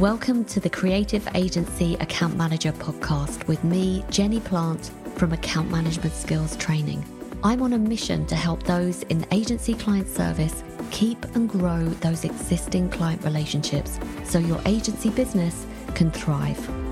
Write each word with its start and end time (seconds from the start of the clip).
Welcome 0.00 0.44
to 0.46 0.60
the 0.60 0.68
Creative 0.68 1.26
Agency 1.34 1.94
Account 1.94 2.36
Manager 2.36 2.70
podcast 2.70 3.46
with 3.48 3.64
me, 3.64 4.04
Jenny 4.10 4.40
Plant 4.40 4.90
from 5.14 5.32
Account 5.32 5.70
Management 5.70 6.12
Skills 6.12 6.54
Training. 6.58 7.02
I'm 7.42 7.62
on 7.62 7.72
a 7.72 7.78
mission 7.78 8.26
to 8.26 8.34
help 8.34 8.62
those 8.64 9.04
in 9.04 9.26
agency 9.32 9.72
client 9.72 10.06
service 10.06 10.62
keep 10.90 11.24
and 11.34 11.48
grow 11.48 11.82
those 11.86 12.26
existing 12.26 12.90
client 12.90 13.24
relationships 13.24 13.98
so 14.22 14.38
your 14.38 14.60
agency 14.66 15.08
business 15.08 15.64
can 15.94 16.10
thrive. 16.10 16.85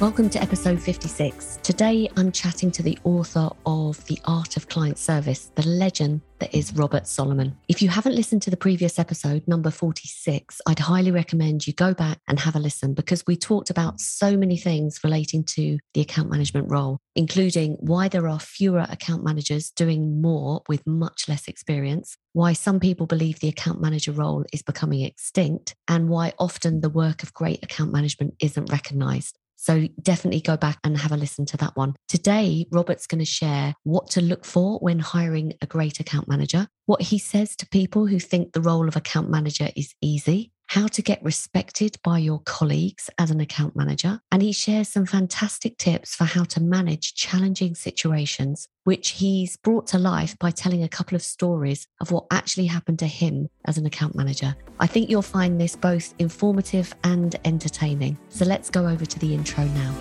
Welcome 0.00 0.30
to 0.30 0.40
episode 0.40 0.80
56. 0.80 1.58
Today 1.64 2.08
I'm 2.16 2.30
chatting 2.30 2.70
to 2.70 2.84
the 2.84 2.96
author 3.02 3.50
of 3.66 4.04
The 4.06 4.20
Art 4.26 4.56
of 4.56 4.68
Client 4.68 4.96
Service, 4.96 5.50
the 5.56 5.66
legend 5.66 6.20
that 6.38 6.54
is 6.54 6.72
Robert 6.74 7.08
Solomon. 7.08 7.56
If 7.66 7.82
you 7.82 7.88
haven't 7.88 8.14
listened 8.14 8.42
to 8.42 8.50
the 8.50 8.56
previous 8.56 9.00
episode, 9.00 9.42
number 9.48 9.72
46, 9.72 10.60
I'd 10.68 10.78
highly 10.78 11.10
recommend 11.10 11.66
you 11.66 11.72
go 11.72 11.94
back 11.94 12.20
and 12.28 12.38
have 12.38 12.54
a 12.54 12.60
listen 12.60 12.94
because 12.94 13.26
we 13.26 13.36
talked 13.36 13.70
about 13.70 14.00
so 14.00 14.36
many 14.36 14.56
things 14.56 15.00
relating 15.02 15.42
to 15.44 15.78
the 15.94 16.00
account 16.00 16.30
management 16.30 16.70
role, 16.70 17.00
including 17.16 17.72
why 17.80 18.06
there 18.06 18.28
are 18.28 18.38
fewer 18.38 18.86
account 18.88 19.24
managers 19.24 19.70
doing 19.70 20.22
more 20.22 20.62
with 20.68 20.86
much 20.86 21.28
less 21.28 21.48
experience, 21.48 22.16
why 22.34 22.52
some 22.52 22.78
people 22.78 23.06
believe 23.06 23.40
the 23.40 23.48
account 23.48 23.80
manager 23.80 24.12
role 24.12 24.44
is 24.52 24.62
becoming 24.62 25.02
extinct, 25.02 25.74
and 25.88 26.08
why 26.08 26.32
often 26.38 26.82
the 26.82 26.88
work 26.88 27.24
of 27.24 27.34
great 27.34 27.64
account 27.64 27.92
management 27.92 28.34
isn't 28.38 28.70
recognized. 28.70 29.37
So 29.60 29.88
definitely 30.00 30.40
go 30.40 30.56
back 30.56 30.78
and 30.84 30.96
have 30.96 31.10
a 31.10 31.16
listen 31.16 31.44
to 31.46 31.56
that 31.56 31.76
one. 31.76 31.96
Today, 32.06 32.66
Robert's 32.70 33.08
going 33.08 33.18
to 33.18 33.24
share 33.24 33.74
what 33.82 34.08
to 34.10 34.22
look 34.22 34.44
for 34.44 34.78
when 34.78 35.00
hiring 35.00 35.54
a 35.60 35.66
great 35.66 35.98
account 35.98 36.28
manager, 36.28 36.68
what 36.86 37.02
he 37.02 37.18
says 37.18 37.56
to 37.56 37.68
people 37.68 38.06
who 38.06 38.20
think 38.20 38.52
the 38.52 38.60
role 38.60 38.86
of 38.86 38.94
account 38.94 39.28
manager 39.28 39.68
is 39.74 39.94
easy, 40.00 40.52
how 40.68 40.86
to 40.86 41.00
get 41.00 41.22
respected 41.22 41.96
by 42.04 42.18
your 42.18 42.40
colleagues 42.40 43.08
as 43.16 43.30
an 43.30 43.40
account 43.40 43.74
manager. 43.74 44.20
And 44.30 44.42
he 44.42 44.52
shares 44.52 44.88
some 44.88 45.06
fantastic 45.06 45.78
tips 45.78 46.14
for 46.14 46.24
how 46.24 46.44
to 46.44 46.62
manage 46.62 47.14
challenging 47.14 47.74
situations, 47.74 48.68
which 48.84 49.10
he's 49.10 49.56
brought 49.56 49.86
to 49.88 49.98
life 49.98 50.38
by 50.38 50.50
telling 50.50 50.82
a 50.82 50.88
couple 50.88 51.16
of 51.16 51.22
stories 51.22 51.86
of 52.02 52.12
what 52.12 52.26
actually 52.30 52.66
happened 52.66 52.98
to 52.98 53.06
him 53.06 53.48
as 53.64 53.78
an 53.78 53.86
account 53.86 54.14
manager. 54.14 54.54
I 54.78 54.86
think 54.86 55.08
you'll 55.08 55.22
find 55.22 55.58
this 55.58 55.74
both 55.74 56.14
informative 56.18 56.94
and 57.02 57.34
entertaining. 57.46 58.18
So 58.28 58.44
let's 58.44 58.68
go 58.68 58.86
over 58.86 59.06
to 59.06 59.18
the 59.18 59.32
intro 59.34 59.64
now. 59.64 59.94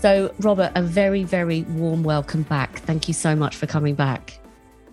So, 0.00 0.34
Robert, 0.40 0.72
a 0.74 0.82
very, 0.82 1.22
very 1.22 1.62
warm 1.62 2.02
welcome 2.02 2.42
back. 2.42 2.80
Thank 2.80 3.06
you 3.06 3.14
so 3.14 3.36
much 3.36 3.54
for 3.54 3.66
coming 3.66 3.94
back. 3.94 4.40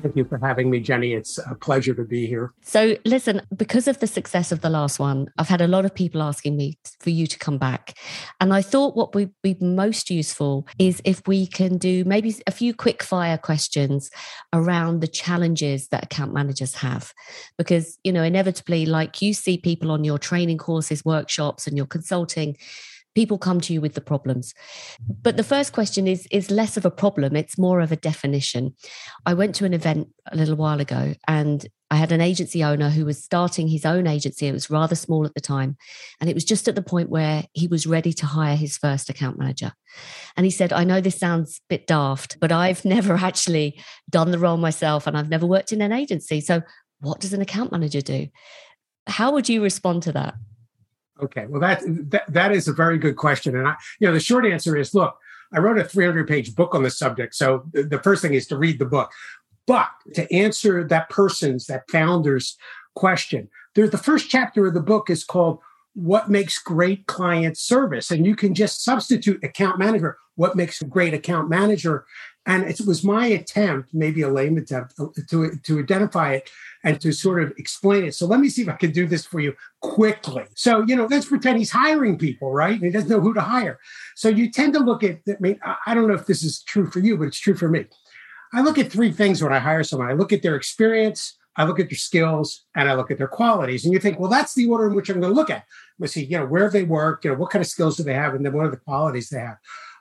Thank 0.03 0.17
you 0.17 0.25
for 0.25 0.37
having 0.37 0.69
me, 0.69 0.81
Jenny. 0.81 1.13
It's 1.13 1.37
a 1.37 1.55
pleasure 1.55 1.93
to 1.93 2.03
be 2.03 2.27
here. 2.27 2.51
So, 2.61 2.97
listen, 3.05 3.41
because 3.55 3.87
of 3.87 3.99
the 3.99 4.07
success 4.07 4.51
of 4.51 4.59
the 4.59 4.69
last 4.69 4.99
one, 4.99 5.29
I've 5.37 5.47
had 5.47 5.61
a 5.61 5.67
lot 5.67 5.85
of 5.85 5.95
people 5.95 6.21
asking 6.21 6.57
me 6.57 6.77
for 6.99 7.09
you 7.09 7.25
to 7.25 7.39
come 7.39 7.57
back. 7.57 7.97
And 8.41 8.53
I 8.53 8.61
thought 8.61 8.97
what 8.97 9.15
would 9.15 9.31
be 9.41 9.55
most 9.61 10.09
useful 10.09 10.67
is 10.77 11.01
if 11.05 11.25
we 11.25 11.47
can 11.47 11.77
do 11.77 12.03
maybe 12.03 12.35
a 12.45 12.51
few 12.51 12.73
quick 12.73 13.01
fire 13.01 13.37
questions 13.37 14.11
around 14.51 14.99
the 14.99 15.07
challenges 15.07 15.87
that 15.87 16.03
account 16.03 16.33
managers 16.33 16.75
have. 16.75 17.13
Because, 17.57 17.97
you 18.03 18.11
know, 18.11 18.23
inevitably, 18.23 18.85
like 18.85 19.21
you 19.21 19.33
see 19.33 19.57
people 19.57 19.89
on 19.89 20.03
your 20.03 20.19
training 20.19 20.57
courses, 20.57 21.05
workshops, 21.05 21.65
and 21.65 21.77
your 21.77 21.87
consulting, 21.87 22.57
people 23.15 23.37
come 23.37 23.61
to 23.61 23.73
you 23.73 23.81
with 23.81 23.93
the 23.93 24.01
problems. 24.01 24.53
But 25.21 25.37
the 25.37 25.43
first 25.43 25.73
question 25.73 26.07
is 26.07 26.27
is 26.31 26.51
less 26.51 26.77
of 26.77 26.85
a 26.85 26.91
problem 26.91 27.35
it's 27.35 27.57
more 27.57 27.79
of 27.79 27.91
a 27.91 27.95
definition. 27.95 28.75
I 29.25 29.33
went 29.33 29.55
to 29.55 29.65
an 29.65 29.73
event 29.73 30.09
a 30.31 30.37
little 30.37 30.55
while 30.55 30.79
ago 30.79 31.13
and 31.27 31.67
i 31.91 31.95
had 31.95 32.11
an 32.11 32.21
agency 32.21 32.63
owner 32.63 32.89
who 32.89 33.05
was 33.05 33.23
starting 33.23 33.67
his 33.67 33.85
own 33.85 34.07
agency. 34.07 34.47
It 34.47 34.53
was 34.53 34.69
rather 34.69 34.95
small 34.95 35.25
at 35.25 35.33
the 35.35 35.41
time 35.41 35.77
and 36.19 36.29
it 36.29 36.33
was 36.33 36.45
just 36.45 36.67
at 36.67 36.75
the 36.75 36.81
point 36.81 37.09
where 37.09 37.43
he 37.53 37.67
was 37.67 37.85
ready 37.85 38.13
to 38.13 38.25
hire 38.25 38.55
his 38.55 38.77
first 38.77 39.09
account 39.09 39.37
manager. 39.37 39.73
And 40.35 40.45
he 40.45 40.51
said 40.51 40.73
i 40.73 40.83
know 40.83 41.01
this 41.01 41.19
sounds 41.19 41.57
a 41.57 41.61
bit 41.69 41.87
daft 41.87 42.39
but 42.39 42.51
i've 42.51 42.85
never 42.95 43.15
actually 43.15 43.79
done 44.09 44.31
the 44.31 44.39
role 44.39 44.57
myself 44.57 45.07
and 45.07 45.17
i've 45.17 45.29
never 45.29 45.45
worked 45.45 45.71
in 45.71 45.81
an 45.81 45.91
agency. 45.91 46.41
So 46.41 46.61
what 46.99 47.19
does 47.19 47.33
an 47.33 47.41
account 47.41 47.71
manager 47.71 48.01
do? 48.01 48.27
How 49.07 49.33
would 49.33 49.49
you 49.49 49.61
respond 49.61 50.03
to 50.03 50.13
that 50.13 50.35
Okay, 51.21 51.45
well 51.45 51.61
that, 51.61 51.81
that 51.85 52.31
that 52.33 52.51
is 52.51 52.67
a 52.67 52.73
very 52.73 52.97
good 52.97 53.15
question, 53.15 53.55
and 53.55 53.67
I, 53.67 53.75
you 53.99 54.07
know, 54.07 54.13
the 54.13 54.19
short 54.19 54.45
answer 54.45 54.75
is, 54.75 54.95
look, 54.95 55.15
I 55.53 55.59
wrote 55.59 55.77
a 55.77 55.83
300 55.83 56.27
page 56.27 56.55
book 56.55 56.73
on 56.73 56.83
the 56.83 56.89
subject, 56.89 57.35
so 57.35 57.63
the 57.73 57.99
first 58.03 58.21
thing 58.21 58.33
is 58.33 58.47
to 58.47 58.57
read 58.57 58.79
the 58.79 58.85
book. 58.85 59.11
But 59.67 59.89
to 60.15 60.31
answer 60.33 60.83
that 60.83 61.09
person's, 61.09 61.67
that 61.67 61.89
founder's 61.89 62.57
question, 62.95 63.49
there, 63.75 63.87
the 63.87 63.97
first 63.97 64.29
chapter 64.29 64.67
of 64.67 64.73
the 64.73 64.81
book 64.81 65.09
is 65.09 65.23
called 65.23 65.59
"What 65.93 66.29
Makes 66.29 66.57
Great 66.57 67.05
Client 67.05 67.57
Service," 67.57 68.09
and 68.09 68.25
you 68.25 68.35
can 68.35 68.55
just 68.55 68.83
substitute 68.83 69.43
account 69.43 69.77
manager. 69.77 70.17
What 70.35 70.55
makes 70.55 70.81
a 70.81 70.85
great 70.85 71.13
account 71.13 71.47
manager? 71.47 72.05
And 72.45 72.65
it 72.65 72.81
was 72.85 73.05
my 73.05 73.27
attempt, 73.27 73.93
maybe 73.93 74.21
a 74.21 74.27
lame 74.27 74.57
attempt, 74.57 74.99
uh, 74.99 75.07
to 75.29 75.55
to 75.63 75.79
identify 75.79 76.33
it 76.33 76.49
and 76.83 76.99
to 76.99 77.13
sort 77.13 77.41
of 77.41 77.53
explain 77.57 78.03
it. 78.03 78.15
So 78.15 78.25
let 78.25 78.41
me 78.41 78.49
see 78.49 78.63
if 78.63 78.69
I 78.69 78.73
can 78.73 78.91
do 78.91 79.07
this 79.07 79.25
for 79.25 79.39
you 79.39 79.55
quickly. 79.81 80.43
So, 80.53 80.83
you 80.83 80.95
know, 80.97 81.05
let's 81.05 81.27
pretend 81.27 81.57
he's 81.57 81.71
hiring 81.71 82.17
people, 82.17 82.51
right? 82.51 82.79
He 82.81 82.89
doesn't 82.89 83.09
know 83.09 83.21
who 83.21 83.33
to 83.33 83.41
hire. 83.41 83.79
So 84.15 84.27
you 84.27 84.51
tend 84.51 84.73
to 84.73 84.79
look 84.79 85.03
at, 85.03 85.19
I 85.27 85.37
mean, 85.39 85.57
I 85.85 85.93
don't 85.93 86.07
know 86.07 86.15
if 86.15 86.25
this 86.25 86.43
is 86.43 86.61
true 86.63 86.89
for 86.91 86.99
you, 86.99 87.17
but 87.17 87.27
it's 87.27 87.39
true 87.39 87.55
for 87.55 87.69
me. 87.69 87.85
I 88.53 88.61
look 88.61 88.77
at 88.77 88.91
three 88.91 89.11
things 89.11 89.41
when 89.41 89.53
I 89.53 89.59
hire 89.59 89.83
someone 89.83 90.09
I 90.09 90.13
look 90.13 90.33
at 90.33 90.41
their 90.41 90.55
experience, 90.55 91.37
I 91.55 91.63
look 91.63 91.79
at 91.79 91.89
their 91.89 91.97
skills, 91.97 92.65
and 92.75 92.89
I 92.89 92.93
look 92.93 93.09
at 93.09 93.17
their 93.17 93.27
qualities. 93.27 93.85
And 93.85 93.93
you 93.93 93.99
think, 93.99 94.19
well, 94.19 94.29
that's 94.29 94.53
the 94.53 94.67
order 94.67 94.87
in 94.87 94.95
which 94.95 95.09
I'm 95.09 95.21
going 95.21 95.31
to 95.31 95.35
look 95.35 95.49
at. 95.49 95.65
Let's 95.97 96.13
see, 96.13 96.25
you 96.25 96.37
know, 96.37 96.45
where 96.45 96.69
they 96.69 96.83
work, 96.83 97.23
you 97.23 97.31
know, 97.31 97.37
what 97.37 97.51
kind 97.51 97.61
of 97.61 97.67
skills 97.67 97.97
do 97.97 98.03
they 98.03 98.13
have, 98.13 98.33
and 98.33 98.45
then 98.45 98.53
what 98.53 98.65
are 98.65 98.71
the 98.71 98.77
qualities 98.77 99.29
they 99.29 99.39
have. 99.39 99.57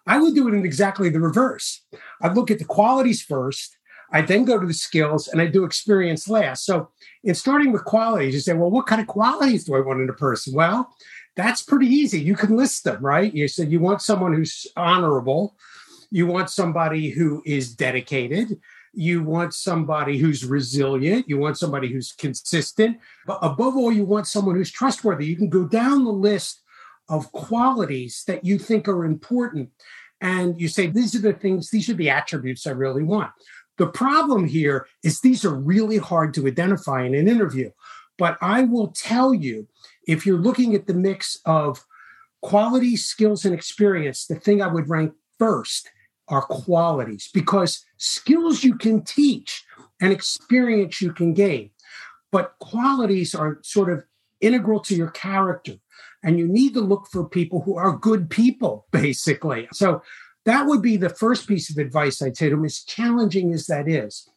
I 0.06 0.18
would 0.18 0.34
do 0.34 0.48
it 0.48 0.54
in 0.54 0.64
exactly 0.64 1.08
the 1.08 1.20
reverse. 1.20 1.84
I'd 2.20 2.34
look 2.34 2.50
at 2.50 2.58
the 2.58 2.64
qualities 2.64 3.22
first, 3.22 3.76
I 4.12 4.20
then 4.20 4.44
go 4.44 4.58
to 4.58 4.66
the 4.66 4.74
skills 4.74 5.28
and 5.28 5.40
I 5.40 5.46
do 5.46 5.64
experience 5.64 6.28
last. 6.28 6.66
So 6.66 6.90
in 7.24 7.34
starting 7.34 7.72
with 7.72 7.84
qualities, 7.84 8.34
you 8.34 8.40
say, 8.40 8.52
well, 8.52 8.70
what 8.70 8.86
kind 8.86 9.00
of 9.00 9.06
qualities 9.06 9.64
do 9.64 9.74
I 9.74 9.80
want 9.80 10.02
in 10.02 10.10
a 10.10 10.14
person? 10.14 10.54
Well, 10.54 10.94
that's 11.34 11.62
pretty 11.62 11.86
easy. 11.86 12.20
You 12.20 12.36
can 12.36 12.56
list 12.56 12.84
them, 12.84 13.02
right? 13.02 13.32
You 13.32 13.48
said 13.48 13.72
you 13.72 13.80
want 13.80 14.02
someone 14.02 14.34
who's 14.34 14.66
honorable. 14.76 15.56
You 16.10 16.26
want 16.26 16.50
somebody 16.50 17.08
who 17.08 17.42
is 17.46 17.74
dedicated. 17.74 18.60
You 18.92 19.22
want 19.22 19.54
somebody 19.54 20.18
who's 20.18 20.44
resilient. 20.44 21.26
You 21.26 21.38
want 21.38 21.56
somebody 21.56 21.90
who's 21.90 22.12
consistent. 22.12 22.98
But 23.26 23.38
above 23.40 23.78
all, 23.78 23.90
you 23.90 24.04
want 24.04 24.26
someone 24.26 24.56
who's 24.56 24.70
trustworthy. 24.70 25.24
You 25.24 25.36
can 25.36 25.48
go 25.48 25.64
down 25.64 26.04
the 26.04 26.12
list 26.12 26.61
of 27.12 27.30
qualities 27.30 28.24
that 28.26 28.44
you 28.44 28.58
think 28.58 28.88
are 28.88 29.04
important. 29.04 29.68
And 30.22 30.58
you 30.58 30.66
say, 30.66 30.86
these 30.86 31.14
are 31.14 31.20
the 31.20 31.34
things, 31.34 31.70
these 31.70 31.90
are 31.90 31.94
the 31.94 32.08
attributes 32.08 32.66
I 32.66 32.70
really 32.70 33.02
want. 33.02 33.30
The 33.76 33.86
problem 33.86 34.46
here 34.46 34.86
is 35.04 35.20
these 35.20 35.44
are 35.44 35.54
really 35.54 35.98
hard 35.98 36.32
to 36.34 36.46
identify 36.46 37.04
in 37.04 37.14
an 37.14 37.28
interview. 37.28 37.70
But 38.16 38.38
I 38.40 38.62
will 38.62 38.88
tell 38.88 39.34
you, 39.34 39.68
if 40.08 40.24
you're 40.24 40.38
looking 40.38 40.74
at 40.74 40.86
the 40.86 40.94
mix 40.94 41.38
of 41.44 41.84
quality, 42.40 42.96
skills, 42.96 43.44
and 43.44 43.54
experience, 43.54 44.26
the 44.26 44.36
thing 44.36 44.62
I 44.62 44.68
would 44.68 44.88
rank 44.88 45.12
first 45.38 45.90
are 46.28 46.42
qualities 46.42 47.28
because 47.34 47.84
skills 47.98 48.64
you 48.64 48.76
can 48.76 49.02
teach 49.02 49.64
and 50.00 50.12
experience 50.12 51.02
you 51.02 51.12
can 51.12 51.34
gain. 51.34 51.70
But 52.30 52.54
qualities 52.58 53.34
are 53.34 53.58
sort 53.62 53.92
of 53.92 54.04
integral 54.40 54.80
to 54.80 54.94
your 54.94 55.10
character. 55.10 55.74
And 56.22 56.38
you 56.38 56.46
need 56.46 56.74
to 56.74 56.80
look 56.80 57.06
for 57.10 57.28
people 57.28 57.62
who 57.62 57.76
are 57.76 57.96
good 57.96 58.30
people, 58.30 58.86
basically. 58.92 59.68
So 59.72 60.02
that 60.44 60.66
would 60.66 60.82
be 60.82 60.96
the 60.96 61.08
first 61.08 61.46
piece 61.46 61.70
of 61.70 61.78
advice 61.78 62.20
I'd 62.20 62.36
say 62.36 62.48
to 62.48 62.56
them, 62.56 62.64
as 62.64 62.82
challenging 62.82 63.52
as 63.52 63.66
that 63.66 63.88
is. 63.88 64.28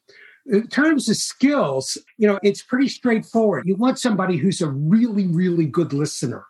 In 0.48 0.68
terms 0.68 1.10
of 1.10 1.18
skills, 1.18 1.98
you 2.18 2.28
know, 2.28 2.40
it's 2.44 2.62
pretty 2.62 2.88
straightforward. 2.88 3.66
You 3.66 3.76
want 3.76 3.98
somebody 3.98 4.38
who's 4.38 4.62
a 4.62 4.70
really, 4.70 5.26
really 5.26 5.66
good 5.66 5.92
listener 5.92 6.46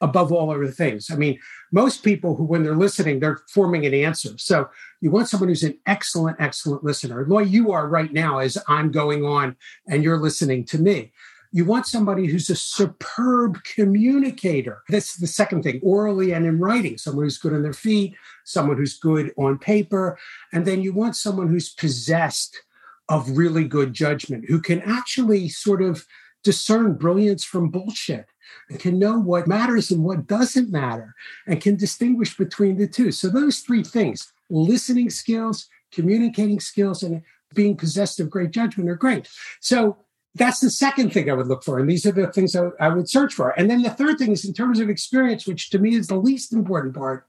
above 0.00 0.32
all 0.32 0.50
other 0.50 0.70
things. 0.70 1.10
I 1.10 1.16
mean, 1.16 1.38
most 1.72 2.02
people 2.02 2.36
who, 2.36 2.44
when 2.44 2.62
they're 2.62 2.76
listening, 2.76 3.20
they're 3.20 3.40
forming 3.48 3.86
an 3.86 3.94
answer. 3.94 4.36
So 4.36 4.68
you 5.00 5.10
want 5.10 5.28
someone 5.28 5.48
who's 5.48 5.62
an 5.62 5.78
excellent, 5.86 6.38
excellent 6.40 6.84
listener. 6.84 7.24
Way 7.24 7.44
you 7.44 7.72
are 7.72 7.88
right 7.88 8.12
now 8.12 8.38
as 8.38 8.58
I'm 8.68 8.90
going 8.90 9.24
on 9.24 9.56
and 9.88 10.02
you're 10.02 10.18
listening 10.18 10.64
to 10.66 10.78
me. 10.78 11.12
You 11.56 11.64
want 11.64 11.86
somebody 11.86 12.26
who's 12.26 12.50
a 12.50 12.54
superb 12.54 13.64
communicator. 13.64 14.82
That's 14.90 15.16
the 15.16 15.26
second 15.26 15.62
thing, 15.62 15.80
orally 15.82 16.32
and 16.32 16.44
in 16.44 16.58
writing, 16.58 16.98
someone 16.98 17.24
who's 17.24 17.38
good 17.38 17.54
on 17.54 17.62
their 17.62 17.72
feet, 17.72 18.14
someone 18.44 18.76
who's 18.76 18.98
good 18.98 19.32
on 19.38 19.58
paper. 19.58 20.18
And 20.52 20.66
then 20.66 20.82
you 20.82 20.92
want 20.92 21.16
someone 21.16 21.48
who's 21.48 21.70
possessed 21.70 22.60
of 23.08 23.38
really 23.38 23.64
good 23.64 23.94
judgment, 23.94 24.44
who 24.46 24.60
can 24.60 24.82
actually 24.82 25.48
sort 25.48 25.80
of 25.80 26.04
discern 26.44 26.92
brilliance 26.92 27.42
from 27.42 27.70
bullshit 27.70 28.26
and 28.68 28.78
can 28.78 28.98
know 28.98 29.18
what 29.18 29.48
matters 29.48 29.90
and 29.90 30.04
what 30.04 30.26
doesn't 30.26 30.70
matter 30.70 31.14
and 31.46 31.62
can 31.62 31.74
distinguish 31.74 32.36
between 32.36 32.76
the 32.76 32.86
two. 32.86 33.10
So, 33.10 33.30
those 33.30 33.60
three 33.60 33.82
things 33.82 34.30
listening 34.50 35.08
skills, 35.08 35.68
communicating 35.90 36.60
skills, 36.60 37.02
and 37.02 37.22
being 37.54 37.76
possessed 37.76 38.20
of 38.20 38.30
great 38.30 38.50
judgment 38.50 38.90
are 38.90 38.96
great. 38.96 39.28
So 39.60 39.96
that's 40.36 40.60
the 40.60 40.70
second 40.70 41.12
thing 41.12 41.30
I 41.30 41.34
would 41.34 41.46
look 41.46 41.64
for. 41.64 41.78
And 41.78 41.88
these 41.88 42.04
are 42.04 42.12
the 42.12 42.30
things 42.30 42.54
I, 42.54 42.68
I, 42.78 42.88
would 42.88 43.08
search 43.08 43.32
for. 43.32 43.50
And 43.58 43.70
then 43.70 43.82
the 43.82 43.90
third 43.90 44.18
thing 44.18 44.32
is 44.32 44.44
in 44.44 44.52
terms 44.52 44.80
of 44.80 44.90
experience, 44.90 45.46
which 45.46 45.70
to 45.70 45.78
me 45.78 45.94
is 45.94 46.08
the 46.08 46.16
least 46.16 46.52
important 46.52 46.94
part. 46.94 47.26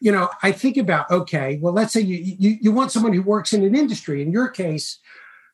You 0.00 0.12
know, 0.12 0.28
I 0.42 0.52
think 0.52 0.76
about, 0.76 1.10
okay, 1.10 1.58
well, 1.62 1.72
let's 1.72 1.92
say 1.92 2.00
you, 2.00 2.18
you, 2.38 2.58
you 2.60 2.72
want 2.72 2.92
someone 2.92 3.12
who 3.12 3.22
works 3.22 3.52
in 3.52 3.64
an 3.64 3.74
industry. 3.74 4.20
In 4.20 4.32
your 4.32 4.48
case, 4.48 4.98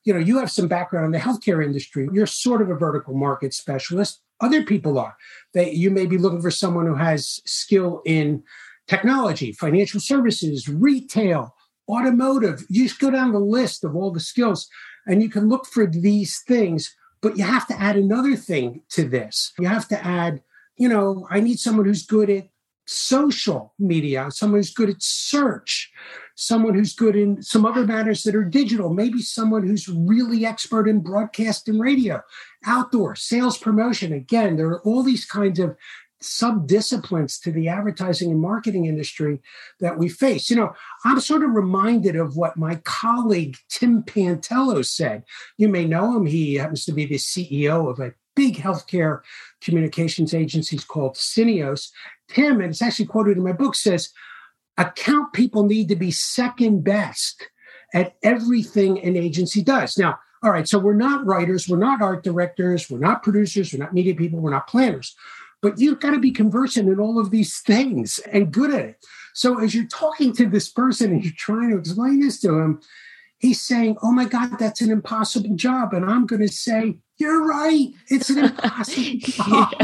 you 0.04 0.12
know, 0.12 0.18
you 0.18 0.38
have 0.38 0.50
some 0.50 0.68
background 0.68 1.06
in 1.06 1.12
the 1.12 1.18
healthcare 1.18 1.64
industry. 1.64 2.08
You're 2.12 2.26
sort 2.26 2.62
of 2.62 2.70
a 2.70 2.74
vertical 2.74 3.14
market 3.14 3.54
specialist. 3.54 4.20
Other 4.40 4.64
people 4.64 4.98
are. 4.98 5.16
They, 5.54 5.72
you 5.72 5.90
may 5.90 6.06
be 6.06 6.18
looking 6.18 6.42
for 6.42 6.50
someone 6.50 6.86
who 6.86 6.94
has 6.94 7.40
skill 7.44 8.02
in 8.04 8.42
technology, 8.88 9.52
financial 9.52 10.00
services, 10.00 10.68
retail, 10.68 11.54
automotive. 11.88 12.64
You 12.68 12.84
just 12.84 13.00
go 13.00 13.10
down 13.10 13.32
the 13.32 13.38
list 13.38 13.84
of 13.84 13.94
all 13.94 14.10
the 14.10 14.20
skills 14.20 14.68
and 15.08 15.22
you 15.22 15.30
can 15.30 15.48
look 15.48 15.66
for 15.66 15.86
these 15.86 16.40
things, 16.46 16.94
but 17.20 17.36
you 17.36 17.42
have 17.42 17.66
to 17.66 17.80
add 17.80 17.96
another 17.96 18.36
thing 18.36 18.82
to 18.90 19.08
this. 19.08 19.52
You 19.58 19.66
have 19.66 19.88
to 19.88 20.04
add, 20.04 20.42
you 20.76 20.88
know, 20.88 21.26
I 21.30 21.40
need 21.40 21.58
someone 21.58 21.86
who's 21.86 22.06
good 22.06 22.30
at 22.30 22.48
social 22.86 23.74
media, 23.78 24.30
someone 24.30 24.60
who's 24.60 24.72
good 24.72 24.88
at 24.90 25.02
search, 25.02 25.90
someone 26.36 26.74
who's 26.74 26.94
good 26.94 27.16
in 27.16 27.42
some 27.42 27.66
other 27.66 27.84
matters 27.86 28.22
that 28.22 28.34
are 28.34 28.44
digital, 28.44 28.94
maybe 28.94 29.20
someone 29.20 29.66
who's 29.66 29.88
really 29.88 30.46
expert 30.46 30.88
in 30.88 31.00
broadcast 31.00 31.68
and 31.68 31.80
radio, 31.80 32.22
outdoor, 32.64 33.14
sales 33.16 33.58
promotion. 33.58 34.12
Again, 34.12 34.56
there 34.56 34.68
are 34.68 34.82
all 34.82 35.02
these 35.02 35.24
kinds 35.24 35.58
of 35.58 35.76
sub 36.20 36.66
disciplines 36.66 37.38
to 37.40 37.52
the 37.52 37.68
advertising 37.68 38.30
and 38.30 38.40
marketing 38.40 38.86
industry 38.86 39.40
that 39.80 39.98
we 39.98 40.08
face. 40.08 40.50
You 40.50 40.56
know, 40.56 40.74
I'm 41.04 41.20
sort 41.20 41.44
of 41.44 41.50
reminded 41.50 42.16
of 42.16 42.36
what 42.36 42.56
my 42.56 42.76
colleague 42.84 43.56
Tim 43.68 44.02
Pantello 44.02 44.84
said. 44.84 45.24
You 45.56 45.68
may 45.68 45.84
know 45.84 46.16
him. 46.16 46.26
He 46.26 46.54
happens 46.54 46.84
to 46.86 46.92
be 46.92 47.06
the 47.06 47.16
CEO 47.16 47.88
of 47.90 48.00
a 48.00 48.14
big 48.34 48.56
healthcare 48.56 49.20
communications 49.60 50.34
agency 50.34 50.78
called 50.78 51.14
Syneos. 51.14 51.90
Tim, 52.28 52.60
and 52.60 52.70
it's 52.70 52.82
actually 52.82 53.06
quoted 53.06 53.36
in 53.36 53.44
my 53.44 53.52
book, 53.52 53.74
says, 53.74 54.10
account 54.76 55.32
people 55.32 55.64
need 55.64 55.88
to 55.88 55.96
be 55.96 56.10
second 56.10 56.84
best 56.84 57.48
at 57.94 58.16
everything 58.22 59.02
an 59.02 59.16
agency 59.16 59.62
does. 59.62 59.98
Now, 59.98 60.18
all 60.42 60.52
right, 60.52 60.68
so 60.68 60.78
we're 60.78 60.94
not 60.94 61.26
writers, 61.26 61.68
we're 61.68 61.78
not 61.78 62.00
art 62.00 62.22
directors, 62.22 62.88
we're 62.88 62.98
not 62.98 63.24
producers, 63.24 63.72
we're 63.72 63.80
not 63.80 63.92
media 63.92 64.14
people, 64.14 64.38
we're 64.38 64.50
not 64.50 64.68
planners 64.68 65.16
but 65.62 65.78
you've 65.78 66.00
got 66.00 66.12
to 66.12 66.18
be 66.18 66.30
conversant 66.30 66.88
in 66.88 67.00
all 67.00 67.18
of 67.18 67.30
these 67.30 67.60
things 67.60 68.18
and 68.32 68.52
good 68.52 68.72
at 68.72 68.84
it. 68.84 69.06
So 69.34 69.60
as 69.60 69.74
you're 69.74 69.86
talking 69.86 70.32
to 70.34 70.48
this 70.48 70.68
person 70.68 71.12
and 71.12 71.24
you're 71.24 71.32
trying 71.36 71.70
to 71.70 71.78
explain 71.78 72.20
this 72.20 72.40
to 72.40 72.58
him, 72.58 72.80
he's 73.38 73.60
saying, 73.60 73.96
Oh 74.02 74.12
my 74.12 74.24
God, 74.24 74.58
that's 74.58 74.80
an 74.80 74.90
impossible 74.90 75.54
job. 75.56 75.94
And 75.94 76.04
I'm 76.04 76.26
going 76.26 76.42
to 76.42 76.52
say, 76.52 76.98
You're 77.18 77.46
right. 77.46 77.88
It's 78.08 78.30
an 78.30 78.38
impossible 78.38 79.18
job. 79.18 79.74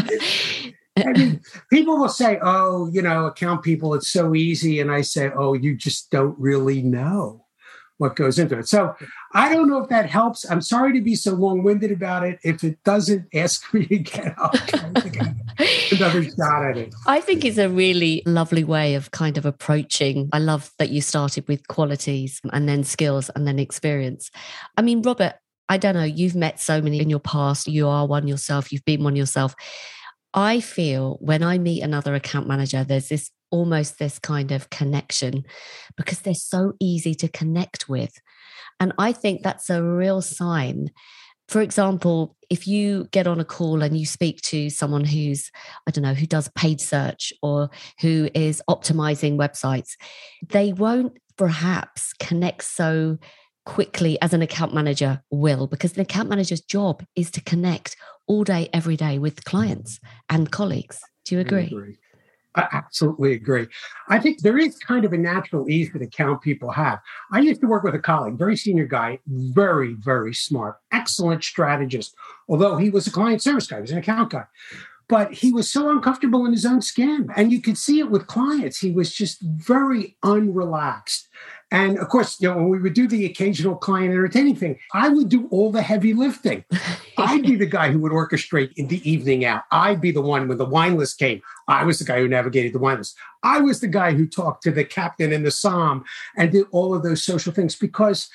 I 0.97 1.13
mean, 1.13 1.41
people 1.71 1.99
will 1.99 2.09
say, 2.09 2.39
Oh, 2.43 2.89
you 2.93 3.03
know, 3.03 3.27
account 3.27 3.63
people, 3.63 3.95
it's 3.95 4.11
so 4.11 4.35
easy. 4.35 4.81
And 4.81 4.91
I 4.91 5.03
say, 5.03 5.31
Oh, 5.35 5.55
you 5.55 5.77
just 5.77 6.11
don't 6.11 6.39
really 6.39 6.83
know 6.83 7.44
what 7.99 8.17
goes 8.17 8.39
into 8.39 8.59
it. 8.59 8.69
So 8.69 8.95
I 9.33 9.53
don't 9.53 9.69
know 9.69 9.83
if 9.83 9.89
that 9.89 10.11
helps. 10.11 10.49
I'm 10.51 10.61
sorry 10.61 10.93
to 10.95 11.01
be 11.01 11.15
so 11.15 11.35
long 11.35 11.63
winded 11.63 11.93
about 11.93 12.25
it. 12.25 12.39
If 12.43 12.65
it 12.65 12.83
doesn't, 12.85 13.27
ask 13.35 13.73
me 13.73 13.87
again. 13.91 14.35
I'll 14.39 14.51
another 15.93 16.23
shot 16.37 16.65
at 16.65 16.77
it. 16.77 16.95
I 17.07 17.21
think 17.21 17.45
it's 17.45 17.59
a 17.59 17.69
really 17.69 18.23
lovely 18.27 18.65
way 18.65 18.95
of 18.95 19.11
kind 19.13 19.39
of 19.39 19.47
approaching. 19.47 20.29
I 20.33 20.39
love 20.39 20.73
that 20.79 20.91
you 20.91 21.01
started 21.01 21.47
with 21.49 21.67
qualities 21.69 22.41
and 22.53 22.69
then 22.69 22.85
skills 22.85 23.31
and 23.35 23.47
then 23.47 23.59
experience. 23.59 24.31
I 24.77 24.83
mean, 24.83 25.03
Robert, 25.03 25.35
I 25.69 25.79
don't 25.79 25.95
know, 25.95 26.05
you've 26.05 26.35
met 26.35 26.61
so 26.61 26.83
many 26.83 27.01
in 27.01 27.09
your 27.09 27.21
past. 27.21 27.69
You 27.69 27.89
are 27.89 28.07
one 28.07 28.29
yourself, 28.29 28.73
you've 28.73 28.85
been 28.85 29.05
one 29.05 29.17
yourself. 29.17 29.55
I 30.35 30.61
feel 30.61 31.17
when 31.21 31.43
I 31.43 31.59
meet 31.59 31.83
another 31.83 32.15
account 32.15 32.49
manager, 32.49 32.83
there's 32.83 33.09
this 33.09 33.31
almost 33.55 34.01
this 34.01 34.19
kind 34.19 34.51
of 34.51 34.69
connection 34.69 35.45
because 35.97 36.19
they're 36.21 36.35
so 36.35 36.73
easy 36.81 37.15
to 37.15 37.29
connect 37.29 37.89
with. 37.89 38.21
And 38.81 38.93
I 38.99 39.13
think 39.13 39.43
that's 39.43 39.71
a 39.71 39.81
real 39.81 40.21
sign. 40.21 40.91
For 41.47 41.61
example, 41.61 42.37
if 42.51 42.67
you 42.67 43.07
get 43.13 43.29
on 43.29 43.39
a 43.39 43.45
call 43.45 43.83
and 43.83 43.97
you 43.97 44.07
speak 44.07 44.41
to 44.43 44.71
someone 44.71 45.05
who's, 45.05 45.53
I 45.87 45.93
don't 45.93 46.03
know, 46.03 46.15
who 46.15 46.27
does 46.27 46.49
paid 46.57 46.81
search 46.81 47.33
or 47.43 47.71
who 48.01 48.29
is 48.35 48.61
optimizing 48.69 49.37
websites, 49.37 49.93
they 50.49 50.73
won't 50.73 51.17
perhaps 51.37 52.13
connect 52.15 52.65
so 52.65 53.19
quickly 53.67 54.21
as 54.21 54.35
an 54.35 54.43
account 54.43 54.75
manager 54.75 55.23
will, 55.31 55.69
because 55.69 55.93
the 55.93 56.03
account 56.03 56.29
manager's 56.29 56.61
job 56.61 57.05
is 57.15 57.31
to 57.31 57.41
connect 57.43 57.97
all 58.27 58.43
day, 58.43 58.69
every 58.73 58.97
day 58.97 59.21
with 59.21 59.45
clients 59.45 60.01
and 60.29 60.51
colleagues. 60.51 60.99
Do 61.25 61.37
you 61.37 61.41
agree? 61.41 61.67
agree. 61.67 61.99
I 62.57 62.69
absolutely 62.73 63.33
agree. 63.33 63.67
I 64.09 64.21
think 64.21 64.41
there 64.41 64.59
is 64.59 64.79
kind 64.79 65.05
of 65.05 65.13
a 65.13 65.19
natural 65.19 65.69
ease 65.69 65.93
that 65.93 66.03
account 66.03 66.43
people 66.43 66.71
have. 66.71 67.01
I 67.33 67.41
used 67.41 67.61
to 67.63 67.67
work 67.67 67.83
with 67.83 67.95
a 67.95 67.99
colleague, 67.99 68.39
very 68.39 68.57
senior 68.57 68.87
guy, 68.87 69.19
very, 69.27 69.95
very 69.95 70.35
smart, 70.35 70.77
excellent 70.93 71.43
strategist, 71.43 72.15
although 72.49 72.77
he 72.77 72.91
was 72.91 73.07
a 73.07 73.11
client 73.11 73.43
service 73.43 73.67
guy, 73.67 73.77
he 73.77 73.83
was 73.83 73.91
an 73.91 73.99
account 73.99 74.31
guy. 74.31 74.45
But 75.09 75.35
he 75.35 75.53
was 75.53 75.71
so 75.71 75.91
uncomfortable 75.91 76.47
in 76.47 76.53
his 76.53 76.65
own 76.65 76.81
skin. 76.81 77.29
And 77.37 77.53
you 77.53 77.61
could 77.61 77.77
see 77.77 77.99
it 77.99 78.11
with 78.11 78.27
clients. 78.27 78.79
He 78.79 78.91
was 78.91 79.15
just 79.15 79.43
very 79.43 80.17
unrelaxed. 80.25 81.25
And 81.75 81.99
of 81.99 82.09
course, 82.09 82.41
you 82.41 82.49
know, 82.49 82.63
we 82.63 82.79
would 82.79 82.95
do 82.95 83.09
the 83.09 83.27
occasional 83.27 83.75
client 83.75 84.13
entertaining 84.13 84.55
thing, 84.55 84.79
I 84.93 85.09
would 85.09 85.29
do 85.29 85.49
all 85.51 85.73
the 85.73 85.83
heavy 85.83 86.15
lifting. 86.15 86.65
I'd 87.19 87.43
be 87.43 87.57
the 87.57 87.67
guy 87.67 87.91
who 87.91 87.99
would 87.99 88.13
orchestrate 88.13 88.73
in 88.77 88.87
the 88.87 89.11
evening 89.11 89.45
out. 89.45 89.65
I'd 89.73 90.01
be 90.01 90.13
the 90.13 90.23
one 90.23 90.47
when 90.47 90.57
the 90.57 90.65
wine 90.65 90.97
list 90.97 91.19
came. 91.19 91.43
I 91.67 91.83
was 91.83 91.99
the 91.99 92.05
guy 92.05 92.21
who 92.21 92.29
navigated 92.29 92.75
the 92.75 92.79
wine 92.79 92.99
list. 92.99 93.17
I 93.43 93.61
was 93.61 93.81
the 93.81 93.89
guy 93.89 94.13
who 94.13 94.25
talked 94.25 94.63
to 94.63 94.71
the 94.71 94.85
captain 94.85 95.33
in 95.33 95.43
the 95.43 95.51
psalm 95.51 96.05
and 96.37 96.53
did 96.53 96.67
all 96.71 96.95
of 96.95 97.03
those 97.03 97.25
social 97.25 97.53
things 97.53 97.75
because 97.75 98.31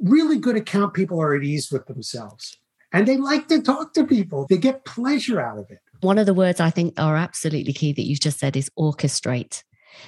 really 0.00 0.38
good 0.38 0.54
account 0.54 0.94
people 0.94 1.20
are 1.20 1.34
at 1.34 1.42
ease 1.42 1.72
with 1.72 1.86
themselves 1.86 2.58
and 2.92 3.08
they 3.08 3.16
like 3.16 3.48
to 3.48 3.60
talk 3.60 3.92
to 3.94 4.06
people. 4.06 4.46
They 4.48 4.56
get 4.56 4.84
pleasure 4.84 5.40
out 5.40 5.58
of 5.58 5.68
it. 5.68 5.80
One 6.02 6.16
of 6.16 6.26
the 6.26 6.34
words 6.34 6.60
I 6.60 6.70
think 6.70 6.94
are 6.96 7.16
absolutely 7.16 7.72
key 7.72 7.92
that 7.92 8.06
you've 8.06 8.20
just 8.20 8.38
said 8.38 8.56
is 8.56 8.70
orchestrate. 8.78 9.64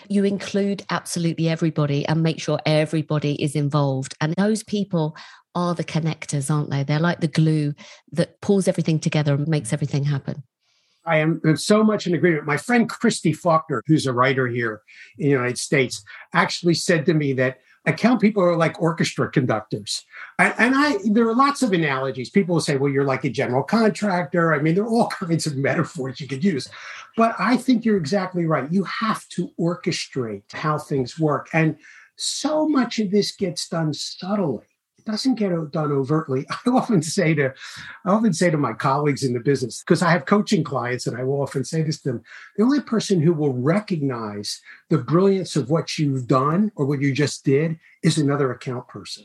You 0.09 0.25
include 0.25 0.85
absolutely 0.91 1.49
everybody 1.49 2.06
and 2.06 2.23
make 2.23 2.41
sure 2.41 2.59
everybody 2.67 3.43
is 3.43 3.55
involved. 3.56 4.15
And 4.21 4.35
those 4.37 4.62
people 4.62 5.17
are 5.55 5.75
the 5.75 5.85
connectors, 5.85 6.50
aren't 6.50 6.71
they? 6.71 6.83
They're 6.83 6.99
like 7.00 7.21
the 7.21 7.28
glue 7.28 7.75
that 8.12 8.40
pulls 8.40 8.69
everything 8.69 8.99
together 8.99 9.35
and 9.35 9.49
makes 9.49 9.73
everything 9.73 10.05
happen. 10.05 10.43
I 11.07 11.19
am 11.19 11.40
so 11.57 11.85
much 11.85 12.07
in 12.07 12.14
agreement. 12.14 12.47
My 12.47 12.57
friend 12.57 12.88
Christy 12.88 13.33
Faulkner, 13.33 13.81
who's 13.87 14.07
a 14.07 14.12
writer 14.12 14.49
here 14.49 14.83
in 15.19 15.26
the 15.26 15.31
United 15.31 15.59
States, 15.59 16.02
actually 16.35 16.75
said 16.75 17.07
to 17.07 17.14
me 17.14 17.33
that 17.35 17.59
account 17.87 18.21
people 18.21 18.43
are 18.43 18.57
like 18.57 18.81
orchestra 18.81 19.31
conductors. 19.31 20.05
And, 20.38 20.55
and, 20.59 20.75
I 20.75 20.99
there 21.05 21.28
are 21.28 21.35
lots 21.35 21.62
of 21.62 21.73
analogies. 21.73 22.31
People 22.31 22.55
will 22.55 22.61
say, 22.61 22.76
well, 22.76 22.90
you're 22.90 23.05
like 23.05 23.25
a 23.25 23.31
general 23.31 23.62
contractor. 23.62 24.55
I 24.55 24.59
mean, 24.59 24.75
there 24.75 24.85
are 24.85 24.88
all 24.88 25.09
kinds 25.21 25.47
of 25.47 25.57
metaphors 25.57 26.21
you 26.21 26.28
could 26.28 26.45
use. 26.45 26.69
But 27.16 27.35
I 27.38 27.57
think 27.57 27.85
you're 27.85 27.97
exactly 27.97 28.45
right. 28.47 28.71
You 28.71 28.85
have 28.85 29.26
to 29.31 29.50
orchestrate 29.59 30.52
how 30.52 30.78
things 30.78 31.19
work. 31.19 31.49
And 31.52 31.76
so 32.16 32.69
much 32.69 32.99
of 32.99 33.11
this 33.11 33.35
gets 33.35 33.69
done 33.69 33.95
subtly 33.95 34.64
doesn't 35.06 35.36
get 35.36 35.52
done 35.70 35.92
overtly. 35.92 36.46
I 36.66 36.70
often 36.70 37.00
say 37.00 37.34
to, 37.34 37.54
I 38.04 38.10
often 38.10 38.32
say 38.32 38.50
to 38.50 38.58
my 38.58 38.72
colleagues 38.75 39.22
in 39.22 39.32
the 39.32 39.40
business 39.40 39.82
because 39.82 40.02
I 40.02 40.10
have 40.10 40.26
coaching 40.26 40.64
clients, 40.64 41.06
and 41.06 41.16
I 41.16 41.25
will 41.25 41.40
often 41.40 41.64
say 41.64 41.82
this 41.82 42.00
to 42.02 42.12
them: 42.12 42.22
the 42.56 42.64
only 42.64 42.80
person 42.80 43.20
who 43.20 43.32
will 43.32 43.54
recognize 43.54 44.60
the 44.90 44.98
brilliance 44.98 45.56
of 45.56 45.70
what 45.70 45.96
you've 45.98 46.26
done 46.26 46.72
or 46.76 46.84
what 46.84 47.00
you 47.00 47.14
just 47.14 47.44
did 47.44 47.78
is 48.02 48.18
another 48.18 48.52
account 48.52 48.88
person. 48.88 49.25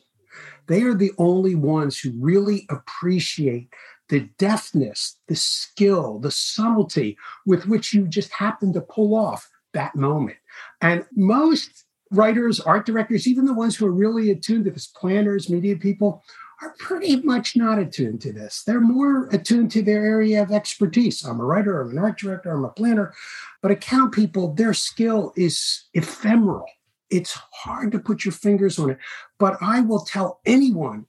They 0.68 0.84
are 0.84 0.94
the 0.94 1.12
only 1.18 1.56
ones 1.56 2.00
who 2.00 2.14
really 2.18 2.66
appreciate 2.70 3.74
the 4.08 4.30
deftness, 4.38 5.18
the 5.28 5.36
skill, 5.36 6.20
the 6.20 6.32
subtlety 6.32 7.18
with 7.46 7.66
which 7.66 7.94
you 7.94 8.08
just 8.08 8.32
happen 8.32 8.74
to 8.74 8.82
pull 8.82 9.16
off 9.16 9.50
that 9.74 9.96
moment. 9.96 10.38
And 10.82 11.06
most 11.14 11.86
writers, 12.12 12.60
art 12.60 12.86
directors, 12.86 13.28
even 13.28 13.46
the 13.46 13.54
ones 13.54 13.76
who 13.76 13.86
are 13.86 13.92
really 13.92 14.32
attuned 14.32 14.66
to 14.66 14.72
this, 14.72 14.88
planners, 14.88 15.50
media 15.50 15.76
people, 15.76 16.24
are 16.62 16.76
pretty 16.78 17.16
much 17.22 17.56
not 17.56 17.80
attuned 17.80 18.22
to 18.22 18.32
this. 18.32 18.64
They're 18.64 18.80
more 18.80 19.28
attuned 19.32 19.72
to 19.72 19.82
their 19.82 20.06
area 20.06 20.44
of 20.44 20.52
expertise. 20.52 21.24
I'm 21.24 21.40
a 21.40 21.46
writer, 21.46 21.82
I'm 21.82 21.92
an 21.92 21.98
art 21.98 22.20
director, 22.20 22.52
I'm 22.52 22.66
a 22.66 22.70
planner. 22.70 23.14
But 23.62 23.72
account 23.72 24.14
people, 24.14 24.54
their 24.54 24.74
skill 24.74 25.34
is 25.36 25.86
ephemeral. 25.94 26.66
It's 27.10 27.38
hard 27.52 27.92
to 27.94 28.00
put 28.00 28.26
your 28.26 28.32
fingers 28.32 28.78
on 28.78 28.92
it. 28.92 28.98
But 29.40 29.58
I 29.60 29.82
will 29.82 30.02
tell 30.02 30.40
anyone, 30.46 31.08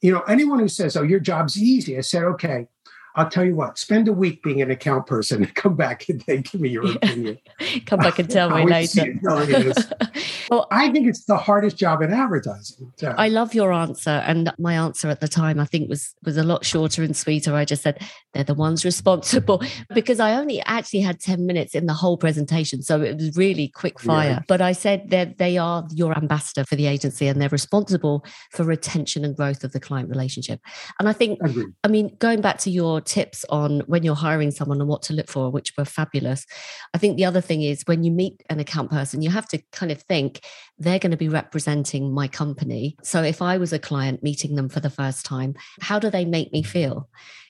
you 0.00 0.12
know, 0.12 0.20
anyone 0.20 0.60
who 0.60 0.68
says, 0.68 0.96
oh, 0.96 1.02
your 1.02 1.20
job's 1.20 1.60
easy, 1.60 1.98
I 1.98 2.02
said, 2.02 2.24
okay, 2.24 2.68
I'll 3.14 3.28
tell 3.28 3.44
you 3.44 3.54
what, 3.54 3.78
spend 3.78 4.08
a 4.08 4.12
week 4.12 4.42
being 4.42 4.62
an 4.62 4.70
account 4.70 5.06
person 5.06 5.42
and 5.42 5.54
come 5.54 5.76
back 5.76 6.08
and 6.08 6.20
then 6.22 6.40
give 6.42 6.60
me 6.60 6.70
your 6.70 6.90
opinion. 6.96 7.38
come 7.86 7.98
back 7.98 8.18
and 8.18 8.30
tell 8.30 8.50
me 8.56 8.64
later. 8.64 9.14
well, 10.50 10.66
I 10.70 10.90
think 10.90 11.06
it's 11.06 11.24
the 11.24 11.36
hardest 11.36 11.76
job 11.76 12.00
in 12.00 12.12
advertising. 12.12 12.90
So. 12.96 13.14
I 13.18 13.28
love 13.28 13.54
your 13.54 13.72
answer. 13.72 14.10
And 14.10 14.52
my 14.58 14.74
answer 14.74 15.08
at 15.08 15.20
the 15.20 15.28
time, 15.28 15.60
I 15.60 15.66
think 15.66 15.90
was, 15.90 16.14
was 16.24 16.38
a 16.38 16.42
lot 16.42 16.64
shorter 16.64 17.02
and 17.02 17.14
sweeter. 17.14 17.54
I 17.54 17.66
just 17.66 17.82
said, 17.82 18.02
they're 18.32 18.44
the 18.44 18.54
ones 18.54 18.82
responsible 18.82 19.62
because 19.94 20.18
I 20.18 20.32
only 20.34 20.62
actually 20.62 21.00
had 21.00 21.20
10 21.20 21.44
minutes 21.44 21.74
in 21.74 21.84
the 21.84 21.92
whole 21.92 22.16
presentation. 22.16 22.82
So 22.82 23.02
it 23.02 23.16
was 23.16 23.36
really 23.36 23.68
quick 23.68 24.00
fire. 24.00 24.30
Yeah. 24.30 24.40
But 24.48 24.62
I 24.62 24.72
said 24.72 25.10
that 25.10 25.36
they 25.36 25.58
are 25.58 25.86
your 25.92 26.16
ambassador 26.16 26.64
for 26.64 26.76
the 26.76 26.86
agency 26.86 27.26
and 27.26 27.42
they're 27.42 27.50
responsible 27.50 28.24
for 28.52 28.64
retention 28.64 29.22
and 29.22 29.36
growth 29.36 29.64
of 29.64 29.72
the 29.72 29.80
client 29.80 30.08
relationship. 30.08 30.60
And 30.98 31.10
I 31.10 31.12
think, 31.12 31.40
I 31.84 31.88
mean, 31.88 32.16
going 32.18 32.40
back 32.40 32.56
to 32.58 32.70
your 32.70 33.01
tips 33.06 33.44
on 33.48 33.80
when 33.86 34.02
you're 34.02 34.14
hiring 34.14 34.50
someone 34.50 34.80
and 34.80 34.88
what 34.88 35.02
to 35.02 35.12
look 35.12 35.28
for, 35.28 35.50
which 35.50 35.72
were 35.76 35.84
fabulous. 35.84 36.46
I 36.94 36.98
think 36.98 37.16
the 37.16 37.24
other 37.24 37.40
thing 37.40 37.62
is 37.62 37.82
when 37.86 38.02
you 38.02 38.10
meet 38.10 38.42
an 38.50 38.60
account 38.60 38.90
person, 38.90 39.22
you 39.22 39.30
have 39.30 39.48
to 39.48 39.62
kind 39.72 39.92
of 39.92 40.02
think 40.02 40.40
they're 40.78 40.98
going 40.98 41.10
to 41.10 41.16
be 41.16 41.28
representing 41.28 42.14
my 42.14 42.28
company. 42.28 42.96
So 43.02 43.22
if 43.22 43.42
I 43.42 43.58
was 43.58 43.72
a 43.72 43.78
client 43.78 44.22
meeting 44.22 44.54
them 44.54 44.68
for 44.68 44.80
the 44.80 44.90
first 44.90 45.24
time, 45.24 45.54
how 45.80 45.98
do 45.98 46.10
they 46.10 46.24
make 46.24 46.52
me 46.52 46.62
feel? 46.62 47.08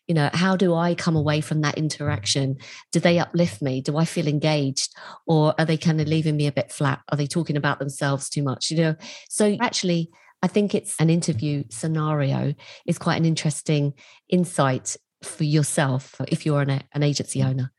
you 0.09 0.15
know 0.17 0.31
how 0.33 0.57
do 0.57 0.75
i 0.75 0.95
come 0.95 1.15
away 1.15 1.41
from 1.41 1.61
that 1.61 1.79
interaction 1.79 2.57
do 2.91 2.99
they 2.99 3.21
uplift 3.21 3.63
me 3.63 3.81
do 3.81 3.97
i 3.97 4.05
feel 4.05 4.27
engaged 4.27 4.93
or 5.27 5.55
are 5.59 5.65
they 5.65 5.77
kind 5.77 6.01
of 6.01 6.09
leaving 6.09 6.37
me 6.37 6.49
a 6.49 6.53
bit 6.53 6.73
flat 6.73 7.01
are 7.11 7.17
they 7.17 7.27
talking 7.27 7.57
about 7.57 7.79
themselves 7.79 8.29
too 8.29 8.43
much 8.43 8.71
you 8.71 8.77
know 8.77 8.97
so 9.29 9.57
actually 9.61 10.11
I 10.43 10.49
think 10.49 10.75
it's 10.75 10.97
an 10.99 11.09
interview 11.09 11.63
scenario 11.71 12.55
is 12.85 12.99
quite 12.99 13.17
an 13.17 13.25
interesting 13.25 13.95
insight 14.29 14.97
for 15.25 15.45
yourself 15.45 16.21
if 16.29 16.45
you're 16.47 16.63
an, 16.63 16.83
an 16.93 17.03
agency 17.03 17.41
mm-hmm. 17.41 17.51
owner. 17.51 17.73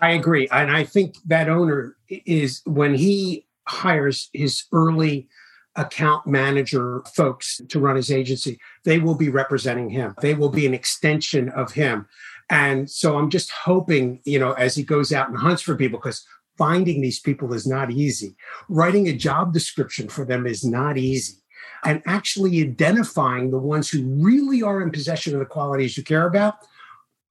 I 0.00 0.10
agree. 0.10 0.48
And 0.48 0.70
I 0.70 0.84
think 0.84 1.16
that 1.26 1.48
owner 1.48 1.96
is 2.08 2.60
when 2.66 2.94
he 2.94 3.46
hires 3.66 4.28
his 4.32 4.64
early 4.72 5.28
account 5.74 6.26
manager 6.26 7.02
folks 7.14 7.60
to 7.68 7.80
run 7.80 7.96
his 7.96 8.10
agency, 8.10 8.58
they 8.84 8.98
will 8.98 9.14
be 9.14 9.28
representing 9.28 9.90
him. 9.90 10.14
They 10.20 10.34
will 10.34 10.48
be 10.48 10.66
an 10.66 10.74
extension 10.74 11.48
of 11.50 11.72
him. 11.72 12.06
And 12.48 12.88
so 12.90 13.18
I'm 13.18 13.30
just 13.30 13.50
hoping, 13.50 14.20
you 14.24 14.38
know, 14.38 14.52
as 14.52 14.74
he 14.74 14.82
goes 14.82 15.12
out 15.12 15.28
and 15.28 15.36
hunts 15.36 15.62
for 15.62 15.76
people, 15.76 15.98
because 15.98 16.24
finding 16.56 17.00
these 17.00 17.20
people 17.20 17.52
is 17.52 17.66
not 17.66 17.90
easy. 17.90 18.36
Writing 18.68 19.08
a 19.08 19.12
job 19.12 19.52
description 19.52 20.08
for 20.08 20.24
them 20.24 20.46
is 20.46 20.64
not 20.64 20.96
easy 20.96 21.42
and 21.84 22.02
actually 22.06 22.60
identifying 22.62 23.50
the 23.50 23.58
ones 23.58 23.88
who 23.88 24.02
really 24.04 24.62
are 24.62 24.82
in 24.82 24.90
possession 24.90 25.34
of 25.34 25.40
the 25.40 25.46
qualities 25.46 25.96
you 25.96 26.02
care 26.02 26.26
about 26.26 26.54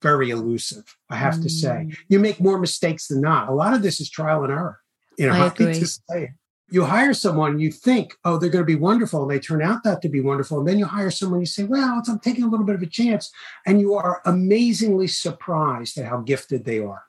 very 0.02 0.30
elusive 0.30 0.98
i 1.10 1.16
have 1.16 1.36
mm. 1.36 1.44
to 1.44 1.50
say 1.50 1.88
mm. 1.88 1.98
you 2.10 2.20
make 2.20 2.40
more 2.40 2.60
mistakes 2.60 3.08
than 3.08 3.22
not 3.22 3.50
a 3.50 3.54
lot 3.54 3.74
of 3.74 3.82
this 3.82 4.00
is 4.00 4.10
trial 4.10 4.44
and 4.44 4.52
error 4.52 4.80
you 5.18 5.28
know 5.28 5.34
I, 5.34 5.48
agree. 5.48 5.74
to 5.74 5.88
say 5.88 6.34
you 6.70 6.84
hire 6.84 7.14
someone 7.14 7.60
you 7.60 7.72
think 7.72 8.14
oh 8.25 8.38
they're 8.38 8.50
going 8.50 8.64
to 8.64 8.66
be 8.66 8.75
wonderful 8.75 9.22
and 9.22 9.32
they 9.32 9.40
turn 9.40 9.62
out 9.62 9.84
that 9.84 10.02
to 10.02 10.10
be 10.10 10.22
wonderful 10.22 10.60
and 10.60 10.68
then 10.68 10.80
you 10.80 10.86
hire 10.86 11.12
someone 11.12 11.40
you 11.40 11.46
say 11.46 11.64
well 11.64 12.02
i'm 12.08 12.20
taking 12.20 12.44
a 12.44 12.50
little 12.50 12.66
bit 12.66 12.75
of 12.75 12.82
a 12.82 12.88
chance 12.88 13.32
and 13.66 13.80
you 13.80 13.94
are 13.94 14.22
amazingly 14.25 15.08
surprised 15.08 15.98
at 15.98 16.06
how 16.06 16.18
gifted 16.18 16.66
they 16.66 16.80
are 16.80 17.04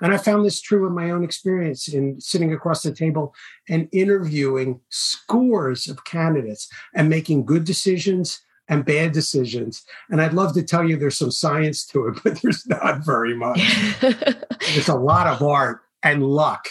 and 0.00 0.12
I 0.12 0.18
found 0.18 0.44
this 0.44 0.60
true 0.60 0.86
in 0.86 0.94
my 0.94 1.10
own 1.10 1.24
experience 1.24 1.88
in 1.88 2.20
sitting 2.20 2.52
across 2.52 2.82
the 2.82 2.92
table 2.92 3.34
and 3.68 3.88
interviewing 3.92 4.80
scores 4.88 5.88
of 5.88 6.04
candidates 6.04 6.68
and 6.94 7.08
making 7.08 7.44
good 7.44 7.64
decisions 7.64 8.40
and 8.68 8.84
bad 8.84 9.12
decisions. 9.12 9.84
And 10.08 10.22
I'd 10.22 10.32
love 10.32 10.54
to 10.54 10.62
tell 10.62 10.88
you 10.88 10.96
there's 10.96 11.18
some 11.18 11.32
science 11.32 11.84
to 11.88 12.06
it, 12.08 12.20
but 12.24 12.40
there's 12.40 12.66
not 12.66 13.04
very 13.04 13.34
much. 13.34 13.60
there's 14.00 14.88
a 14.88 14.94
lot 14.94 15.26
of 15.26 15.42
art 15.42 15.80
and 16.02 16.22
luck 16.22 16.66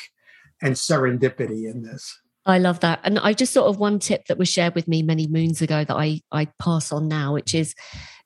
and 0.61 0.75
serendipity 0.75 1.69
in 1.69 1.83
this. 1.83 2.19
I 2.45 2.57
love 2.57 2.79
that. 2.79 2.99
And 3.03 3.19
I 3.19 3.33
just 3.33 3.53
sort 3.53 3.67
of 3.67 3.77
one 3.77 3.99
tip 3.99 4.25
that 4.25 4.37
was 4.37 4.49
shared 4.49 4.73
with 4.73 4.87
me 4.87 5.03
many 5.03 5.27
moons 5.27 5.61
ago 5.61 5.83
that 5.83 5.95
I, 5.95 6.21
I 6.31 6.45
pass 6.59 6.91
on 6.91 7.07
now, 7.07 7.33
which 7.33 7.53
is 7.53 7.75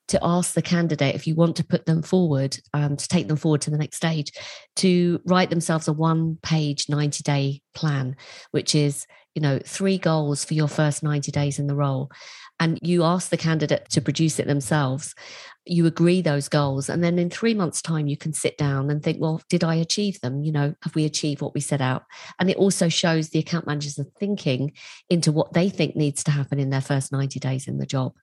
to 0.08 0.20
ask 0.22 0.54
the 0.54 0.62
candidate 0.62 1.16
if 1.16 1.26
you 1.26 1.36
want 1.36 1.56
to 1.56 1.66
put 1.66 1.86
them 1.86 2.02
forward 2.02 2.58
um, 2.74 2.96
to 2.98 3.08
take 3.08 3.28
them 3.28 3.38
forward 3.38 3.62
to 3.62 3.72
the 3.72 3.78
next 3.78 3.98
stage 3.98 4.32
to 4.76 5.22
write 5.26 5.50
themselves 5.50 5.88
a 5.88 5.94
one 5.94 6.38
page 6.44 6.90
90 6.90 7.24
day 7.24 7.62
plan 7.74 8.16
which 8.52 8.76
is 8.76 9.06
you 9.36 9.42
know 9.42 9.60
three 9.66 9.98
goals 9.98 10.46
for 10.46 10.54
your 10.54 10.68
first 10.68 11.04
90 11.04 11.32
days 11.32 11.60
in 11.60 11.68
the 11.68 11.76
role. 11.76 12.12
And 12.60 12.80
you 12.82 13.04
ask 13.04 13.30
the 13.30 13.38
candidate 13.38 13.90
to 13.90 14.02
produce 14.02 14.40
it 14.40 14.48
themselves. 14.48 15.16
You 15.66 15.86
agree 15.86 16.22
those 16.22 16.50
goals 16.50 16.88
and 16.88 17.04
then 17.04 17.18
in 17.18 17.30
3 17.30 17.54
months 17.56 17.82
time 17.82 18.08
you 18.08 18.18
can 18.18 18.34
sit 18.34 18.58
down 18.58 18.90
and 18.90 19.02
think 19.02 19.20
well 19.20 19.42
did 19.50 19.64
i 19.64 19.76
achieve 19.76 20.20
them? 20.22 20.44
You 20.44 20.52
know 20.52 20.76
have 20.84 20.96
we 20.96 21.06
achieved 21.06 21.42
what 21.42 21.54
we 21.54 21.62
set 21.62 21.82
out? 21.82 22.04
And 22.40 22.50
it 22.50 22.58
also 22.58 22.90
shows 22.90 23.30
the 23.30 23.40
account 23.40 23.68
managers 23.68 23.98
are 24.00 24.06
thinking 24.20 24.74
into 25.10 25.32
what 25.32 25.54
they 25.54 25.70
think 25.70 25.96
needs 25.96 26.24
to 26.26 26.32
happen 26.32 26.60
in 26.60 26.70
their 26.70 26.82
first 26.82 27.12
90 27.12 27.40
days 27.40 27.68
in 27.68 27.78
the 27.78 27.86
job 27.86 28.14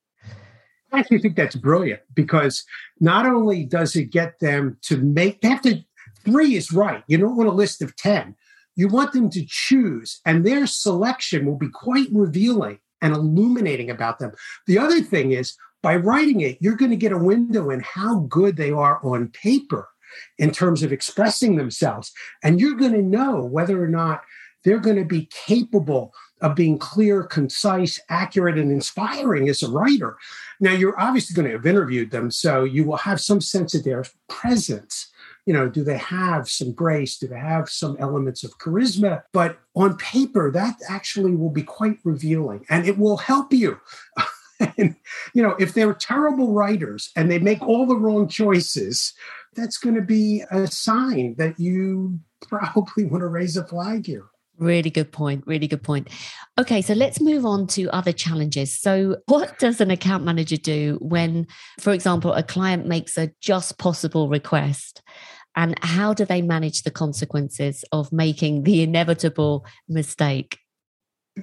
I 0.93 0.99
actually 0.99 1.19
think 1.21 1.37
that's 1.37 1.57
brilliant 1.57 2.01
because 2.15 2.65
not 3.01 3.27
only 3.27 3.65
does 3.65 3.95
it 3.97 4.11
get 4.11 4.39
them 4.41 4.77
to 4.83 4.97
make, 4.97 5.41
they 5.41 5.49
have 5.49 5.63
to, 5.63 5.83
three 6.25 6.57
is 6.57 6.73
right. 6.73 7.05
You 7.07 7.19
don't 7.19 7.37
want 7.37 7.49
a 7.49 7.53
list 7.53 7.83
of 7.83 7.97
10. 7.97 8.35
You 8.77 8.89
want 8.89 9.13
them 9.13 9.31
to 9.31 9.45
choose, 9.47 10.21
and 10.25 10.45
their 10.45 10.67
selection 10.67 11.45
will 11.45 11.59
be 11.59 11.69
quite 11.69 12.09
revealing 12.13 12.79
and 13.03 13.15
illuminating 13.15 13.91
about 13.91 14.19
them. 14.19 14.33
The 14.67 14.79
other 14.79 15.01
thing 15.01 15.33
is, 15.33 15.57
by 15.83 15.97
writing 15.97 16.41
it, 16.41 16.59
you're 16.61 16.77
going 16.77 16.91
to 16.91 16.97
get 16.97 17.13
a 17.13 17.19
window 17.19 17.71
in 17.71 17.81
how 17.81 18.21
good 18.21 18.57
they 18.57 18.71
are 18.71 19.01
on 19.05 19.29
paper 19.29 19.89
in 20.39 20.51
terms 20.51 20.83
of 20.83 20.93
expressing 20.93 21.57
themselves. 21.57 22.13
And 22.43 22.61
you're 22.61 22.77
going 22.77 22.93
to 22.93 23.03
know 23.03 23.45
whether 23.45 23.83
or 23.83 23.89
not 23.89 24.23
they're 24.65 24.79
going 24.79 24.97
to 24.97 25.05
be 25.05 25.31
capable 25.47 26.13
of 26.41 26.55
being 26.55 26.79
clear, 26.79 27.23
concise, 27.23 28.01
accurate, 28.09 28.59
and 28.59 28.71
inspiring 28.71 29.49
as 29.49 29.63
a 29.63 29.71
writer. 29.71 30.17
Now, 30.61 30.73
you're 30.73 30.99
obviously 31.01 31.35
going 31.35 31.49
to 31.49 31.57
have 31.57 31.67
interviewed 31.67 32.11
them, 32.11 32.31
so 32.31 32.65
you 32.65 32.85
will 32.85 32.97
have 32.97 33.21
some 33.21 33.41
sense 33.41 33.75
of 33.75 33.85
their 33.85 34.05
presence. 34.29 35.11
You 35.47 35.55
know, 35.55 35.69
do 35.69 35.83
they 35.83 35.99
have 35.99 36.49
some 36.49 36.73
grace? 36.73 37.19
Do 37.19 37.27
they 37.27 37.39
have 37.39 37.69
some 37.69 37.97
elements 37.99 38.45
of 38.45 38.59
charisma? 38.59 39.23
But 39.33 39.59
on 39.75 39.97
paper, 39.97 40.51
that 40.53 40.77
actually 40.89 41.35
will 41.35 41.51
be 41.51 41.63
quite 41.63 41.99
revealing 42.05 42.67
and 42.69 42.87
it 42.87 42.99
will 42.99 43.17
help 43.17 43.53
you. 43.53 43.81
and, 44.77 44.95
you 45.35 45.43
know, 45.43 45.57
if 45.59 45.73
they're 45.73 45.95
terrible 45.95 46.53
writers 46.53 47.11
and 47.17 47.31
they 47.31 47.39
make 47.39 47.63
all 47.63 47.87
the 47.87 47.97
wrong 47.97 48.29
choices, 48.29 49.15
that's 49.55 49.79
going 49.79 49.97
to 49.97 50.03
be 50.03 50.45
a 50.51 50.67
sign 50.67 51.35
that 51.39 51.59
you 51.59 52.21
probably 52.49 53.05
want 53.05 53.23
to 53.23 53.29
raise 53.29 53.57
a 53.57 53.67
flag 53.67 54.07
here. 54.07 54.27
Really 54.61 54.91
good 54.91 55.11
point. 55.11 55.43
Really 55.47 55.67
good 55.67 55.83
point. 55.83 56.09
Okay, 56.59 56.83
so 56.83 56.93
let's 56.93 57.19
move 57.19 57.47
on 57.47 57.67
to 57.69 57.89
other 57.91 58.13
challenges. 58.13 58.79
So, 58.79 59.17
what 59.25 59.59
does 59.59 59.81
an 59.81 59.91
account 59.91 60.23
manager 60.23 60.59
do 60.59 60.99
when, 61.01 61.47
for 61.81 61.95
example, 61.95 62.35
a 62.35 62.43
client 62.43 62.87
makes 62.87 63.17
a 63.17 63.31
just 63.41 63.79
possible 63.79 64.29
request? 64.29 65.03
And 65.57 65.83
how 65.83 66.13
do 66.13 66.27
they 66.27 66.43
manage 66.43 66.83
the 66.83 66.91
consequences 66.91 67.87
of 67.91 68.13
making 68.13 68.65
the 68.65 68.83
inevitable 68.83 69.65
mistake? 69.89 70.59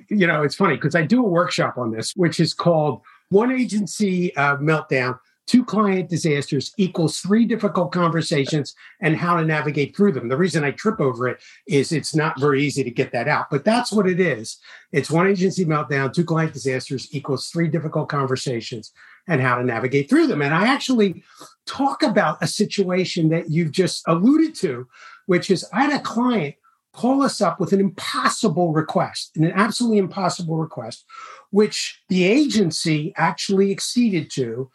You 0.10 0.28
know, 0.28 0.44
it's 0.44 0.56
funny 0.56 0.76
because 0.76 0.94
I 0.94 1.02
do 1.02 1.26
a 1.26 1.28
workshop 1.28 1.76
on 1.80 1.92
this, 1.92 2.14
which 2.16 2.40
is 2.40 2.54
called 2.54 3.02
One 3.30 3.52
Agency 3.52 4.36
uh, 4.36 4.58
Meltdown 4.58 5.18
two 5.48 5.64
client 5.64 6.10
disasters 6.10 6.74
equals 6.78 7.20
three 7.20 7.46
difficult 7.46 7.92
conversations 7.92 8.76
and 9.02 9.16
how 9.16 9.38
to 9.38 9.46
navigate 9.46 9.96
through 9.96 10.12
them. 10.12 10.28
The 10.28 10.38
reason 10.38 10.64
I 10.64 10.72
trip 10.72 11.00
over 11.00 11.28
it 11.28 11.40
is 11.68 11.92
it's 11.92 12.14
not 12.14 12.40
very 12.40 12.62
easy 12.62 12.84
to 12.84 12.92
get 12.92 13.12
that 13.14 13.28
out, 13.28 13.50
but 13.50 13.64
that's 13.64 13.92
what 13.92 14.08
it 14.08 14.20
is. 14.20 14.58
It's 14.92 15.10
one 15.10 15.28
agency 15.28 15.66
meltdown, 15.66 16.14
two 16.14 16.26
client 16.26 16.54
disasters 16.54 17.08
equals 17.12 17.48
three 17.48 17.70
difficult 17.70 18.10
conversations 18.10 18.92
and 19.28 19.42
how 19.42 19.56
to 19.56 19.64
navigate 19.64 20.10
through 20.10 20.28
them. 20.28 20.42
And 20.42 20.54
I 20.54 20.68
actually 20.68 21.24
talk 21.66 22.04
about 22.04 22.38
a 22.42 22.48
situation 22.48 23.30
that 23.30 23.50
you've 23.50 23.72
just 23.72 24.04
alluded 24.08 24.54
to, 24.56 24.88
which 25.26 25.50
is 25.50 25.66
I 25.74 25.84
had 25.84 26.00
a 26.00 26.04
client 26.04 26.56
call 26.94 27.22
us 27.22 27.42
up 27.42 27.60
with 27.60 27.74
an 27.74 27.80
impossible 27.80 28.74
request, 28.74 29.38
an 29.38 29.52
absolutely 29.52 30.00
impossible 30.00 30.58
request, 30.58 31.06
which 31.52 32.02
the 32.10 32.26
agency 32.26 33.14
actually 33.18 33.72
acceded 33.72 34.32
to 34.32 34.70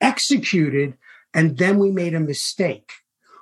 executed, 0.00 0.96
and 1.32 1.58
then 1.58 1.78
we 1.78 1.90
made 1.90 2.14
a 2.14 2.20
mistake. 2.20 2.92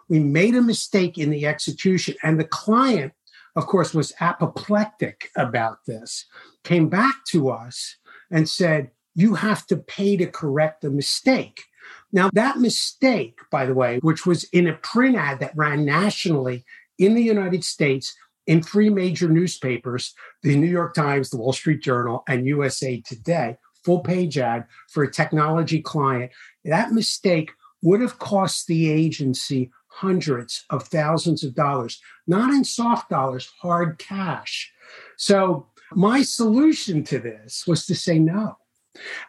We 0.09 0.19
made 0.21 0.55
a 0.55 0.63
mistake 0.63 1.19
in 1.19 1.31
the 1.31 1.47
execution, 1.47 2.15
and 2.23 2.39
the 2.39 2.45
client, 2.45 3.13
of 3.57 3.67
course, 3.67 3.95
was 3.95 4.13
apoplectic 4.21 5.31
about 5.37 5.79
this, 5.87 6.27
came 6.65 6.89
back 6.89 7.17
to 7.29 7.51
us 7.51 7.97
and 8.31 8.49
said, 8.49 8.91
You 9.15 9.35
have 9.35 9.67
to 9.69 9.77
pay 9.77 10.17
to 10.17 10.27
correct 10.27 10.83
the 10.83 10.91
mistake. 10.91 11.65
Now, 12.13 12.31
that 12.35 12.59
mistake, 12.59 13.39
by 13.51 13.67
the 13.67 13.75
way, 13.75 13.99
which 14.03 14.27
was 14.27 14.45
in 14.45 14.67
a 14.67 14.75
print 14.75 15.17
ad 15.17 15.41
that 15.41 15.57
ran 15.57 15.85
nationally 15.85 16.65
in 16.99 17.15
the 17.15 17.23
United 17.23 17.65
States 17.65 18.15
in 18.47 18.63
three 18.63 18.91
major 18.91 19.29
newspapers 19.29 20.15
the 20.43 20.57
New 20.57 20.69
York 20.69 20.95
Times, 20.95 21.31
the 21.31 21.37
Wall 21.37 21.53
Street 21.53 21.83
Journal, 21.83 22.25
and 22.29 22.47
USA 22.47 23.01
Today, 23.01 23.57
full 23.85 24.01
page 24.01 24.39
ad 24.39 24.67
for 24.91 25.03
a 25.03 25.11
technology 25.11 25.81
client. 25.81 26.31
That 26.65 26.93
mistake 26.93 27.51
would 27.83 28.01
have 28.01 28.19
cost 28.19 28.67
the 28.67 28.91
agency 28.91 29.71
hundreds 29.89 30.65
of 30.71 30.85
thousands 30.85 31.45
of 31.45 31.55
dollars, 31.55 32.01
not 32.27 32.51
in 32.51 32.65
soft 32.65 33.11
dollars, 33.11 33.51
hard 33.61 33.99
cash. 33.99 34.73
So 35.17 35.67
my 35.93 36.23
solution 36.23 37.05
to 37.05 37.19
this 37.19 37.67
was 37.67 37.87
to 37.87 37.95
say 37.95 38.19
no. 38.19 38.57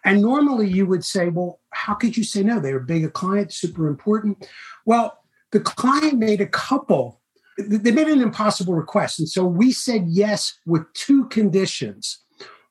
And 0.04 0.22
normally 0.22 0.70
you 0.70 0.86
would 0.86 1.06
say, 1.06 1.30
well, 1.30 1.60
how 1.72 1.94
could 1.94 2.18
you 2.18 2.24
say 2.24 2.44
no? 2.44 2.60
They 2.60 2.74
were 2.74 2.80
big 2.80 3.06
a 3.06 3.10
client, 3.10 3.54
super 3.54 3.88
important. 3.88 4.48
Well, 4.86 5.18
the 5.52 5.60
client 5.60 6.18
made 6.18 6.42
a 6.42 6.48
couple, 6.48 7.22
they 7.58 7.92
made 7.92 8.08
an 8.08 8.22
impossible 8.22 8.74
request. 8.74 9.20
And 9.20 9.30
so 9.30 9.46
we 9.46 9.72
said 9.72 10.06
yes 10.08 10.58
with 10.66 10.92
two 10.94 11.26
conditions. 11.26 12.23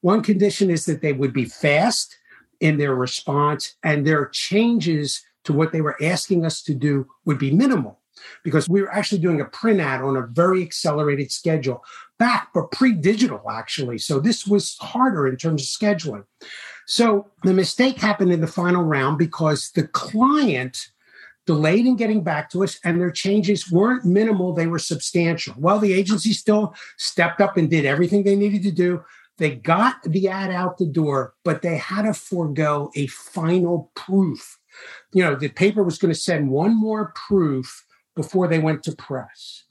One 0.03 0.23
condition 0.23 0.71
is 0.71 0.85
that 0.85 1.01
they 1.01 1.13
would 1.13 1.33
be 1.33 1.47
fast 1.47 2.17
in 2.61 2.77
their 2.77 2.95
response 2.95 3.75
and 3.83 4.07
their 4.07 4.27
changes 4.27 5.23
to 5.45 5.53
what 5.53 5.73
they 5.73 5.81
were 5.81 5.97
asking 6.03 6.45
us 6.45 6.63
to 6.63 6.75
do 6.75 7.09
would 7.25 7.39
be 7.39 7.51
minimal 7.51 7.99
because 8.45 8.69
we 8.69 8.81
were 8.81 8.93
actually 8.93 9.21
doing 9.21 9.41
a 9.41 9.47
print 9.47 9.81
ad 9.81 10.03
on 10.03 10.17
a 10.17 10.27
very 10.27 10.63
accelerated 10.63 11.33
schedule 11.33 11.83
back, 12.19 12.49
but 12.55 12.71
pre 12.71 12.93
digital 12.93 13.51
actually. 13.51 13.99
So 13.99 14.21
this 14.21 14.47
was 14.47 14.77
harder 14.79 15.27
in 15.27 15.37
terms 15.37 15.63
of 15.63 15.69
scheduling. 15.69 16.25
So 16.87 17.31
the 17.43 17.55
mistake 17.55 17.99
happened 17.99 18.33
in 18.33 18.41
the 18.41 18.47
final 18.47 18.85
round 18.85 19.19
because 19.19 19.71
the 19.73 19.87
client 19.89 20.89
delayed 21.47 21.87
in 21.87 21.97
getting 21.97 22.23
back 22.23 22.51
to 22.51 22.63
us 22.63 22.79
and 22.85 23.01
their 23.01 23.11
changes 23.11 23.71
weren't 23.71 24.05
minimal, 24.05 24.53
they 24.53 24.69
were 24.69 24.79
substantial. 24.79 25.55
Well, 25.59 25.81
the 25.81 25.93
agency 25.93 26.33
still 26.33 26.75
stepped 26.99 27.41
up 27.41 27.57
and 27.57 27.69
did 27.69 27.85
everything 27.85 28.23
they 28.23 28.37
needed 28.37 28.63
to 28.63 28.71
do. 28.71 29.03
They 29.39 29.55
got 29.55 30.03
the 30.05 30.29
ad 30.29 30.51
out 30.51 30.79
the 30.79 30.87
door, 30.87 31.35
but 31.45 31.63
they 31.63 31.77
had 31.77 32.03
to 32.03 32.15
forego 32.15 32.91
a 32.95 33.07
final 33.07 33.91
proof. 33.95 34.59
You 35.13 35.25
know, 35.25 35.35
the 35.35 35.49
paper 35.49 35.83
was 35.83 35.99
going 35.99 36.13
to 36.13 36.19
send 36.19 36.51
one 36.51 36.79
more 36.79 37.13
proof 37.15 37.85
before 38.15 38.49
they 38.49 38.59
went 38.59 38.83
to 38.85 38.93
press. 38.93 39.65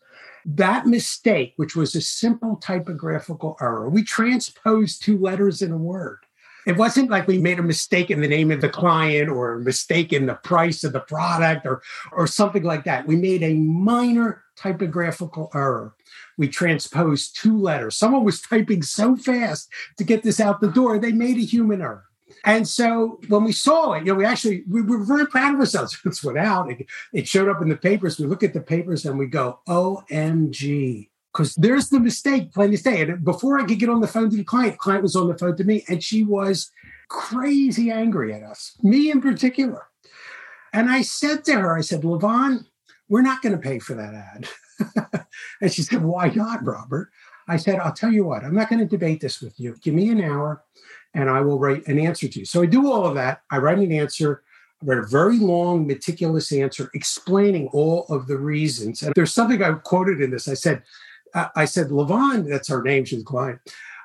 That 0.46 0.88
mistake, 0.88 1.54
which 1.58 1.76
was 1.76 1.96
a 1.96 2.02
simple 2.02 2.56
typographical 2.56 3.58
error, 3.62 3.90
we 3.90 4.04
transposed 4.04 5.04
two 5.04 5.18
letters 5.18 5.62
in 5.62 5.72
a 5.72 5.78
word. 5.78 6.20
It 6.66 6.78
wasn't 6.78 7.10
like 7.10 7.28
we 7.28 7.40
made 7.40 7.60
a 7.60 7.64
mistake 7.64 8.12
in 8.12 8.22
the 8.22 8.28
name 8.28 8.52
of 8.52 8.62
the 8.62 8.70
client 8.70 9.30
or 9.30 9.54
a 9.54 9.60
mistake 9.60 10.14
in 10.14 10.28
the 10.28 10.36
price 10.36 10.84
of 10.84 10.94
the 10.94 11.00
product 11.00 11.66
or, 11.66 11.82
or 12.12 12.28
something 12.28 12.64
like 12.64 12.84
that. 12.84 13.08
We 13.08 13.16
made 13.16 13.42
a 13.42 13.56
minor 13.56 14.44
typographical 14.56 15.50
error. 15.56 15.96
We 16.42 16.48
transposed 16.48 17.38
two 17.40 17.56
letters. 17.56 17.96
Someone 17.96 18.24
was 18.24 18.42
typing 18.42 18.82
so 18.82 19.16
fast 19.16 19.70
to 20.00 20.04
get 20.04 20.24
this 20.24 20.40
out 20.40 20.60
the 20.60 20.72
door, 20.72 20.98
they 20.98 21.12
made 21.12 21.38
a 21.38 21.42
human 21.42 21.84
error. 21.84 22.06
And 22.44 22.68
so 22.68 23.20
when 23.28 23.44
we 23.44 23.52
saw 23.52 23.94
it, 23.94 24.00
you 24.00 24.06
know, 24.06 24.16
we 24.16 24.26
actually 24.26 24.64
we 24.68 24.82
were 24.82 25.04
very 25.04 25.28
proud 25.28 25.54
of 25.54 25.60
ourselves. 25.60 25.96
It 26.04 26.24
went 26.24 26.40
out. 26.40 26.72
It, 26.72 26.88
it 27.14 27.28
showed 27.28 27.48
up 27.48 27.62
in 27.62 27.70
the 27.70 27.76
papers. 27.76 28.18
We 28.18 28.26
look 28.26 28.42
at 28.42 28.54
the 28.54 28.60
papers 28.60 29.06
and 29.06 29.20
we 29.20 29.28
go, 29.28 29.60
"OMG!" 29.68 31.10
Because 31.32 31.54
there's 31.54 31.90
the 31.90 32.00
mistake, 32.00 32.52
plain 32.54 32.74
as 32.74 32.82
day. 32.82 33.02
And 33.02 33.24
before 33.24 33.60
I 33.60 33.66
could 33.68 33.78
get 33.78 33.90
on 33.90 34.02
the 34.02 34.08
phone 34.08 34.32
to 34.32 34.36
the 34.36 34.44
client, 34.44 34.74
the 34.74 34.80
client 34.80 35.04
was 35.04 35.16
on 35.16 35.28
the 35.28 35.38
phone 35.38 35.56
to 35.58 35.64
me, 35.64 35.86
and 35.88 36.04
she 36.04 36.24
was 36.24 36.72
crazy 37.08 37.92
angry 37.92 38.34
at 38.34 38.42
us, 38.42 38.76
me 38.82 39.12
in 39.12 39.22
particular. 39.22 39.84
And 40.74 40.90
I 40.90 41.04
said 41.04 41.46
to 41.46 41.54
her, 41.54 41.78
I 41.78 41.82
said, 41.82 42.02
Levon, 42.02 42.66
we're 43.08 43.22
not 43.22 43.44
going 43.44 43.54
to 43.54 43.62
pay 43.62 43.78
for 43.78 43.94
that 43.94 44.16
ad. 44.16 44.50
and 45.62 45.72
she 45.72 45.82
said, 45.82 46.04
Why 46.04 46.30
not, 46.30 46.66
Robert? 46.66 47.10
I 47.48 47.58
said, 47.58 47.80
I'll 47.80 47.94
tell 47.94 48.12
you 48.12 48.24
what, 48.24 48.44
I'm 48.44 48.56
not 48.56 48.70
going 48.70 48.80
to 48.80 48.86
debate 48.86 49.22
this 49.22 49.42
with 49.42 49.60
you. 49.60 49.76
Give 49.82 49.94
me 49.94 50.10
an 50.10 50.24
hour 50.24 50.64
and 51.14 51.30
I 51.30 51.42
will 51.42 51.60
write 51.60 51.88
an 51.88 52.00
answer 52.00 52.28
to 52.28 52.40
you. 52.40 52.46
So 52.46 52.62
I 52.62 52.66
do 52.66 52.92
all 52.92 53.06
of 53.06 53.16
that. 53.16 53.42
I 53.52 53.58
write 53.58 53.80
an 53.80 53.92
answer. 53.92 54.44
I 54.82 54.86
write 54.86 55.00
a 55.00 55.08
very 55.08 55.40
long, 55.40 55.86
meticulous 55.86 56.52
answer 56.52 56.90
explaining 56.94 57.68
all 57.74 58.06
of 58.10 58.28
the 58.28 58.38
reasons. 58.38 59.02
And 59.02 59.14
there's 59.16 59.34
something 59.34 59.62
I 59.62 59.74
quoted 59.74 60.22
in 60.22 60.32
this. 60.32 60.48
I 60.48 60.54
said, 60.54 60.84
uh, 61.34 61.50
I 61.56 61.66
said, 61.66 61.88
Levon, 61.88 62.50
that's 62.50 62.70
our 62.70 62.82
name, 62.82 63.06
she's 63.06 63.20
the 63.20 63.26
client. 63.26 63.60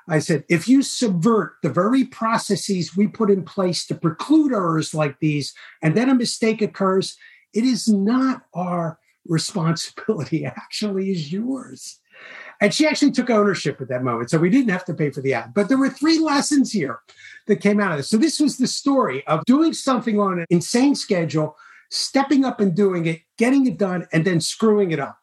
I 0.09 0.19
said, 0.19 0.45
if 0.47 0.69
you 0.69 0.81
subvert 0.83 1.55
the 1.63 1.69
very 1.69 2.05
processes 2.05 2.95
we 2.95 3.07
put 3.07 3.29
in 3.29 3.43
place 3.43 3.85
to 3.87 3.95
preclude 3.95 4.53
errors 4.53 4.93
like 4.93 5.19
these, 5.19 5.53
and 5.81 5.95
then 5.95 6.09
a 6.09 6.15
mistake 6.15 6.61
occurs, 6.61 7.17
it 7.53 7.65
is 7.65 7.89
not 7.89 8.43
our 8.53 8.99
responsibility, 9.29 10.45
actually 10.45 11.11
is 11.11 11.31
yours. 11.31 11.99
And 12.59 12.73
she 12.73 12.87
actually 12.87 13.11
took 13.11 13.29
ownership 13.29 13.79
at 13.81 13.89
that 13.89 14.03
moment. 14.03 14.31
So 14.31 14.39
we 14.39 14.49
didn't 14.49 14.71
have 14.71 14.85
to 14.85 14.93
pay 14.93 15.11
for 15.11 15.21
the 15.21 15.35
ad. 15.35 15.53
But 15.53 15.69
there 15.69 15.77
were 15.77 15.89
three 15.89 16.19
lessons 16.19 16.71
here 16.71 17.01
that 17.45 17.57
came 17.57 17.79
out 17.79 17.91
of 17.91 17.97
this. 17.97 18.09
So 18.09 18.17
this 18.17 18.39
was 18.39 18.57
the 18.57 18.67
story 18.67 19.25
of 19.27 19.45
doing 19.45 19.73
something 19.73 20.19
on 20.19 20.39
an 20.39 20.45
insane 20.49 20.95
schedule, 20.95 21.55
stepping 21.91 22.45
up 22.45 22.59
and 22.59 22.75
doing 22.75 23.05
it, 23.05 23.21
getting 23.37 23.67
it 23.67 23.77
done, 23.77 24.07
and 24.11 24.25
then 24.25 24.41
screwing 24.41 24.91
it 24.91 24.99
up. 24.99 25.19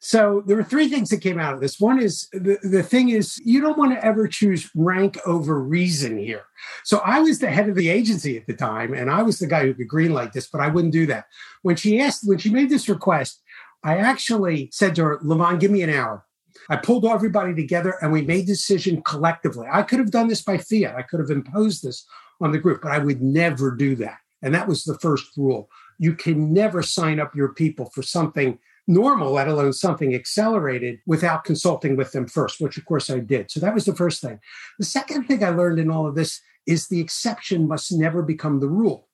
So 0.00 0.44
there 0.46 0.56
were 0.56 0.64
three 0.64 0.88
things 0.88 1.10
that 1.10 1.20
came 1.20 1.40
out 1.40 1.54
of 1.54 1.60
this. 1.60 1.80
One 1.80 2.00
is 2.00 2.28
the, 2.32 2.58
the 2.62 2.82
thing 2.82 3.08
is 3.08 3.38
you 3.44 3.60
don't 3.60 3.78
want 3.78 3.92
to 3.92 4.04
ever 4.04 4.28
choose 4.28 4.70
rank 4.76 5.18
over 5.26 5.60
reason 5.60 6.16
here. 6.18 6.44
So 6.84 6.98
I 6.98 7.20
was 7.20 7.40
the 7.40 7.50
head 7.50 7.68
of 7.68 7.74
the 7.74 7.88
agency 7.88 8.36
at 8.36 8.46
the 8.46 8.54
time, 8.54 8.94
and 8.94 9.10
I 9.10 9.22
was 9.22 9.38
the 9.38 9.46
guy 9.46 9.66
who 9.66 9.74
could 9.74 9.88
greenlight 9.88 10.32
this, 10.32 10.48
but 10.48 10.60
I 10.60 10.68
wouldn't 10.68 10.92
do 10.92 11.06
that. 11.06 11.26
When 11.62 11.74
she 11.76 12.00
asked, 12.00 12.22
when 12.24 12.38
she 12.38 12.50
made 12.50 12.70
this 12.70 12.88
request, 12.88 13.42
I 13.82 13.96
actually 13.96 14.70
said 14.72 14.94
to 14.96 15.04
her, 15.04 15.18
Levon, 15.18 15.60
give 15.60 15.70
me 15.70 15.82
an 15.82 15.90
hour. 15.90 16.24
I 16.70 16.76
pulled 16.76 17.06
everybody 17.06 17.54
together 17.54 17.94
and 18.02 18.12
we 18.12 18.22
made 18.22 18.46
decision 18.46 19.02
collectively. 19.02 19.66
I 19.70 19.82
could 19.82 19.98
have 20.00 20.10
done 20.10 20.28
this 20.28 20.42
by 20.42 20.58
fiat. 20.58 20.96
I 20.96 21.02
could 21.02 21.20
have 21.20 21.30
imposed 21.30 21.82
this 21.82 22.04
on 22.40 22.52
the 22.52 22.58
group, 22.58 22.82
but 22.82 22.92
I 22.92 22.98
would 22.98 23.22
never 23.22 23.74
do 23.74 23.96
that. 23.96 24.18
And 24.42 24.54
that 24.54 24.68
was 24.68 24.84
the 24.84 24.98
first 24.98 25.36
rule. 25.36 25.68
You 25.98 26.14
can 26.14 26.52
never 26.52 26.82
sign 26.82 27.18
up 27.18 27.34
your 27.34 27.54
people 27.54 27.90
for 27.94 28.02
something 28.02 28.58
normal, 28.88 29.32
let 29.32 29.48
alone 29.48 29.72
something 29.72 30.14
accelerated, 30.14 30.98
without 31.06 31.44
consulting 31.44 31.96
with 31.96 32.12
them 32.12 32.26
first, 32.26 32.60
which 32.60 32.76
of 32.76 32.84
course 32.84 33.10
I 33.10 33.20
did. 33.20 33.50
So 33.50 33.60
that 33.60 33.74
was 33.74 33.84
the 33.84 33.94
first 33.94 34.20
thing. 34.20 34.40
The 34.78 34.86
second 34.86 35.24
thing 35.24 35.44
I 35.44 35.50
learned 35.50 35.78
in 35.78 35.90
all 35.90 36.06
of 36.06 36.14
this 36.14 36.40
is 36.66 36.88
the 36.88 37.00
exception 37.00 37.68
must 37.68 37.92
never 37.92 38.22
become 38.22 38.60
the 38.60 38.68
rule. 38.68 39.08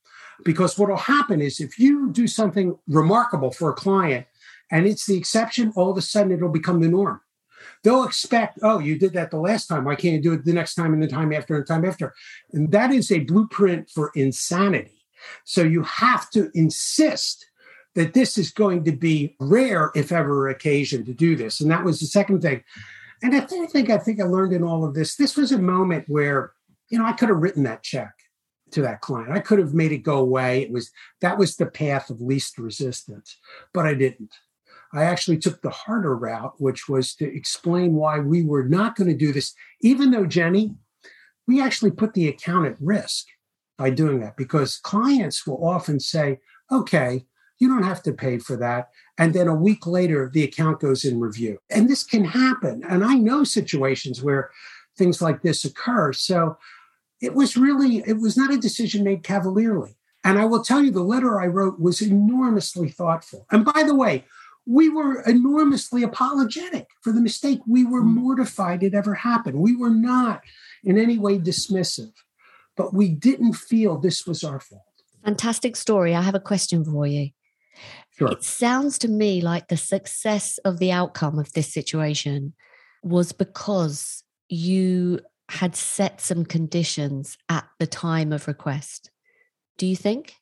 Because 0.44 0.78
what 0.78 0.88
will 0.88 0.96
happen 0.96 1.40
is 1.40 1.60
if 1.60 1.78
you 1.78 2.10
do 2.10 2.26
something 2.26 2.76
remarkable 2.88 3.52
for 3.52 3.70
a 3.70 3.74
client 3.74 4.26
and 4.70 4.86
it's 4.86 5.06
the 5.06 5.16
exception, 5.16 5.72
all 5.76 5.90
of 5.90 5.98
a 5.98 6.02
sudden 6.02 6.32
it'll 6.32 6.48
become 6.48 6.80
the 6.80 6.88
norm 6.88 7.20
they'll 7.82 8.04
expect, 8.04 8.58
oh, 8.62 8.78
you 8.78 8.98
did 8.98 9.12
that 9.12 9.30
the 9.30 9.38
last 9.38 9.66
time. 9.66 9.84
Why 9.84 9.94
can't 9.94 10.14
you 10.14 10.22
do 10.22 10.32
it 10.32 10.44
the 10.44 10.52
next 10.52 10.74
time 10.74 10.92
and 10.92 11.02
the 11.02 11.06
time 11.06 11.32
after 11.32 11.54
and 11.54 11.62
the 11.62 11.68
time 11.68 11.84
after? 11.84 12.14
And 12.52 12.72
that 12.72 12.90
is 12.90 13.12
a 13.12 13.20
blueprint 13.20 13.90
for 13.90 14.10
insanity. 14.14 15.04
So 15.44 15.62
you 15.62 15.82
have 15.82 16.30
to 16.30 16.50
insist 16.54 17.46
that 17.94 18.14
this 18.14 18.38
is 18.38 18.50
going 18.50 18.84
to 18.84 18.92
be 18.92 19.36
rare, 19.40 19.90
if 19.94 20.12
ever, 20.12 20.48
occasion 20.48 21.04
to 21.04 21.14
do 21.14 21.36
this. 21.36 21.60
And 21.60 21.70
that 21.70 21.84
was 21.84 22.00
the 22.00 22.06
second 22.06 22.40
thing. 22.42 22.62
And 23.22 23.32
the 23.32 23.42
third 23.42 23.70
thing 23.70 23.90
I 23.90 23.98
think 23.98 24.20
I 24.20 24.24
learned 24.24 24.52
in 24.52 24.64
all 24.64 24.84
of 24.84 24.94
this, 24.94 25.16
this 25.16 25.36
was 25.36 25.52
a 25.52 25.58
moment 25.58 26.04
where, 26.08 26.52
you 26.90 26.98
know, 26.98 27.06
I 27.06 27.12
could 27.12 27.28
have 27.28 27.38
written 27.38 27.62
that 27.64 27.82
check 27.82 28.12
to 28.72 28.82
that 28.82 29.00
client. 29.00 29.32
I 29.32 29.38
could 29.38 29.58
have 29.58 29.74
made 29.74 29.92
it 29.92 29.98
go 29.98 30.18
away. 30.18 30.62
It 30.62 30.72
was 30.72 30.90
that 31.20 31.38
was 31.38 31.56
the 31.56 31.66
path 31.66 32.10
of 32.10 32.20
least 32.20 32.58
resistance, 32.58 33.38
but 33.72 33.86
I 33.86 33.94
didn't. 33.94 34.34
I 34.92 35.04
actually 35.04 35.38
took 35.38 35.60
the 35.62 35.70
harder 35.70 36.16
route, 36.16 36.54
which 36.58 36.88
was 36.88 37.14
to 37.16 37.36
explain 37.36 37.94
why 37.94 38.18
we 38.20 38.44
were 38.44 38.64
not 38.64 38.94
going 38.94 39.08
to 39.08 39.16
do 39.16 39.32
this, 39.32 39.52
even 39.80 40.10
though, 40.10 40.26
Jenny, 40.26 40.74
we 41.46 41.60
actually 41.60 41.90
put 41.90 42.14
the 42.14 42.28
account 42.28 42.66
at 42.66 42.80
risk 42.80 43.26
by 43.76 43.90
doing 43.90 44.20
that 44.20 44.36
because 44.36 44.78
clients 44.78 45.46
will 45.46 45.66
often 45.66 45.98
say, 45.98 46.38
okay, 46.70 47.26
you 47.58 47.68
don't 47.68 47.84
have 47.84 48.02
to 48.02 48.12
pay 48.12 48.38
for 48.38 48.56
that. 48.56 48.90
And 49.18 49.32
then 49.32 49.48
a 49.48 49.54
week 49.54 49.86
later, 49.86 50.30
the 50.32 50.42
account 50.42 50.80
goes 50.80 51.04
in 51.04 51.20
review. 51.20 51.58
And 51.70 51.88
this 51.88 52.02
can 52.02 52.24
happen. 52.24 52.82
And 52.88 53.04
I 53.04 53.14
know 53.14 53.44
situations 53.44 54.22
where 54.22 54.50
things 54.96 55.22
like 55.22 55.42
this 55.42 55.64
occur. 55.64 56.12
So 56.12 56.56
it 57.20 57.34
was 57.34 57.56
really, 57.56 57.98
it 58.06 58.20
was 58.20 58.36
not 58.36 58.52
a 58.52 58.58
decision 58.58 59.04
made 59.04 59.22
cavalierly. 59.22 59.96
And 60.24 60.38
I 60.38 60.46
will 60.46 60.64
tell 60.64 60.82
you, 60.82 60.90
the 60.90 61.02
letter 61.02 61.40
I 61.40 61.46
wrote 61.46 61.78
was 61.78 62.00
enormously 62.00 62.88
thoughtful. 62.88 63.46
And 63.50 63.64
by 63.64 63.82
the 63.82 63.94
way, 63.94 64.24
we 64.66 64.88
were 64.88 65.20
enormously 65.22 66.02
apologetic 66.02 66.88
for 67.02 67.12
the 67.12 67.20
mistake. 67.20 67.60
We 67.66 67.84
were 67.84 68.02
mm. 68.02 68.14
mortified 68.14 68.82
it 68.82 68.94
ever 68.94 69.14
happened. 69.14 69.60
We 69.60 69.76
were 69.76 69.90
not 69.90 70.42
in 70.82 70.98
any 70.98 71.18
way 71.18 71.38
dismissive, 71.38 72.12
but 72.76 72.94
we 72.94 73.10
didn't 73.10 73.52
feel 73.54 73.98
this 73.98 74.26
was 74.26 74.42
our 74.42 74.60
fault. 74.60 74.82
Fantastic 75.24 75.76
story. 75.76 76.14
I 76.14 76.22
have 76.22 76.34
a 76.34 76.40
question 76.40 76.84
for 76.84 77.06
you. 77.06 77.30
Sure. 78.10 78.28
It 78.28 78.44
sounds 78.44 78.98
to 78.98 79.08
me 79.08 79.40
like 79.40 79.68
the 79.68 79.76
success 79.76 80.58
of 80.58 80.78
the 80.78 80.92
outcome 80.92 81.38
of 81.38 81.52
this 81.52 81.72
situation 81.72 82.54
was 83.02 83.32
because 83.32 84.22
you 84.48 85.20
had 85.48 85.76
set 85.76 86.20
some 86.20 86.44
conditions 86.44 87.36
at 87.48 87.64
the 87.78 87.86
time 87.86 88.32
of 88.32 88.46
request. 88.46 89.10
Do 89.78 89.86
you 89.86 89.96
think? 89.96 90.34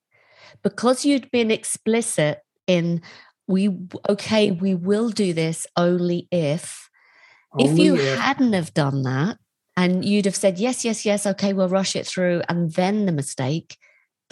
Because 0.63 1.05
you'd 1.05 1.31
been 1.31 1.51
explicit 1.51 2.41
in 2.67 3.03
we 3.49 3.77
okay 4.09 4.53
we 4.53 4.75
will 4.75 5.11
do 5.11 5.33
this 5.33 5.67
only 5.77 6.29
if 6.31 6.89
only 7.53 7.73
if 7.73 7.79
you 7.79 7.97
if. 7.97 8.19
hadn't 8.19 8.53
have 8.53 8.73
done 8.73 9.03
that 9.03 9.37
and 9.77 10.05
you'd 10.05 10.25
have 10.25 10.37
said 10.37 10.59
yes 10.59 10.85
yes 10.85 11.05
yes 11.05 11.27
okay 11.27 11.53
we'll 11.53 11.69
rush 11.69 11.97
it 11.97 12.07
through 12.07 12.41
and 12.49 12.73
then 12.75 13.05
the 13.05 13.13
mistake 13.13 13.77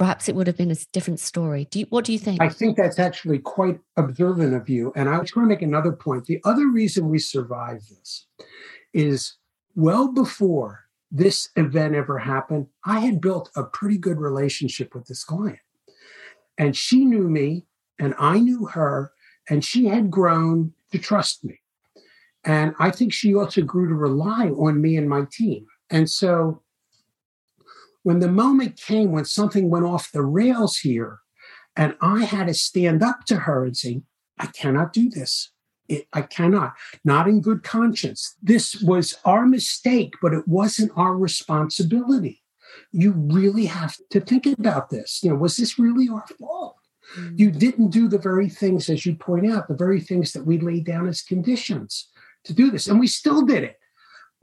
perhaps 0.00 0.30
it 0.30 0.34
would 0.34 0.46
have 0.46 0.56
been 0.56 0.70
a 0.70 0.76
different 0.94 1.20
story. 1.20 1.66
Do 1.70 1.80
you, 1.80 1.86
what 1.90 2.06
do 2.06 2.14
you 2.14 2.18
think? 2.18 2.40
I 2.40 2.48
think 2.48 2.78
that's 2.78 2.98
actually 2.98 3.38
quite 3.38 3.78
observant 3.98 4.54
of 4.54 4.66
you. 4.66 4.94
And 4.96 5.10
I 5.10 5.20
just 5.20 5.36
want 5.36 5.44
to 5.44 5.54
make 5.54 5.60
another 5.60 5.92
point. 5.92 6.24
The 6.24 6.40
other 6.42 6.68
reason 6.68 7.10
we 7.10 7.18
survived 7.18 7.90
this 7.90 8.26
is 8.94 9.36
well 9.74 10.08
before 10.08 10.86
this 11.10 11.50
event 11.54 11.94
ever 11.94 12.18
happened, 12.18 12.68
I 12.82 13.00
had 13.00 13.20
built 13.20 13.50
a 13.54 13.62
pretty 13.62 13.98
good 13.98 14.18
relationship 14.18 14.94
with 14.94 15.04
this 15.04 15.22
client. 15.22 15.58
And 16.56 16.74
she 16.74 17.04
knew 17.04 17.28
me 17.28 17.66
and 17.98 18.14
I 18.18 18.38
knew 18.38 18.68
her, 18.68 19.12
and 19.50 19.62
she 19.62 19.84
had 19.84 20.10
grown 20.10 20.72
to 20.92 20.98
trust 20.98 21.44
me. 21.44 21.60
And 22.42 22.74
I 22.78 22.90
think 22.90 23.12
she 23.12 23.34
also 23.34 23.60
grew 23.60 23.86
to 23.86 23.94
rely 23.94 24.48
on 24.48 24.80
me 24.80 24.96
and 24.96 25.10
my 25.10 25.26
team. 25.30 25.66
And 25.90 26.10
so 26.10 26.62
when 28.02 28.20
the 28.20 28.30
moment 28.30 28.76
came 28.76 29.12
when 29.12 29.24
something 29.24 29.70
went 29.70 29.84
off 29.84 30.12
the 30.12 30.22
rails 30.22 30.78
here, 30.78 31.20
and 31.76 31.94
I 32.00 32.24
had 32.24 32.46
to 32.48 32.54
stand 32.54 33.02
up 33.02 33.24
to 33.26 33.36
her 33.36 33.64
and 33.64 33.76
say, 33.76 34.02
I 34.38 34.46
cannot 34.46 34.92
do 34.92 35.10
this. 35.10 35.52
It, 35.88 36.06
I 36.12 36.22
cannot, 36.22 36.74
not 37.04 37.26
in 37.26 37.40
good 37.40 37.62
conscience. 37.62 38.36
This 38.42 38.80
was 38.80 39.18
our 39.24 39.44
mistake, 39.44 40.14
but 40.22 40.32
it 40.32 40.46
wasn't 40.46 40.92
our 40.96 41.16
responsibility. 41.16 42.42
You 42.92 43.12
really 43.12 43.66
have 43.66 43.96
to 44.10 44.20
think 44.20 44.46
about 44.46 44.90
this. 44.90 45.20
You 45.22 45.30
know, 45.30 45.36
was 45.36 45.56
this 45.56 45.78
really 45.78 46.08
our 46.08 46.24
fault? 46.38 46.76
Mm. 47.18 47.38
You 47.38 47.50
didn't 47.50 47.90
do 47.90 48.08
the 48.08 48.18
very 48.18 48.48
things, 48.48 48.88
as 48.88 49.04
you 49.04 49.16
point 49.16 49.50
out, 49.50 49.66
the 49.66 49.74
very 49.74 50.00
things 50.00 50.32
that 50.32 50.46
we 50.46 50.58
laid 50.58 50.84
down 50.86 51.08
as 51.08 51.22
conditions 51.22 52.08
to 52.44 52.52
do 52.52 52.70
this. 52.70 52.86
And 52.86 53.00
we 53.00 53.08
still 53.08 53.42
did 53.42 53.64
it 53.64 53.79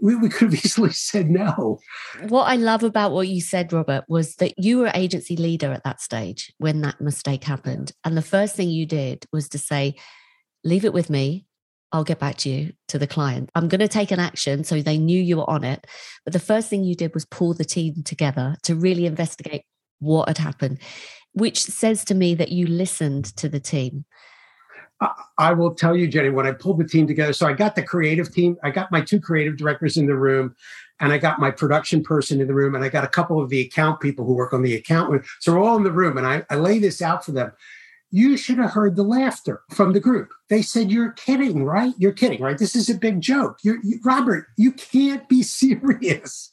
we, 0.01 0.15
we 0.15 0.29
could 0.29 0.53
have 0.53 0.65
easily 0.65 0.91
said 0.93 1.29
no. 1.29 1.79
What 2.27 2.43
I 2.43 2.55
love 2.55 2.83
about 2.83 3.11
what 3.11 3.27
you 3.27 3.41
said, 3.41 3.73
Robert, 3.73 4.05
was 4.07 4.35
that 4.35 4.53
you 4.57 4.79
were 4.79 4.91
agency 4.93 5.35
leader 5.35 5.71
at 5.71 5.83
that 5.83 6.01
stage 6.01 6.53
when 6.57 6.81
that 6.81 7.01
mistake 7.01 7.43
happened. 7.43 7.91
And 8.03 8.15
the 8.15 8.21
first 8.21 8.55
thing 8.55 8.69
you 8.69 8.85
did 8.85 9.25
was 9.31 9.49
to 9.49 9.57
say, 9.57 9.95
leave 10.63 10.85
it 10.85 10.93
with 10.93 11.09
me. 11.09 11.45
I'll 11.91 12.03
get 12.03 12.19
back 12.19 12.35
to 12.37 12.49
you 12.49 12.73
to 12.89 12.99
the 12.99 13.07
client. 13.07 13.49
I'm 13.55 13.69
going 13.69 13.79
to 13.79 13.87
take 13.87 14.11
an 14.11 14.19
action. 14.19 14.63
So 14.65 14.81
they 14.81 14.97
knew 14.97 15.21
you 15.21 15.37
were 15.37 15.49
on 15.49 15.63
it. 15.63 15.87
But 16.25 16.33
the 16.33 16.39
first 16.39 16.69
thing 16.69 16.83
you 16.83 16.95
did 16.95 17.13
was 17.13 17.25
pull 17.25 17.53
the 17.53 17.65
team 17.65 18.03
together 18.03 18.57
to 18.63 18.75
really 18.75 19.05
investigate 19.05 19.63
what 19.99 20.27
had 20.27 20.37
happened, 20.37 20.79
which 21.31 21.61
says 21.61 22.03
to 22.05 22.13
me 22.13 22.35
that 22.35 22.51
you 22.51 22.67
listened 22.67 23.25
to 23.37 23.47
the 23.47 23.59
team. 23.59 24.05
I 25.37 25.53
will 25.53 25.75
tell 25.75 25.95
you, 25.95 26.07
Jenny, 26.07 26.29
when 26.29 26.47
I 26.47 26.51
pulled 26.51 26.79
the 26.79 26.87
team 26.87 27.05
together, 27.05 27.33
so 27.33 27.45
I 27.45 27.53
got 27.53 27.75
the 27.75 27.83
creative 27.83 28.33
team, 28.33 28.57
I 28.63 28.71
got 28.71 28.91
my 28.91 29.01
two 29.01 29.19
creative 29.19 29.57
directors 29.57 29.95
in 29.95 30.07
the 30.07 30.15
room, 30.15 30.55
and 30.99 31.13
I 31.13 31.19
got 31.19 31.39
my 31.39 31.51
production 31.51 32.03
person 32.03 32.41
in 32.41 32.47
the 32.47 32.53
room, 32.53 32.73
and 32.73 32.83
I 32.83 32.89
got 32.89 33.03
a 33.03 33.09
couple 33.09 33.39
of 33.39 33.49
the 33.49 33.61
account 33.61 33.99
people 33.99 34.25
who 34.25 34.33
work 34.33 34.53
on 34.53 34.63
the 34.63 34.73
account. 34.73 35.23
So 35.39 35.53
we're 35.53 35.63
all 35.63 35.77
in 35.77 35.83
the 35.83 35.91
room, 35.91 36.17
and 36.17 36.25
I, 36.25 36.43
I 36.49 36.55
lay 36.55 36.79
this 36.79 37.01
out 37.01 37.23
for 37.23 37.31
them. 37.31 37.51
You 38.09 38.37
should 38.37 38.57
have 38.57 38.71
heard 38.71 38.95
the 38.95 39.03
laughter 39.03 39.61
from 39.69 39.93
the 39.93 39.99
group. 39.99 40.31
They 40.49 40.61
said, 40.61 40.91
You're 40.91 41.11
kidding, 41.11 41.63
right? 41.63 41.93
You're 41.97 42.13
kidding, 42.13 42.41
right? 42.41 42.57
This 42.57 42.75
is 42.75 42.89
a 42.89 42.95
big 42.95 43.21
joke. 43.21 43.57
You're, 43.63 43.79
you, 43.83 43.99
Robert, 44.03 44.47
you 44.55 44.71
can't 44.71 45.27
be 45.29 45.43
serious. 45.43 46.51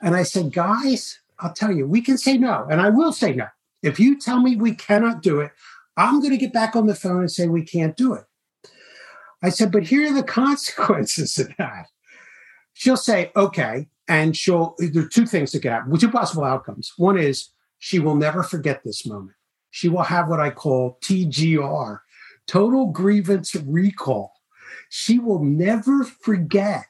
And 0.00 0.14
I 0.14 0.22
said, 0.22 0.52
Guys, 0.52 1.18
I'll 1.40 1.52
tell 1.52 1.72
you, 1.72 1.86
we 1.86 2.00
can 2.00 2.16
say 2.16 2.38
no, 2.38 2.66
and 2.70 2.80
I 2.80 2.88
will 2.88 3.12
say 3.12 3.34
no. 3.34 3.48
If 3.82 4.00
you 4.00 4.18
tell 4.18 4.40
me 4.40 4.56
we 4.56 4.74
cannot 4.74 5.22
do 5.22 5.40
it, 5.40 5.52
I'm 5.96 6.20
going 6.20 6.32
to 6.32 6.36
get 6.36 6.52
back 6.52 6.76
on 6.76 6.86
the 6.86 6.94
phone 6.94 7.20
and 7.20 7.30
say 7.30 7.46
we 7.46 7.64
can't 7.64 7.96
do 7.96 8.14
it. 8.14 8.24
I 9.42 9.48
said, 9.50 9.72
but 9.72 9.84
here 9.84 10.10
are 10.10 10.14
the 10.14 10.22
consequences 10.42 11.38
of 11.38 11.50
that. 11.58 11.86
She'll 12.74 12.96
say, 12.96 13.32
okay. 13.36 13.88
And 14.08 14.36
she'll, 14.36 14.74
there 14.78 15.02
are 15.02 15.08
two 15.08 15.26
things 15.26 15.52
that 15.52 15.60
could 15.60 15.72
happen, 15.72 15.96
two 15.98 16.10
possible 16.10 16.44
outcomes. 16.44 16.92
One 16.96 17.18
is 17.18 17.50
she 17.78 17.98
will 17.98 18.14
never 18.14 18.42
forget 18.42 18.82
this 18.84 19.06
moment. 19.06 19.36
She 19.70 19.88
will 19.88 20.02
have 20.02 20.28
what 20.28 20.40
I 20.40 20.50
call 20.50 20.98
TGR, 21.02 21.98
total 22.46 22.86
grievance 22.86 23.54
recall. 23.54 24.32
She 24.88 25.18
will 25.18 25.42
never 25.42 26.04
forget 26.04 26.86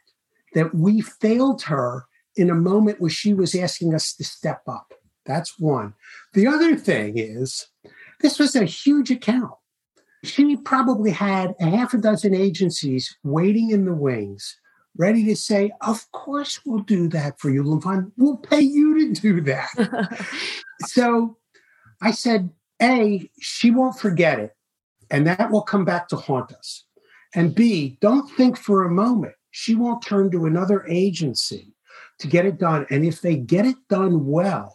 that 0.55 0.75
we 0.75 1.01
failed 1.01 1.63
her 1.63 2.07
in 2.37 2.51
a 2.51 2.55
moment 2.55 3.01
where 3.01 3.11
she 3.11 3.33
was 3.35 3.55
asking 3.55 3.95
us 3.95 4.15
to 4.15 4.25
step 4.25 4.63
up. 4.69 4.93
That's 5.25 5.59
one. 5.59 5.95
The 6.35 6.47
other 6.47 6.77
thing 6.77 7.19
is 7.19 7.67
this 8.21 8.39
was 8.39 8.57
a 8.57 8.65
huge 8.65 9.11
account. 9.11 9.53
She 10.25 10.57
probably 10.57 11.11
had 11.11 11.55
a 11.61 11.67
half 11.67 11.95
a 11.95 11.99
dozen 11.99 12.35
agencies 12.35 13.17
waiting 13.23 13.71
in 13.71 13.85
the 13.85 13.95
wings, 13.95 14.59
ready 14.97 15.25
to 15.25 15.37
say, 15.37 15.71
Of 15.83 16.11
course, 16.13 16.61
we'll 16.65 16.83
do 16.83 17.09
that 17.09 17.39
for 17.39 17.51
you, 17.51 17.63
Levon. 17.63 18.13
We'll 18.17 18.39
pay 18.39 18.61
you 18.61 19.15
to 19.15 19.21
do 19.21 19.41
that. 19.43 20.27
so 20.87 21.37
I 22.01 22.11
said, 22.11 22.51
A, 22.83 23.31
she 23.41 23.71
won't 23.71 23.99
forget 23.99 24.39
it, 24.39 24.57
and 25.11 25.27
that 25.27 25.51
will 25.51 25.63
come 25.63 25.85
back 25.85 26.09
to 26.09 26.17
haunt 26.17 26.53
us. 26.53 26.85
And 27.35 27.55
B, 27.55 27.99
don't 28.01 28.29
think 28.37 28.57
for 28.57 28.85
a 28.85 28.91
moment 28.91 29.35
she 29.51 29.75
won't 29.75 30.03
turn 30.03 30.31
to 30.31 30.47
another 30.47 30.87
agency 30.87 31.75
to 32.19 32.27
get 32.27 32.47
it 32.47 32.59
done. 32.59 32.87
And 32.91 33.05
if 33.05 33.21
they 33.21 33.37
get 33.37 33.67
it 33.67 33.77
done 33.89 34.27
well, 34.27 34.75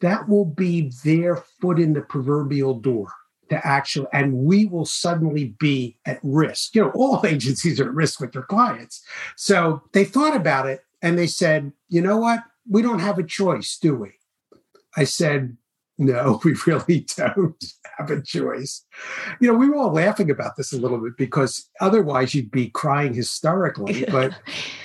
that 0.00 0.28
will 0.28 0.44
be 0.44 0.92
their 1.04 1.36
foot 1.36 1.78
in 1.78 1.92
the 1.92 2.02
proverbial 2.02 2.80
door 2.80 3.08
to 3.50 3.66
actually, 3.66 4.08
and 4.12 4.34
we 4.34 4.66
will 4.66 4.84
suddenly 4.84 5.54
be 5.58 5.96
at 6.04 6.18
risk. 6.22 6.74
You 6.74 6.82
know, 6.82 6.90
all 6.94 7.20
agencies 7.26 7.80
are 7.80 7.88
at 7.88 7.94
risk 7.94 8.20
with 8.20 8.32
their 8.32 8.42
clients. 8.42 9.04
So 9.36 9.82
they 9.92 10.04
thought 10.04 10.36
about 10.36 10.66
it 10.66 10.80
and 11.02 11.18
they 11.18 11.26
said, 11.26 11.72
you 11.88 12.00
know 12.00 12.16
what? 12.18 12.40
We 12.68 12.82
don't 12.82 12.98
have 12.98 13.18
a 13.18 13.22
choice, 13.22 13.78
do 13.78 13.94
we? 13.94 14.14
I 14.96 15.04
said, 15.04 15.56
no, 15.98 16.40
we 16.44 16.54
really 16.66 17.06
don't 17.16 17.64
have 17.98 18.10
a 18.10 18.22
choice. 18.22 18.84
You 19.40 19.48
know, 19.48 19.58
we 19.58 19.68
were 19.68 19.76
all 19.76 19.92
laughing 19.92 20.30
about 20.30 20.56
this 20.56 20.72
a 20.72 20.78
little 20.78 20.98
bit 20.98 21.16
because 21.16 21.68
otherwise 21.80 22.34
you'd 22.34 22.50
be 22.50 22.70
crying 22.70 23.14
hysterically. 23.14 24.04
But 24.16 24.38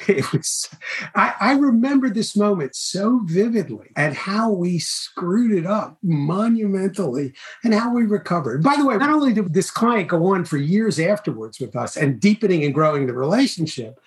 it 0.07 0.31
was, 0.33 0.67
I, 1.15 1.33
I 1.39 1.53
remember 1.53 2.09
this 2.09 2.35
moment 2.35 2.75
so 2.75 3.21
vividly 3.23 3.91
and 3.95 4.15
how 4.15 4.51
we 4.51 4.79
screwed 4.79 5.51
it 5.51 5.65
up 5.65 5.97
monumentally 6.01 7.33
and 7.63 7.73
how 7.73 7.93
we 7.93 8.03
recovered. 8.03 8.63
By 8.63 8.75
the 8.77 8.85
way, 8.85 8.97
not 8.97 9.09
only 9.09 9.33
did 9.33 9.53
this 9.53 9.71
client 9.71 10.09
go 10.09 10.25
on 10.33 10.43
for 10.43 10.57
years 10.57 10.99
afterwards 10.99 11.59
with 11.59 11.75
us 11.75 11.95
and 11.95 12.19
deepening 12.19 12.63
and 12.65 12.73
growing 12.73 13.07
the 13.07 13.13
relationship, 13.13 13.99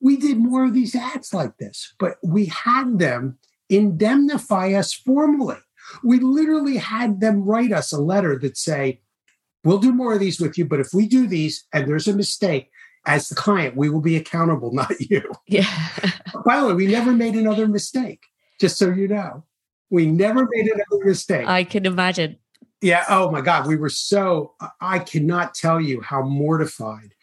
we 0.00 0.16
did 0.16 0.38
more 0.38 0.64
of 0.64 0.74
these 0.74 0.94
ads 0.94 1.34
like 1.34 1.58
this, 1.58 1.92
but 1.98 2.16
we 2.22 2.46
had 2.46 2.98
them 2.98 3.38
indemnify 3.68 4.72
us 4.72 4.92
formally 4.92 5.58
we 6.02 6.18
literally 6.18 6.76
had 6.76 7.20
them 7.20 7.42
write 7.42 7.72
us 7.72 7.92
a 7.92 8.00
letter 8.00 8.38
that 8.38 8.56
say, 8.56 9.00
we'll 9.64 9.78
do 9.78 9.92
more 9.92 10.14
of 10.14 10.20
these 10.20 10.40
with 10.40 10.58
you, 10.58 10.64
but 10.64 10.80
if 10.80 10.92
we 10.92 11.06
do 11.06 11.26
these 11.26 11.64
and 11.72 11.88
there's 11.88 12.08
a 12.08 12.16
mistake, 12.16 12.70
as 13.04 13.28
the 13.28 13.34
client, 13.34 13.76
we 13.76 13.90
will 13.90 14.00
be 14.00 14.16
accountable, 14.16 14.72
not 14.74 14.92
you. 15.00 15.22
Yeah. 15.46 15.88
By 16.44 16.60
the 16.60 16.68
way, 16.68 16.74
we 16.74 16.86
never 16.86 17.12
made 17.12 17.34
another 17.34 17.66
mistake, 17.66 18.20
just 18.60 18.78
so 18.78 18.90
you 18.90 19.08
know. 19.08 19.44
We 19.90 20.06
never 20.06 20.48
made 20.50 20.66
another 20.66 21.04
mistake. 21.04 21.46
I 21.46 21.64
can 21.64 21.84
imagine. 21.84 22.38
Yeah. 22.80 23.04
Oh 23.08 23.30
my 23.30 23.42
God. 23.42 23.66
We 23.66 23.76
were 23.76 23.90
so, 23.90 24.54
I 24.80 24.98
cannot 25.00 25.54
tell 25.54 25.80
you 25.80 26.00
how 26.00 26.22
mortified 26.22 27.14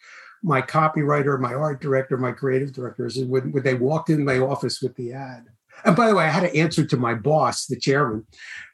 my 0.42 0.62
copywriter, 0.62 1.38
my 1.38 1.52
art 1.52 1.80
director, 1.80 2.16
my 2.16 2.32
creative 2.32 2.72
directors, 2.72 3.18
when, 3.18 3.52
when 3.52 3.62
they 3.62 3.74
walked 3.74 4.08
in 4.08 4.24
my 4.24 4.38
office 4.38 4.80
with 4.80 4.94
the 4.96 5.12
ad. 5.12 5.46
And 5.84 5.96
by 5.96 6.08
the 6.08 6.14
way, 6.14 6.24
I 6.24 6.28
had 6.30 6.40
to 6.40 6.56
answer 6.56 6.84
to 6.84 6.96
my 6.96 7.14
boss, 7.14 7.66
the 7.66 7.78
chairman. 7.78 8.26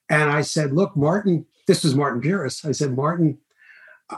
And 0.08 0.30
I 0.30 0.42
said, 0.42 0.72
look, 0.72 0.96
Martin, 0.96 1.46
this 1.66 1.84
was 1.84 1.94
Martin 1.94 2.20
Pierce. 2.20 2.64
I 2.64 2.72
said, 2.72 2.94
Martin, 2.94 3.38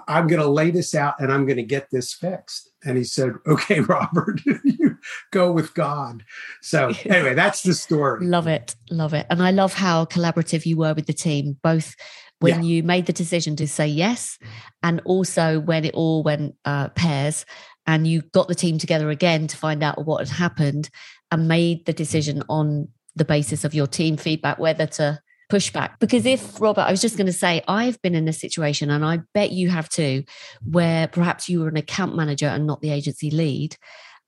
I'm 0.07 0.27
going 0.27 0.41
to 0.41 0.49
lay 0.49 0.71
this 0.71 0.95
out 0.95 1.15
and 1.19 1.33
I'm 1.33 1.47
going 1.47 1.57
to 1.57 1.63
get 1.63 1.89
this 1.91 2.13
fixed. 2.13 2.71
And 2.85 2.99
he 2.99 3.05
said, 3.05 3.33
okay, 3.47 3.81
Robert, 3.81 4.41
you 4.45 4.99
go 5.31 5.51
with 5.51 5.75
God. 5.75 6.25
So 6.61 6.93
anyway, 7.05 7.35
that's 7.35 7.63
the 7.63 7.75
story. 7.75 8.27
love 8.27 8.47
it. 8.47 8.77
Love 8.91 9.15
it. 9.15 9.27
And 9.31 9.43
I 9.43 9.51
love 9.51 9.75
how 9.75 10.05
collaborative 10.05 10.67
you 10.67 10.77
were 10.77 10.95
with 10.95 11.07
the 11.07 11.15
team, 11.15 11.57
both 11.63 11.95
when 12.41 12.63
yeah. 12.63 12.69
you 12.69 12.83
made 12.83 13.07
the 13.07 13.13
decision 13.13 13.57
to 13.57 13.67
say 13.67 13.87
yes 13.87 14.39
and 14.83 15.01
also 15.05 15.59
when 15.61 15.85
it 15.85 15.95
all 15.95 16.23
went 16.23 16.55
uh, 16.65 16.89
pairs 16.91 17.45
and 17.87 18.07
you 18.07 18.23
got 18.33 18.49
the 18.49 18.55
team 18.55 18.79
together 18.79 19.11
again 19.11 19.47
to 19.49 19.57
find 19.57 19.83
out 19.83 20.05
what 20.05 20.21
had 20.21 20.37
happened 20.37 20.91
and 21.31 21.49
made 21.49 21.87
the 21.87 21.93
decision 21.93 22.43
on 22.49 22.89
the 23.17 23.25
basis 23.25 23.65
of 23.65 23.75
your 23.75 23.87
team 23.87 24.17
feedback 24.17 24.59
whether 24.59 24.87
to 24.87 25.21
push 25.49 25.71
back. 25.73 25.99
Because 25.99 26.27
if, 26.27 26.61
Robert, 26.61 26.83
I 26.83 26.91
was 26.91 27.01
just 27.01 27.17
going 27.17 27.27
to 27.27 27.33
say, 27.33 27.63
I've 27.67 28.01
been 28.03 28.15
in 28.15 28.29
a 28.29 28.33
situation, 28.33 28.91
and 28.91 29.05
I 29.05 29.21
bet 29.35 29.51
you 29.51 29.71
have 29.71 29.89
too, 29.89 30.25
where 30.63 31.09
perhaps 31.09 31.49
you 31.49 31.61
were 31.61 31.69
an 31.69 31.77
account 31.77 32.15
manager 32.15 32.47
and 32.47 32.67
not 32.67 32.81
the 32.81 32.91
agency 32.91 33.31
lead, 33.31 33.77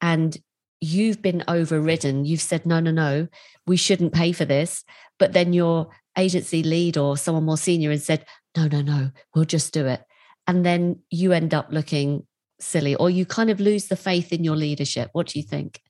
and 0.01 0.37
you've 0.81 1.21
been 1.21 1.45
overridden. 1.47 2.25
You've 2.25 2.41
said, 2.41 2.65
no, 2.65 2.81
no, 2.81 2.91
no, 2.91 3.29
we 3.67 3.77
shouldn't 3.77 4.15
pay 4.15 4.33
for 4.33 4.47
this. 4.47 4.83
But 5.19 5.35
then 5.35 5.53
your 5.53 5.91
agency 6.17 6.63
lead 6.63 6.97
or 6.97 7.17
someone 7.17 7.45
more 7.45 7.59
senior 7.59 7.91
and 7.91 8.03
said, 8.03 8.25
no, 8.57 8.67
no, 8.67 8.81
no, 8.81 9.11
we'll 9.35 9.45
just 9.45 9.75
do 9.75 9.87
it. 9.87 10.03
And 10.47 10.65
then 10.65 11.01
you 11.11 11.33
end 11.33 11.53
up 11.53 11.69
looking 11.71 12.27
silly 12.59 12.95
or 12.95 13.11
you 13.11 13.27
kind 13.27 13.51
of 13.51 13.61
lose 13.61 13.89
the 13.89 13.97
faith 13.97 14.33
in 14.33 14.43
your 14.43 14.57
leadership. 14.57 15.11
What 15.13 15.29
do 15.29 15.39
you 15.39 15.45
think? 15.45 15.81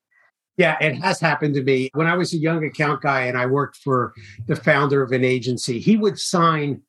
Yeah, 0.56 0.76
it 0.80 0.96
has 0.96 1.20
happened 1.20 1.54
to 1.54 1.62
me. 1.62 1.90
When 1.94 2.06
I 2.06 2.16
was 2.16 2.34
a 2.34 2.38
young 2.38 2.64
account 2.64 3.00
guy 3.02 3.22
and 3.22 3.38
I 3.38 3.46
worked 3.46 3.76
for 3.76 4.12
the 4.46 4.56
founder 4.56 5.02
of 5.02 5.12
an 5.12 5.24
agency, 5.24 5.78
he 5.78 5.96
would 5.96 6.18
sign 6.18 6.82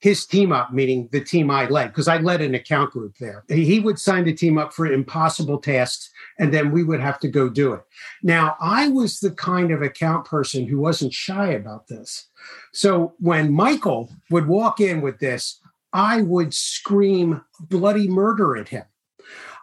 his 0.00 0.24
team 0.26 0.52
up, 0.52 0.72
meaning 0.72 1.08
the 1.10 1.20
team 1.20 1.50
I 1.50 1.66
led, 1.66 1.88
because 1.88 2.06
I 2.06 2.18
led 2.18 2.40
an 2.40 2.54
account 2.54 2.92
group 2.92 3.16
there. 3.18 3.44
He 3.48 3.80
would 3.80 3.98
sign 3.98 4.24
the 4.24 4.32
team 4.32 4.56
up 4.56 4.72
for 4.72 4.86
impossible 4.86 5.58
tasks, 5.58 6.08
and 6.38 6.54
then 6.54 6.70
we 6.70 6.84
would 6.84 7.00
have 7.00 7.18
to 7.20 7.28
go 7.28 7.48
do 7.48 7.72
it. 7.72 7.82
Now, 8.22 8.56
I 8.60 8.88
was 8.88 9.18
the 9.18 9.32
kind 9.32 9.72
of 9.72 9.82
account 9.82 10.24
person 10.24 10.66
who 10.66 10.78
wasn't 10.78 11.12
shy 11.12 11.48
about 11.48 11.88
this. 11.88 12.28
So 12.72 13.14
when 13.18 13.52
Michael 13.52 14.10
would 14.30 14.46
walk 14.46 14.78
in 14.80 15.00
with 15.00 15.18
this, 15.18 15.60
I 15.92 16.22
would 16.22 16.54
scream 16.54 17.42
bloody 17.60 18.08
murder 18.08 18.56
at 18.56 18.68
him. 18.68 18.84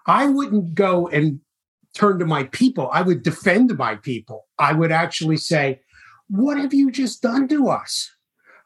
I 0.05 0.27
wouldn't 0.27 0.75
go 0.75 1.07
and 1.07 1.39
turn 1.95 2.19
to 2.19 2.25
my 2.25 2.43
people. 2.45 2.89
I 2.91 3.01
would 3.01 3.23
defend 3.23 3.75
my 3.77 3.95
people. 3.95 4.45
I 4.59 4.73
would 4.73 4.91
actually 4.91 5.37
say, 5.37 5.81
What 6.29 6.57
have 6.57 6.73
you 6.73 6.91
just 6.91 7.21
done 7.21 7.47
to 7.47 7.69
us? 7.69 8.11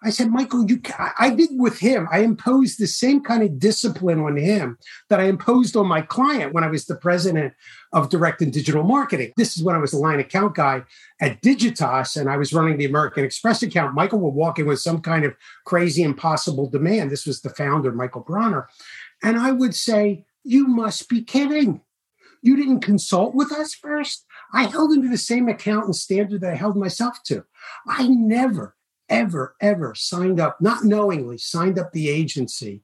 I 0.02 0.12
said, 0.12 0.32
Michael, 0.32 0.65
you, 0.70 0.82
I 0.98 1.32
did 1.32 1.50
with 1.52 1.80
him. 1.80 2.08
I 2.10 2.20
imposed 2.20 2.80
the 2.80 2.88
same 2.88 3.22
kind 3.22 3.44
of 3.44 3.60
discipline 3.60 4.22
on 4.22 4.38
him 4.38 4.78
that 5.10 5.20
I 5.20 5.24
imposed 5.24 5.76
on 5.76 5.88
my 5.88 6.02
client 6.02 6.54
when 6.54 6.63
I 6.63 6.68
was 6.68 6.86
the 6.86 6.96
president 6.96 7.54
of 7.92 8.10
direct 8.10 8.42
and 8.42 8.54
digital 8.54 8.84
marketing. 8.84 9.34
This 9.36 9.58
is 9.58 9.63
when 9.63 9.76
I 9.76 9.80
was 9.80 9.92
the 9.92 9.98
line 9.98 10.22
account 10.22 10.56
guy 10.56 10.84
at 11.20 11.42
Digitas 11.42 12.15
and 12.15 12.30
I 12.30 12.38
was 12.38 12.54
running 12.54 12.78
the 12.78 12.86
American 12.86 13.26
Express 13.26 13.62
account. 13.62 13.94
Michael 13.94 14.20
would 14.20 14.36
walk 14.36 14.58
in 14.58 14.68
with 14.68 14.80
some 14.80 15.02
kind 15.02 15.26
of 15.26 15.36
crazy, 15.65 16.04
impossible 16.04 16.70
demand. 16.70 17.12
This 17.12 17.26
was 17.26 17.42
the 17.42 17.50
founder, 17.50 17.92
Michael 17.92 18.22
Bronner. 18.22 18.70
And 19.22 19.38
I 19.38 19.52
would 19.52 19.76
say, 19.76 20.26
You 20.44 20.65
must 20.65 21.10
be 21.10 21.24
kidding. 21.24 21.82
You 22.41 22.56
didn't 22.56 22.82
consult 22.82 23.36
with 23.36 23.52
us 23.52 23.73
first? 23.73 24.25
I 24.54 24.63
held 24.63 24.93
him 24.93 25.02
to 25.04 25.10
the 25.10 25.17
same 25.17 25.47
account 25.49 25.86
and 25.86 25.95
standard 25.95 26.41
that 26.41 26.54
I 26.54 26.56
held 26.56 26.78
myself 26.78 27.21
to. 27.25 27.43
I 27.88 28.08
never 28.08 28.75
ever, 29.10 29.56
ever 29.60 29.95
signed 29.95 30.39
up, 30.39 30.62
not 30.62 30.84
knowingly 30.84 31.38
signed 31.38 31.80
up 31.80 31.91
the 31.91 32.10
agency 32.10 32.84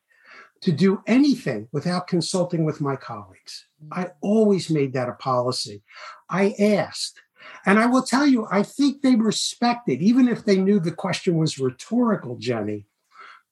to 0.62 0.72
do 0.72 1.04
anything 1.06 1.68
without 1.72 2.08
consulting 2.08 2.66
with 2.66 2.82
my 2.82 2.96
colleagues. 2.96 3.66
I 3.92 4.12
always 4.22 4.70
made 4.70 4.94
that 4.94 5.10
a 5.10 5.14
policy. 5.14 5.84
I 6.30 6.56
asked. 6.60 7.22
And 7.66 7.78
I 7.78 7.86
will 7.86 8.02
tell 8.02 8.26
you, 8.26 8.48
I 8.50 8.64
think 8.64 9.02
they 9.02 9.16
respected, 9.16 10.02
even 10.02 10.28
if 10.28 10.46
they 10.46 10.58
knew 10.58 10.80
the 10.80 10.92
question 10.92 11.38
was 11.38 11.60
rhetorical, 11.60 12.38
Jenny, 12.38 12.88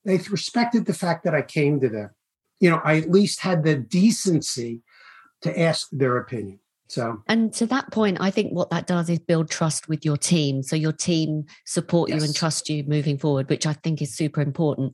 they 0.03 0.17
respected 0.17 0.85
the 0.85 0.93
fact 0.93 1.23
that 1.25 1.35
I 1.35 1.43
came 1.43 1.79
to 1.79 1.89
them. 1.89 2.09
You 2.59 2.71
know, 2.71 2.81
I 2.83 2.97
at 2.97 3.11
least 3.11 3.41
had 3.41 3.63
the 3.63 3.75
decency 3.75 4.81
to 5.43 5.59
ask 5.59 5.87
their 5.91 6.17
opinion. 6.17 6.59
So, 6.87 7.23
and 7.27 7.51
to 7.53 7.65
that 7.67 7.91
point, 7.91 8.17
I 8.19 8.29
think 8.29 8.53
what 8.53 8.69
that 8.69 8.87
does 8.87 9.09
is 9.09 9.19
build 9.19 9.49
trust 9.49 9.87
with 9.87 10.05
your 10.05 10.17
team. 10.17 10.61
So 10.61 10.75
your 10.75 10.91
team 10.91 11.45
support 11.65 12.09
yes. 12.09 12.19
you 12.19 12.25
and 12.25 12.35
trust 12.35 12.69
you 12.69 12.83
moving 12.83 13.17
forward, 13.17 13.49
which 13.49 13.65
I 13.65 13.73
think 13.73 14.01
is 14.01 14.15
super 14.15 14.41
important. 14.41 14.93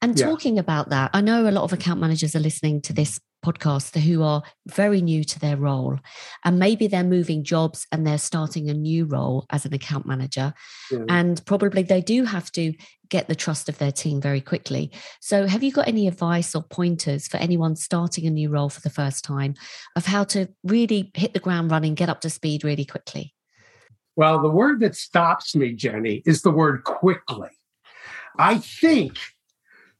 And 0.00 0.18
yeah. 0.18 0.26
talking 0.26 0.58
about 0.58 0.90
that, 0.90 1.10
I 1.12 1.20
know 1.20 1.48
a 1.48 1.52
lot 1.52 1.64
of 1.64 1.72
account 1.72 2.00
managers 2.00 2.34
are 2.34 2.40
listening 2.40 2.80
to 2.82 2.92
this 2.92 3.20
podcast 3.44 3.98
who 3.98 4.22
are 4.22 4.42
very 4.66 5.00
new 5.00 5.24
to 5.24 5.38
their 5.38 5.56
role. 5.56 5.98
And 6.44 6.58
maybe 6.58 6.86
they're 6.86 7.04
moving 7.04 7.44
jobs 7.44 7.86
and 7.92 8.06
they're 8.06 8.18
starting 8.18 8.68
a 8.68 8.74
new 8.74 9.04
role 9.04 9.46
as 9.50 9.64
an 9.64 9.74
account 9.74 10.06
manager. 10.06 10.54
Yeah. 10.90 11.04
And 11.08 11.44
probably 11.46 11.82
they 11.82 12.00
do 12.00 12.24
have 12.24 12.50
to 12.52 12.74
get 13.08 13.28
the 13.28 13.34
trust 13.34 13.68
of 13.68 13.78
their 13.78 13.92
team 13.92 14.20
very 14.20 14.40
quickly. 14.40 14.90
So, 15.20 15.46
have 15.46 15.62
you 15.62 15.72
got 15.72 15.88
any 15.88 16.06
advice 16.08 16.54
or 16.54 16.62
pointers 16.62 17.26
for 17.26 17.38
anyone 17.38 17.76
starting 17.76 18.26
a 18.26 18.30
new 18.30 18.50
role 18.50 18.68
for 18.68 18.80
the 18.80 18.90
first 18.90 19.24
time 19.24 19.54
of 19.96 20.06
how 20.06 20.24
to 20.24 20.48
really 20.64 21.10
hit 21.14 21.32
the 21.32 21.40
ground 21.40 21.70
running, 21.70 21.94
get 21.94 22.08
up 22.08 22.20
to 22.22 22.30
speed 22.30 22.64
really 22.64 22.84
quickly? 22.84 23.34
Well, 24.16 24.42
the 24.42 24.50
word 24.50 24.80
that 24.80 24.96
stops 24.96 25.54
me, 25.54 25.72
Jenny, 25.72 26.22
is 26.26 26.42
the 26.42 26.50
word 26.50 26.84
quickly. 26.84 27.50
I 28.38 28.58
think 28.58 29.16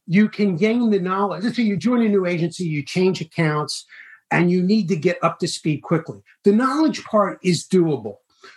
you 0.09 0.27
can 0.27 0.57
gain 0.57 0.89
the 0.89 0.99
knowledge. 0.99 1.43
Say 1.53 1.61
you 1.61 1.77
join 1.77 2.01
a 2.01 2.09
new 2.09 2.25
agency, 2.25 2.65
you 2.65 2.83
change 2.83 3.21
accounts, 3.21 3.85
and 4.31 4.49
you 4.49 4.63
need 4.63 4.87
to 4.89 4.95
get 4.95 5.23
up 5.23 5.37
to 5.39 5.47
speed 5.47 5.83
quickly. 5.83 6.19
The 6.43 6.51
knowledge 6.51 7.03
part 7.03 7.37
is 7.43 7.67
doable. 7.67 8.15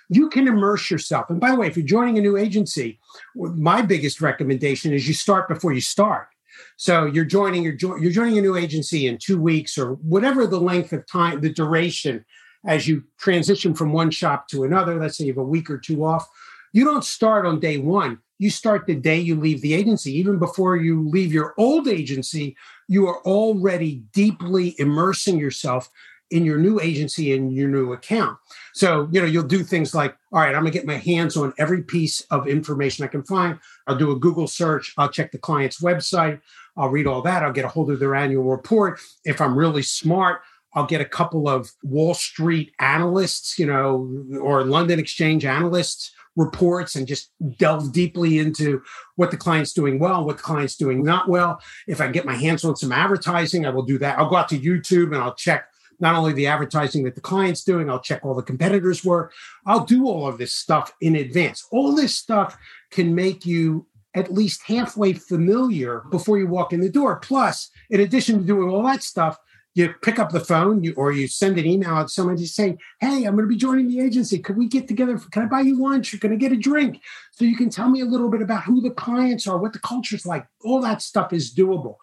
You 0.09 0.31
can 0.31 0.49
immerse 0.49 0.91
yourself. 0.91 1.29
And 1.29 1.39
by 1.39 1.51
the 1.51 1.57
way, 1.57 1.67
if 1.67 1.77
you're 1.77 1.85
joining 1.85 2.17
a 2.17 2.23
new 2.23 2.39
agency, 2.39 2.99
my 3.37 3.83
biggest 3.83 4.23
recommendation 4.23 4.95
is 4.95 5.07
you 5.07 5.13
start 5.13 5.47
before 5.47 5.75
you 5.75 5.83
start. 5.83 6.29
So 6.77 7.05
you're 7.05 7.27
joining 7.27 7.63
you're, 7.63 7.73
jo- 7.73 7.97
you're 7.97 8.13
joining 8.13 8.39
a 8.39 8.43
new 8.43 8.57
agency 8.57 9.07
in 9.07 9.19
two 9.19 9.41
weeks 9.41 9.77
or 9.77 9.95
whatever 9.97 10.47
the 10.47 10.61
length 10.61 10.95
of 10.95 11.07
time, 11.07 11.43
the 11.43 11.51
duration 11.51 12.25
as 12.67 12.89
you 12.89 13.05
transition 13.19 13.75
from 13.75 13.93
one 13.93 14.11
shop 14.11 14.49
to 14.49 14.65
another. 14.65 14.99
Let's 14.99 15.19
say 15.19 15.25
you 15.25 15.33
have 15.33 15.39
a 15.39 15.45
week 15.45 15.69
or 15.69 15.77
two 15.77 16.03
off. 16.05 16.27
You 16.73 16.85
don't 16.85 17.05
start 17.05 17.45
on 17.45 17.61
day 17.61 17.77
one 17.77 18.21
you 18.43 18.51
start 18.51 18.87
the 18.87 18.95
day 18.97 19.21
you 19.21 19.37
leave 19.37 19.61
the 19.61 19.73
agency. 19.73 20.11
Even 20.19 20.37
before 20.37 20.75
you 20.75 21.09
leave 21.09 21.33
your 21.33 21.55
old 21.59 21.87
agency, 21.87 22.57
you 22.89 23.07
are 23.07 23.23
already 23.25 24.03
deeply 24.13 24.75
immersing 24.81 25.39
yourself 25.39 25.89
in 26.33 26.45
your 26.45 26.59
new 26.59 26.81
agency 26.81 27.35
and 27.35 27.55
your 27.55 27.69
new 27.69 27.93
account. 27.93 28.37
So, 28.75 29.09
you 29.13 29.21
know, 29.21 29.29
you'll 29.29 29.45
do 29.45 29.63
things 29.63 29.95
like, 29.95 30.17
all 30.33 30.41
right, 30.41 30.57
I'm 30.57 30.63
going 30.63 30.73
to 30.73 30.77
get 30.77 30.87
my 30.87 30.97
hands 30.97 31.37
on 31.37 31.55
every 31.57 31.85
piece 31.85 32.23
of 32.33 32.49
information 32.49 33.05
I 33.05 33.09
can 33.09 33.23
find. 33.23 33.61
I'll 33.87 33.95
do 33.95 34.11
a 34.11 34.19
Google 34.19 34.49
search. 34.49 34.93
I'll 34.99 35.09
check 35.09 35.31
the 35.31 35.39
client's 35.39 35.81
website. 35.81 36.41
I'll 36.77 36.89
read 36.89 37.07
all 37.07 37.23
that. 37.23 37.45
I'll 37.45 37.53
get 37.53 37.65
a 37.65 37.69
hold 37.69 37.93
of 37.93 38.01
their 38.01 38.17
annual 38.17 38.43
report. 38.43 38.99
If 39.25 39.41
I'm 39.41 39.57
really 39.57 39.83
smart, 39.83 40.41
I'll 40.75 40.87
get 40.87 41.01
a 41.01 41.05
couple 41.05 41.49
of 41.49 41.71
Wall 41.85 42.15
Street 42.15 42.73
analysts, 42.81 43.57
you 43.57 43.67
know, 43.67 44.11
or 44.41 44.65
London 44.65 44.99
Exchange 44.99 45.45
analysts 45.45 46.11
reports 46.37 46.97
and 46.97 47.07
just 47.07 47.31
delve 47.59 47.93
deeply 47.93 48.39
into 48.39 48.83
what 49.17 49.31
the 49.31 49.37
client's 49.37 49.73
doing 49.73 49.99
well, 49.99 50.25
what 50.25 50.39
the 50.39 50.43
client's 50.43 50.77
doing 50.77 51.03
not 51.03 51.29
well. 51.29 51.61
If 51.87 52.01
I 52.01 52.09
get 52.09 52.25
my 52.25 52.35
hands 52.35 52.65
on 52.65 52.77
some 52.77 52.93
advertising, 52.93 53.67
I 53.67 53.71
will 53.71 53.83
do 53.83 53.99
that. 53.99 54.19
I'll 54.19 54.31
go 54.31 54.37
out 54.37 54.49
to 54.51 54.59
YouTube 54.59 55.15
and 55.15 55.17
I'll 55.17 55.35
check 55.35 55.67
not 56.01 56.17
only 56.17 56.33
the 56.33 56.49
advertising 56.49 57.05
that 57.05 57.15
the 57.15 57.21
client's 57.21 57.63
doing, 57.63 57.89
I'll 57.89 58.01
check 58.01 58.25
all 58.25 58.35
the 58.35 58.43
competitors' 58.43 59.05
work. 59.05 59.33
I'll 59.67 59.85
do 59.85 60.09
all 60.09 60.27
of 60.27 60.39
this 60.39 60.53
stuff 60.53 60.93
in 61.01 61.15
advance. 61.17 61.65
All 61.71 61.95
this 61.95 62.17
stuff 62.17 62.57
can 62.91 63.15
make 63.15 63.47
you 63.47 63.87
at 64.15 64.33
least 64.33 64.63
halfway 64.67 65.13
familiar 65.13 66.03
before 66.11 66.39
you 66.39 66.47
walk 66.47 66.73
in 66.73 66.81
the 66.81 66.91
door. 66.91 67.17
Plus, 67.21 67.71
in 67.89 68.01
addition 68.01 68.39
to 68.39 68.45
doing 68.45 68.69
all 68.69 68.83
that 68.83 69.03
stuff, 69.03 69.39
you 69.75 69.95
pick 70.03 70.19
up 70.19 70.31
the 70.31 70.41
phone 70.41 70.85
you, 70.85 70.93
or 70.97 71.13
you 71.13 71.27
send 71.27 71.59
an 71.59 71.67
email 71.67 72.03
to 72.03 72.09
someone 72.09 72.37
to 72.37 72.47
say, 72.47 72.77
Hey, 73.01 73.25
I'm 73.25 73.35
going 73.35 73.45
to 73.45 73.47
be 73.47 73.57
joining 73.57 73.89
the 73.89 74.01
agency. 74.01 74.39
Could 74.39 74.57
we 74.59 74.69
get 74.69 74.87
together? 74.87 75.19
Can 75.31 75.43
I 75.43 75.47
buy 75.47 75.61
you 75.61 75.81
lunch? 75.83 76.13
Or 76.13 76.19
can 76.19 76.33
I 76.33 76.37
get 76.37 76.53
a 76.53 76.57
drink? 76.57 77.01
So 77.33 77.45
you 77.45 77.57
can 77.57 77.71
tell 77.71 77.89
me 77.89 78.01
a 78.01 78.07
little 78.07 78.29
bit 78.29 78.43
about 78.43 78.65
who 78.65 78.81
the 78.81 78.91
clients 78.91 79.47
are, 79.47 79.59
what 79.59 79.73
the 79.73 79.79
culture's 79.79 80.27
like. 80.27 80.47
All 80.63 80.81
that 80.83 81.01
stuff 81.01 81.33
is 81.33 81.55
doable. 81.55 81.97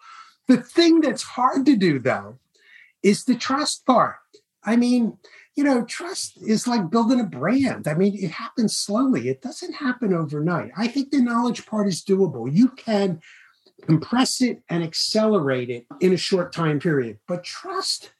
The 0.48 0.56
thing 0.56 1.00
that's 1.00 1.22
hard 1.22 1.64
to 1.66 1.76
do, 1.76 2.00
though, 2.00 2.38
is 3.02 3.24
the 3.24 3.36
trust 3.36 3.86
part. 3.86 4.16
I 4.64 4.76
mean, 4.76 5.16
you 5.54 5.64
know, 5.64 5.84
trust 5.84 6.38
is 6.42 6.66
like 6.66 6.90
building 6.90 7.20
a 7.20 7.24
brand. 7.24 7.86
I 7.86 7.94
mean, 7.94 8.16
it 8.16 8.30
happens 8.30 8.76
slowly, 8.76 9.28
it 9.28 9.42
doesn't 9.42 9.74
happen 9.74 10.12
overnight. 10.12 10.70
I 10.76 10.88
think 10.88 11.10
the 11.10 11.20
knowledge 11.20 11.66
part 11.66 11.86
is 11.86 12.02
doable. 12.02 12.52
You 12.52 12.68
can 12.70 13.20
compress 13.82 14.40
it 14.40 14.62
and 14.68 14.82
accelerate 14.82 15.70
it 15.70 15.86
in 16.00 16.12
a 16.12 16.16
short 16.16 16.52
time 16.52 16.80
period. 16.80 17.18
But 17.26 17.44
trust, 17.44 18.12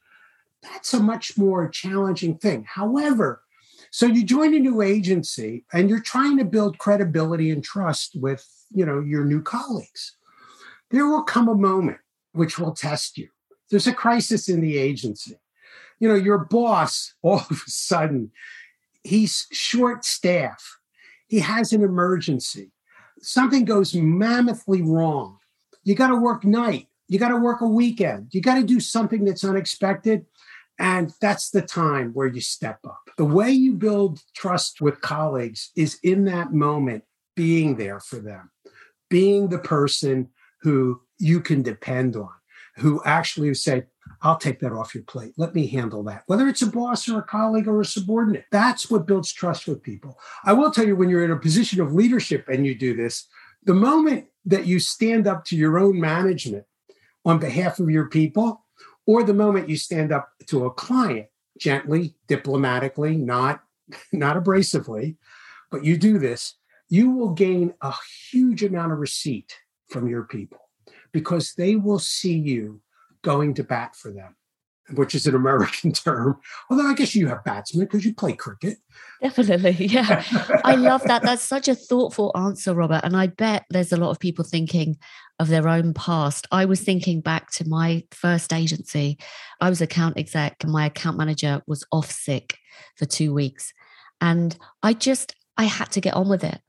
that's 0.63 0.95
a 0.95 1.01
much 1.01 1.37
more 1.39 1.69
challenging 1.69 2.37
thing. 2.37 2.65
However, 2.69 3.43
so 3.91 4.07
you 4.07 4.25
join 4.25 4.55
a 4.55 4.61
new 4.61 4.83
agency 4.83 5.65
and 5.73 5.89
you're 5.89 6.01
trying 6.01 6.39
to 6.39 6.45
build 6.45 6.79
credibility 6.79 7.51
and 7.51 7.63
trust 7.63 8.15
with, 8.15 8.47
you 8.73 8.87
know, 8.87 9.01
your 9.01 9.25
new 9.25 9.43
colleagues. 9.43 10.17
There 10.91 11.07
will 11.07 11.23
come 11.23 11.49
a 11.49 11.55
moment 11.55 11.99
which 12.33 12.59
will 12.59 12.73
test 12.73 13.19
you. 13.19 13.29
There's 13.71 13.87
a 13.87 13.93
crisis 13.93 14.49
in 14.49 14.61
the 14.61 14.79
agency. 14.79 15.39
You 15.99 16.09
know, 16.09 16.15
your 16.15 16.39
boss 16.39 17.15
all 17.23 17.41
of 17.41 17.51
a 17.67 17.71
sudden 17.71 18.31
he's 19.03 19.47
short 19.51 20.05
staff. 20.05 20.79
He 21.27 21.41
has 21.41 21.73
an 21.73 21.83
emergency. 21.83 22.71
Something 23.21 23.65
goes 23.65 23.95
mammothly 23.95 24.83
wrong 24.83 25.40
you 25.85 25.95
got 25.95 26.09
to 26.09 26.17
work 26.17 26.45
night. 26.45 26.89
You 27.09 27.19
got 27.19 27.31
to 27.31 27.37
work 27.37 27.61
a 27.61 27.67
weekend. 27.67 28.29
You 28.33 28.41
got 28.41 28.57
to 28.57 28.63
do 28.63 28.81
something 28.81 29.25
that's 29.25 29.45
unexpected. 29.45 30.27
And 30.79 31.13
that's 31.21 31.51
the 31.51 31.63
time 31.63 32.13
where 32.13 32.29
you 32.29 32.41
step 32.41 32.79
up. 32.87 33.11
The 33.19 33.25
way 33.25 33.51
you 33.51 33.75
build 33.75 34.23
trust 34.35 34.81
with 34.81 35.01
colleagues 35.03 35.73
is 35.77 35.99
in 36.03 36.25
that 36.25 36.53
moment, 36.53 37.05
being 37.37 37.77
there 37.77 38.01
for 38.01 38.17
them, 38.17 38.51
being 39.09 39.49
the 39.49 39.59
person 39.59 40.29
who 40.63 41.01
you 41.19 41.41
can 41.41 41.63
depend 41.63 42.17
on, 42.17 42.31
who 42.77 43.03
actually 43.05 43.53
say, 43.55 43.85
I'll 44.23 44.39
take 44.39 44.61
that 44.61 44.73
off 44.73 44.95
your 44.95 45.05
plate. 45.05 45.35
Let 45.37 45.55
me 45.55 45.67
handle 45.67 46.03
that. 46.05 46.25
Whether 46.27 46.49
it's 46.49 46.63
a 46.63 46.67
boss 46.67 47.09
or 47.09 47.19
a 47.19 47.23
colleague 47.23 47.69
or 47.69 47.81
a 47.81 47.85
subordinate, 47.85 48.45
that's 48.51 48.91
what 48.91 49.07
builds 49.07 49.33
trust 49.33 49.67
with 49.69 49.83
people. 49.83 50.19
I 50.45 50.53
will 50.53 50.71
tell 50.71 50.87
you 50.87 50.97
when 50.97 51.09
you're 51.09 51.25
in 51.25 51.31
a 51.31 51.37
position 51.37 51.81
of 51.81 51.93
leadership 51.93 52.49
and 52.49 52.67
you 52.67 52.75
do 52.75 52.97
this, 52.97 53.27
the 53.65 53.75
moment 53.75 54.27
that 54.47 54.67
you 54.67 54.79
stand 54.79 55.27
up 55.27 55.45
to 55.47 55.57
your 55.57 55.79
own 55.79 56.01
management 56.01 56.65
on 57.25 57.39
behalf 57.39 57.79
of 57.79 57.91
your 57.91 58.07
people, 58.07 58.65
or 59.07 59.23
the 59.23 59.35
moment 59.35 59.69
you 59.69 59.77
stand 59.77 60.13
up 60.13 60.31
to 60.47 60.65
a 60.65 60.71
client 60.71 61.27
gently, 61.59 62.15
diplomatically, 62.27 63.17
not 63.17 63.63
not 64.13 64.37
abrasively, 64.37 65.17
but 65.71 65.85
you 65.85 65.97
do 65.97 66.19
this, 66.19 66.57
you 66.89 67.11
will 67.11 67.31
gain 67.31 67.75
a 67.83 67.95
huge 68.31 68.63
amount 68.63 68.93
of 68.93 68.99
receipt 68.99 69.57
from 69.89 70.09
your 70.09 70.25
people 70.25 70.59
because 71.13 71.55
they 71.55 71.77
will 71.77 71.99
see 71.99 72.37
you 72.37 72.81
going 73.23 73.55
to 73.55 73.65
bat 73.65 73.95
for 73.97 74.11
them 74.11 74.37
which 74.95 75.15
is 75.15 75.27
an 75.27 75.35
American 75.35 75.93
term. 75.93 76.39
Although 76.69 76.87
I 76.87 76.95
guess 76.95 77.15
you 77.15 77.29
have 77.29 77.45
batsmen 77.45 77.87
because 77.87 78.05
you 78.05 78.15
play 78.15 78.33
cricket. 78.33 78.79
Definitely. 79.23 79.87
Yeah. 79.91 80.23
I 80.65 80.77
love 80.77 81.03
that. 81.05 81.23
That's 81.23 81.43
such 81.43 81.67
a 81.67 81.75
thoughtful 81.75 82.33
answer, 82.37 82.75
Robert. 82.75 83.01
And 83.03 83.17
I 83.17 83.27
bet 83.27 83.65
there's 83.71 83.93
a 83.93 83.97
lot 83.97 84.11
of 84.11 84.21
people 84.21 84.45
thinking 84.45 84.99
of 85.39 85.49
their 85.49 85.69
own 85.69 85.95
past. 85.95 86.47
I 86.53 86.65
was 86.65 86.81
thinking 86.81 87.21
back 87.21 87.51
to 87.53 87.69
my 87.69 88.05
first 88.13 88.53
agency. 88.53 89.19
I 89.61 89.69
was 89.69 89.81
account 89.81 90.17
exec 90.19 90.63
and 90.63 90.73
my 90.73 90.87
account 90.87 91.17
manager 91.17 91.63
was 91.67 91.85
off 91.91 92.11
sick 92.11 92.59
for 92.97 93.05
two 93.05 93.35
weeks. 93.35 93.73
And 94.21 94.57
I 94.83 94.93
just, 94.93 95.35
I 95.57 95.65
had 95.65 95.91
to 95.93 96.01
get 96.01 96.15
on 96.15 96.29
with 96.29 96.45
it. 96.45 96.61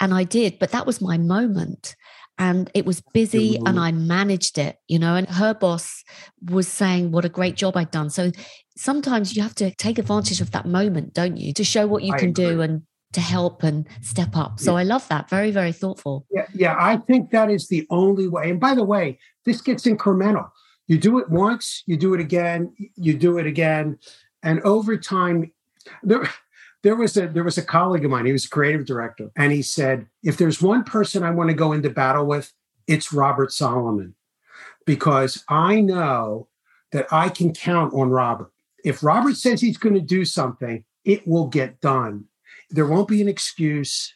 And 0.00 0.14
I 0.14 0.24
did, 0.24 0.58
but 0.58 0.70
that 0.70 0.86
was 0.86 1.00
my 1.00 1.18
moment 1.18 1.94
and 2.38 2.70
it 2.74 2.86
was 2.86 3.02
busy 3.12 3.56
and 3.66 3.78
I 3.78 3.92
managed 3.92 4.58
it, 4.58 4.78
you 4.88 4.98
know, 4.98 5.14
and 5.14 5.28
her 5.28 5.54
boss 5.54 6.02
was 6.50 6.66
saying 6.66 7.12
what 7.12 7.24
a 7.24 7.28
great 7.28 7.56
job 7.56 7.76
I'd 7.76 7.90
done. 7.90 8.10
So 8.10 8.32
sometimes 8.76 9.36
you 9.36 9.42
have 9.42 9.54
to 9.56 9.74
take 9.76 9.98
advantage 9.98 10.40
of 10.40 10.50
that 10.52 10.66
moment, 10.66 11.14
don't 11.14 11.36
you, 11.36 11.52
to 11.52 11.64
show 11.64 11.86
what 11.86 12.02
you 12.02 12.12
I 12.14 12.18
can 12.18 12.30
agree. 12.30 12.46
do 12.46 12.60
and 12.62 12.82
to 13.12 13.20
help 13.20 13.62
and 13.62 13.86
step 14.00 14.36
up. 14.36 14.58
So 14.58 14.72
yeah. 14.72 14.78
I 14.78 14.82
love 14.84 15.06
that. 15.08 15.28
Very, 15.28 15.50
very 15.50 15.72
thoughtful. 15.72 16.26
Yeah, 16.30 16.46
yeah. 16.54 16.76
I 16.78 16.96
think 16.96 17.30
that 17.30 17.50
is 17.50 17.68
the 17.68 17.86
only 17.90 18.26
way. 18.26 18.50
And 18.50 18.58
by 18.58 18.74
the 18.74 18.84
way, 18.84 19.18
this 19.44 19.60
gets 19.60 19.84
incremental. 19.84 20.48
You 20.88 20.98
do 20.98 21.18
it 21.18 21.30
once, 21.30 21.82
you 21.86 21.96
do 21.96 22.14
it 22.14 22.20
again, 22.20 22.74
you 22.96 23.16
do 23.16 23.38
it 23.38 23.46
again. 23.46 23.98
And 24.42 24.60
over 24.62 24.96
time, 24.96 25.52
there, 26.02 26.28
there 26.82 26.96
was 26.96 27.16
a 27.16 27.28
there 27.28 27.44
was 27.44 27.58
a 27.58 27.62
colleague 27.62 28.04
of 28.04 28.10
mine 28.10 28.26
he 28.26 28.32
was 28.32 28.44
a 28.44 28.50
creative 28.50 28.84
director 28.84 29.30
and 29.36 29.52
he 29.52 29.62
said 29.62 30.06
if 30.22 30.36
there's 30.36 30.60
one 30.60 30.84
person 30.84 31.22
i 31.22 31.30
want 31.30 31.48
to 31.48 31.54
go 31.54 31.72
into 31.72 31.90
battle 31.90 32.26
with 32.26 32.52
it's 32.86 33.12
robert 33.12 33.52
solomon. 33.52 34.14
Because 34.84 35.44
i 35.48 35.80
know 35.80 36.48
that 36.90 37.06
i 37.12 37.28
can 37.28 37.52
count 37.52 37.94
on 37.94 38.10
robert. 38.10 38.50
If 38.84 39.02
robert 39.02 39.36
says 39.36 39.60
he's 39.60 39.78
going 39.78 39.94
to 39.94 40.00
do 40.00 40.24
something 40.24 40.84
it 41.04 41.26
will 41.26 41.46
get 41.46 41.80
done. 41.80 42.26
There 42.70 42.86
won't 42.86 43.08
be 43.08 43.20
an 43.20 43.28
excuse. 43.28 44.14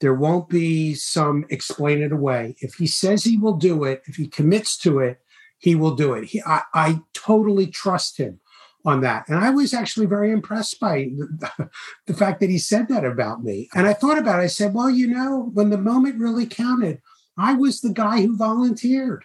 There 0.00 0.14
won't 0.14 0.48
be 0.48 0.94
some 0.94 1.44
explain 1.50 2.00
it 2.00 2.12
away. 2.12 2.54
If 2.60 2.74
he 2.74 2.86
says 2.86 3.24
he 3.24 3.36
will 3.36 3.56
do 3.56 3.84
it 3.84 4.02
if 4.06 4.16
he 4.16 4.26
commits 4.26 4.76
to 4.78 4.98
it 5.00 5.20
he 5.60 5.74
will 5.74 5.96
do 5.96 6.14
it. 6.14 6.24
He, 6.24 6.40
I, 6.42 6.62
I 6.72 7.00
totally 7.14 7.66
trust 7.66 8.16
him 8.16 8.40
on 8.84 9.00
that. 9.02 9.28
And 9.28 9.38
I 9.38 9.50
was 9.50 9.74
actually 9.74 10.06
very 10.06 10.30
impressed 10.30 10.78
by 10.80 11.10
the, 11.16 11.70
the, 12.06 12.14
fact 12.14 12.40
that 12.40 12.50
he 12.50 12.58
said 12.58 12.88
that 12.88 13.04
about 13.04 13.42
me. 13.42 13.68
And 13.74 13.86
I 13.86 13.92
thought 13.92 14.18
about 14.18 14.40
it. 14.40 14.44
I 14.44 14.46
said, 14.46 14.74
well, 14.74 14.88
you 14.88 15.08
know, 15.08 15.50
when 15.52 15.70
the 15.70 15.78
moment 15.78 16.20
really 16.20 16.46
counted, 16.46 17.00
I 17.36 17.54
was 17.54 17.80
the 17.80 17.92
guy 17.92 18.22
who 18.22 18.36
volunteered, 18.36 19.24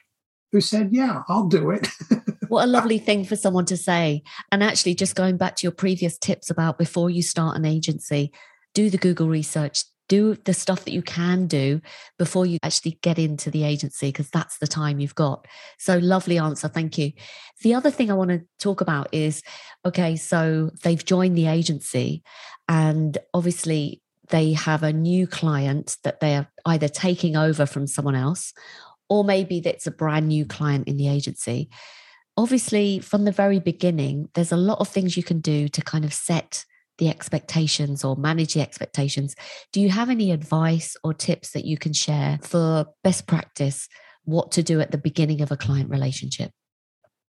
who 0.52 0.62
said, 0.62 0.89
yeah, 0.92 1.24
I'll 1.28 1.48
do 1.48 1.72
it. 1.72 1.88
what 2.48 2.66
a 2.66 2.68
lovely 2.68 3.00
thing 3.00 3.26
for 3.26 3.36
someone 3.36 3.66
to 3.66 3.78
say. 3.78 4.24
And 4.52 4.63
actually, 4.63 4.96
just 4.96 5.16
going 5.16 5.38
back 5.38 5.56
to 5.58 5.63
your 5.63 5.72
previous 5.72 6.18
tips 6.18 6.50
about 6.50 6.78
before 6.78 7.10
you 7.10 7.22
start 7.22 7.56
an 7.56 7.66
agency, 7.66 8.32
do 8.74 8.89
the 8.89 8.98
Google 8.98 9.30
research, 9.30 9.84
do 10.10 10.36
the 10.46 10.54
stuff 10.54 10.86
that 10.86 10.94
you 10.94 11.02
can 11.02 11.48
do 11.48 11.82
before 12.18 12.46
you 12.46 12.58
actually 12.63 13.00
get 13.02 13.18
into 13.18 13.50
the 13.50 13.63
agency 13.63 14.10
because 14.10 14.30
that's 14.30 14.58
the 14.58 14.68
time 14.68 15.00
you've 15.00 15.16
got. 15.16 15.48
So 15.80 15.98
lovely 15.98 16.38
answer 16.38 16.68
thank 16.68 16.98
you. 16.98 17.13
The 17.62 17.74
other 17.74 17.92
thing 17.92 18.12
i 18.12 18.13
want 18.13 18.30
to 18.30 18.42
talk 18.60 18.82
about 18.82 19.08
is 19.13 19.42
okay 19.86 20.16
so 20.16 20.72
they've 20.84 21.04
joined 21.04 21.38
the 21.38 21.48
agency 21.48 22.24
and 22.68 23.18
obviously 23.34 24.02
they 24.30 24.54
have 24.54 24.84
a 24.84 24.94
new 24.94 25.28
client 25.28 25.98
that 26.04 26.20
they 26.20 26.36
are 26.36 26.48
either 26.66 26.88
taking 26.88 27.36
over 27.36 27.66
from 27.66 27.88
someone 27.88 28.16
else 28.16 28.54
or 29.10 29.24
maybe 29.24 29.60
that's 29.60 29.88
a 29.88 29.92
brand 29.92 30.28
new 30.28 30.46
client 30.46 30.88
in 30.88 30.98
the 30.98 31.08
agency. 31.08 31.70
Obviously 32.36 33.00
from 33.00 33.26
the 33.26 33.32
very 33.32 33.60
beginning 33.60 34.30
there's 34.34 34.52
a 34.52 34.58
lot 34.58 34.80
of 34.80 34.88
things 34.88 35.16
you 35.16 35.24
can 35.24 35.39
do 35.39 35.68
to 35.68 35.82
kind 35.82 36.06
of 36.06 36.13
set 36.13 36.66
the 36.98 37.10
expectations 37.10 38.04
or 38.04 38.16
manage 38.16 38.54
the 38.54 38.62
expectations. 38.62 39.36
Do 39.72 39.82
you 39.82 39.90
have 39.90 40.10
any 40.10 40.32
advice 40.32 40.96
or 41.04 41.14
tips 41.14 41.52
that 41.52 41.66
you 41.66 41.78
can 41.78 41.94
share 41.94 42.40
for 42.42 42.86
best 43.04 43.28
practice, 43.28 43.88
what 44.26 44.52
to 44.54 44.64
do 44.64 44.80
at 44.80 44.92
the 44.92 44.98
beginning 44.98 45.42
of 45.42 45.52
a 45.52 45.58
client 45.58 45.90
relationship? 45.90 46.52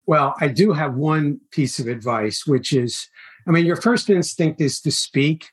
Well, 0.06 0.34
I 0.40 0.48
do 0.48 0.72
have 0.72 0.94
one 0.94 1.40
piece 1.50 1.78
of 1.78 1.86
advice, 1.86 2.46
which 2.46 2.72
is 2.72 3.08
I 3.46 3.50
mean, 3.50 3.66
your 3.66 3.76
first 3.76 4.10
instinct 4.10 4.60
is 4.60 4.80
to 4.82 4.90
speak. 4.90 5.50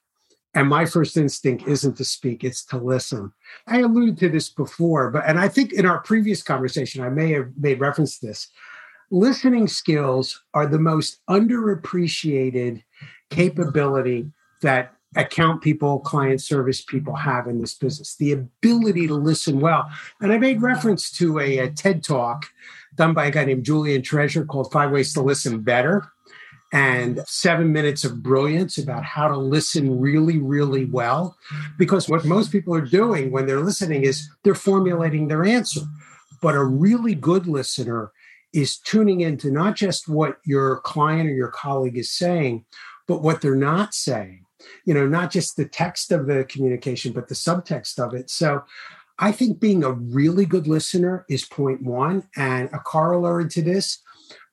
And 0.53 0.67
my 0.67 0.85
first 0.85 1.15
instinct 1.15 1.65
isn't 1.65 1.95
to 1.95 2.03
speak, 2.03 2.43
it's 2.43 2.65
to 2.65 2.77
listen. 2.77 3.31
I 3.67 3.79
alluded 3.79 4.17
to 4.17 4.29
this 4.29 4.49
before, 4.49 5.09
but, 5.09 5.23
and 5.25 5.39
I 5.39 5.47
think 5.47 5.71
in 5.71 5.85
our 5.85 6.01
previous 6.01 6.43
conversation, 6.43 7.01
I 7.01 7.09
may 7.09 7.31
have 7.31 7.51
made 7.57 7.79
reference 7.79 8.19
to 8.19 8.27
this. 8.27 8.49
Listening 9.11 9.67
skills 9.67 10.41
are 10.53 10.67
the 10.67 10.79
most 10.79 11.21
underappreciated 11.29 12.83
capability 13.31 14.31
that 14.61 14.93
account 15.15 15.61
people, 15.61 15.99
client 15.99 16.41
service 16.41 16.81
people 16.81 17.15
have 17.15 17.47
in 17.47 17.59
this 17.59 17.73
business 17.73 18.15
the 18.15 18.31
ability 18.31 19.07
to 19.07 19.15
listen 19.15 19.59
well. 19.59 19.89
And 20.21 20.31
I 20.31 20.37
made 20.37 20.61
reference 20.61 21.11
to 21.17 21.39
a, 21.39 21.57
a 21.59 21.69
TED 21.69 22.03
talk 22.03 22.45
done 22.95 23.13
by 23.13 23.25
a 23.25 23.31
guy 23.31 23.45
named 23.45 23.65
Julian 23.65 24.03
Treasure 24.03 24.45
called 24.45 24.71
Five 24.71 24.91
Ways 24.91 25.13
to 25.13 25.21
Listen 25.21 25.61
Better 25.61 26.07
and 26.73 27.21
seven 27.25 27.73
minutes 27.73 28.05
of 28.05 28.23
brilliance 28.23 28.77
about 28.77 29.03
how 29.03 29.27
to 29.27 29.37
listen 29.37 29.99
really, 29.99 30.37
really 30.37 30.85
well. 30.85 31.35
Because 31.77 32.07
what 32.07 32.23
most 32.23 32.51
people 32.51 32.73
are 32.73 32.79
doing 32.85 33.31
when 33.31 33.45
they're 33.45 33.59
listening 33.59 34.03
is 34.03 34.29
they're 34.43 34.55
formulating 34.55 35.27
their 35.27 35.43
answer. 35.43 35.81
But 36.41 36.55
a 36.55 36.63
really 36.63 37.13
good 37.13 37.45
listener 37.45 38.11
is 38.53 38.77
tuning 38.77 39.21
into 39.21 39.51
not 39.51 39.75
just 39.75 40.07
what 40.07 40.37
your 40.45 40.79
client 40.81 41.29
or 41.29 41.33
your 41.33 41.49
colleague 41.49 41.97
is 41.97 42.11
saying, 42.11 42.65
but 43.07 43.21
what 43.21 43.41
they're 43.41 43.55
not 43.55 43.93
saying, 43.93 44.45
you 44.85 44.93
know, 44.93 45.07
not 45.07 45.31
just 45.31 45.57
the 45.57 45.65
text 45.65 46.11
of 46.11 46.27
the 46.27 46.43
communication, 46.45 47.13
but 47.13 47.27
the 47.27 47.35
subtext 47.35 47.99
of 47.99 48.13
it. 48.13 48.29
So 48.29 48.63
I 49.19 49.31
think 49.31 49.59
being 49.59 49.83
a 49.83 49.91
really 49.91 50.45
good 50.45 50.67
listener 50.67 51.25
is 51.29 51.45
point 51.45 51.83
one. 51.83 52.23
And 52.35 52.69
a 52.73 52.79
corollary 52.79 53.47
to 53.49 53.61
this, 53.61 53.99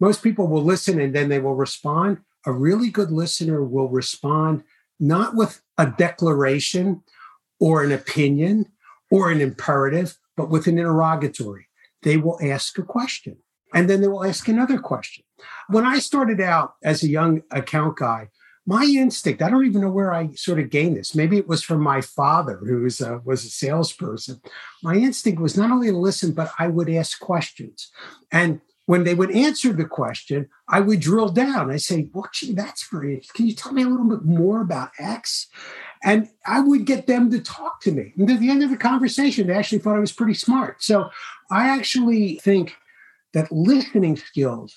most 0.00 0.22
people 0.22 0.46
will 0.46 0.62
listen 0.62 1.00
and 1.00 1.14
then 1.14 1.28
they 1.28 1.38
will 1.38 1.54
respond. 1.54 2.18
A 2.46 2.52
really 2.52 2.90
good 2.90 3.11
listener 3.11 3.64
will 3.64 3.88
respond 3.88 4.64
not 5.00 5.34
with 5.34 5.62
a 5.76 5.87
declaration 5.87 7.02
or 7.61 7.82
an 7.82 7.92
opinion 7.92 8.66
or 9.11 9.30
an 9.30 9.40
imperative, 9.40 10.18
but 10.37 10.50
with 10.50 10.66
an 10.66 10.78
interrogatory. 10.78 11.66
They 12.02 12.16
will 12.16 12.38
ask 12.42 12.78
a 12.78 12.82
question 12.82 13.38
and 13.74 13.88
then 13.88 14.00
they 14.00 14.08
will 14.08 14.24
ask 14.24 14.48
another 14.48 14.78
question. 14.78 15.24
When 15.68 15.87
I 15.87 15.98
started 15.98 16.40
out 16.40 16.74
as 16.82 17.02
a 17.02 17.08
young 17.08 17.42
account 17.50 17.96
guy, 17.96 18.28
my 18.68 18.85
instinct 18.85 19.40
i 19.40 19.48
don't 19.48 19.64
even 19.64 19.81
know 19.81 19.90
where 19.90 20.12
i 20.12 20.28
sort 20.35 20.61
of 20.61 20.68
gained 20.68 20.96
this. 20.96 21.14
Maybe 21.14 21.38
it 21.38 21.48
was 21.48 21.64
from 21.64 21.81
my 21.81 22.00
father 22.02 22.57
who 22.59 22.83
was 22.83 23.00
a, 23.00 23.20
was 23.24 23.44
a 23.44 23.50
salesperson. 23.50 24.40
My 24.83 24.94
instinct 24.94 25.40
was 25.40 25.57
not 25.57 25.70
only 25.70 25.88
to 25.88 25.96
listen 25.96 26.33
but 26.33 26.52
i 26.59 26.68
would 26.68 26.90
ask 26.90 27.18
questions. 27.18 27.90
And 28.31 28.61
when 28.85 29.04
they 29.04 29.14
would 29.14 29.31
answer 29.31 29.72
the 29.72 29.87
question 29.87 30.48
i 30.68 30.81
would 30.81 31.00
drill 31.00 31.31
down. 31.31 31.70
I 31.70 31.78
say 31.78 32.11
well 32.12 32.28
gee 32.33 32.52
that's 32.52 32.87
very 32.92 33.14
interesting 33.14 33.37
can 33.37 33.46
you 33.46 33.54
tell 33.54 33.72
me 33.72 33.83
a 33.83 33.88
little 33.88 34.11
bit 34.14 34.24
more 34.24 34.61
about 34.61 34.90
x? 34.98 35.48
And 36.04 36.28
i 36.46 36.61
would 36.61 36.85
get 36.85 37.07
them 37.07 37.31
to 37.31 37.40
talk 37.40 37.81
to 37.85 37.90
me. 37.90 38.12
And 38.18 38.31
at 38.31 38.40
the 38.40 38.50
end 38.50 38.62
of 38.62 38.70
the 38.70 38.85
conversation 38.90 39.46
they 39.46 39.54
actually 39.54 39.78
thought 39.78 39.96
i 39.96 40.07
was 40.07 40.20
pretty 40.20 40.35
smart. 40.35 40.83
So 40.83 41.09
i 41.50 41.62
actually 41.76 42.37
think 42.48 42.76
that 43.33 43.50
listening 43.50 44.16
skills 44.16 44.74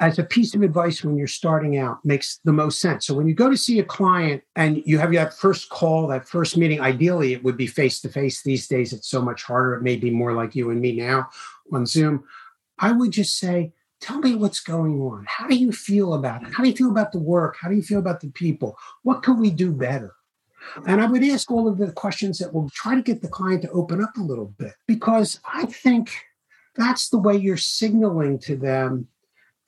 as 0.00 0.18
a 0.18 0.24
piece 0.24 0.54
of 0.54 0.62
advice 0.62 1.04
when 1.04 1.16
you're 1.16 1.26
starting 1.26 1.76
out 1.76 2.02
makes 2.04 2.40
the 2.44 2.52
most 2.52 2.80
sense. 2.80 3.06
So 3.06 3.14
when 3.14 3.28
you 3.28 3.34
go 3.34 3.50
to 3.50 3.56
see 3.56 3.78
a 3.78 3.84
client 3.84 4.42
and 4.56 4.82
you 4.86 4.98
have 4.98 5.12
that 5.12 5.34
first 5.34 5.68
call, 5.68 6.06
that 6.08 6.26
first 6.26 6.56
meeting, 6.56 6.80
ideally 6.80 7.34
it 7.34 7.44
would 7.44 7.58
be 7.58 7.66
face 7.66 8.00
to 8.00 8.08
face. 8.08 8.42
These 8.42 8.66
days 8.66 8.94
it's 8.94 9.08
so 9.08 9.20
much 9.20 9.42
harder. 9.42 9.74
It 9.74 9.82
may 9.82 9.96
be 9.96 10.10
more 10.10 10.32
like 10.32 10.56
you 10.56 10.70
and 10.70 10.80
me 10.80 10.96
now 10.96 11.28
on 11.70 11.84
Zoom. 11.84 12.24
I 12.78 12.92
would 12.92 13.10
just 13.10 13.38
say, 13.38 13.72
tell 14.00 14.18
me 14.18 14.34
what's 14.34 14.60
going 14.60 14.98
on. 15.02 15.26
How 15.28 15.46
do 15.46 15.54
you 15.54 15.70
feel 15.70 16.14
about 16.14 16.42
it? 16.42 16.52
How 16.54 16.62
do 16.64 16.70
you 16.70 16.76
feel 16.76 16.90
about 16.90 17.12
the 17.12 17.18
work? 17.18 17.56
How 17.60 17.68
do 17.68 17.76
you 17.76 17.82
feel 17.82 17.98
about 17.98 18.20
the 18.20 18.30
people? 18.30 18.78
What 19.02 19.22
could 19.22 19.38
we 19.38 19.50
do 19.50 19.70
better? 19.70 20.14
And 20.86 21.02
I 21.02 21.06
would 21.06 21.24
ask 21.24 21.50
all 21.50 21.68
of 21.68 21.76
the 21.76 21.92
questions 21.92 22.38
that 22.38 22.54
will 22.54 22.70
try 22.70 22.94
to 22.94 23.02
get 23.02 23.20
the 23.20 23.28
client 23.28 23.62
to 23.62 23.70
open 23.70 24.02
up 24.02 24.16
a 24.16 24.22
little 24.22 24.54
bit 24.58 24.74
because 24.86 25.40
I 25.52 25.66
think 25.66 26.10
that's 26.74 27.10
the 27.10 27.18
way 27.18 27.36
you're 27.36 27.56
signaling 27.58 28.38
to 28.40 28.56
them 28.56 29.08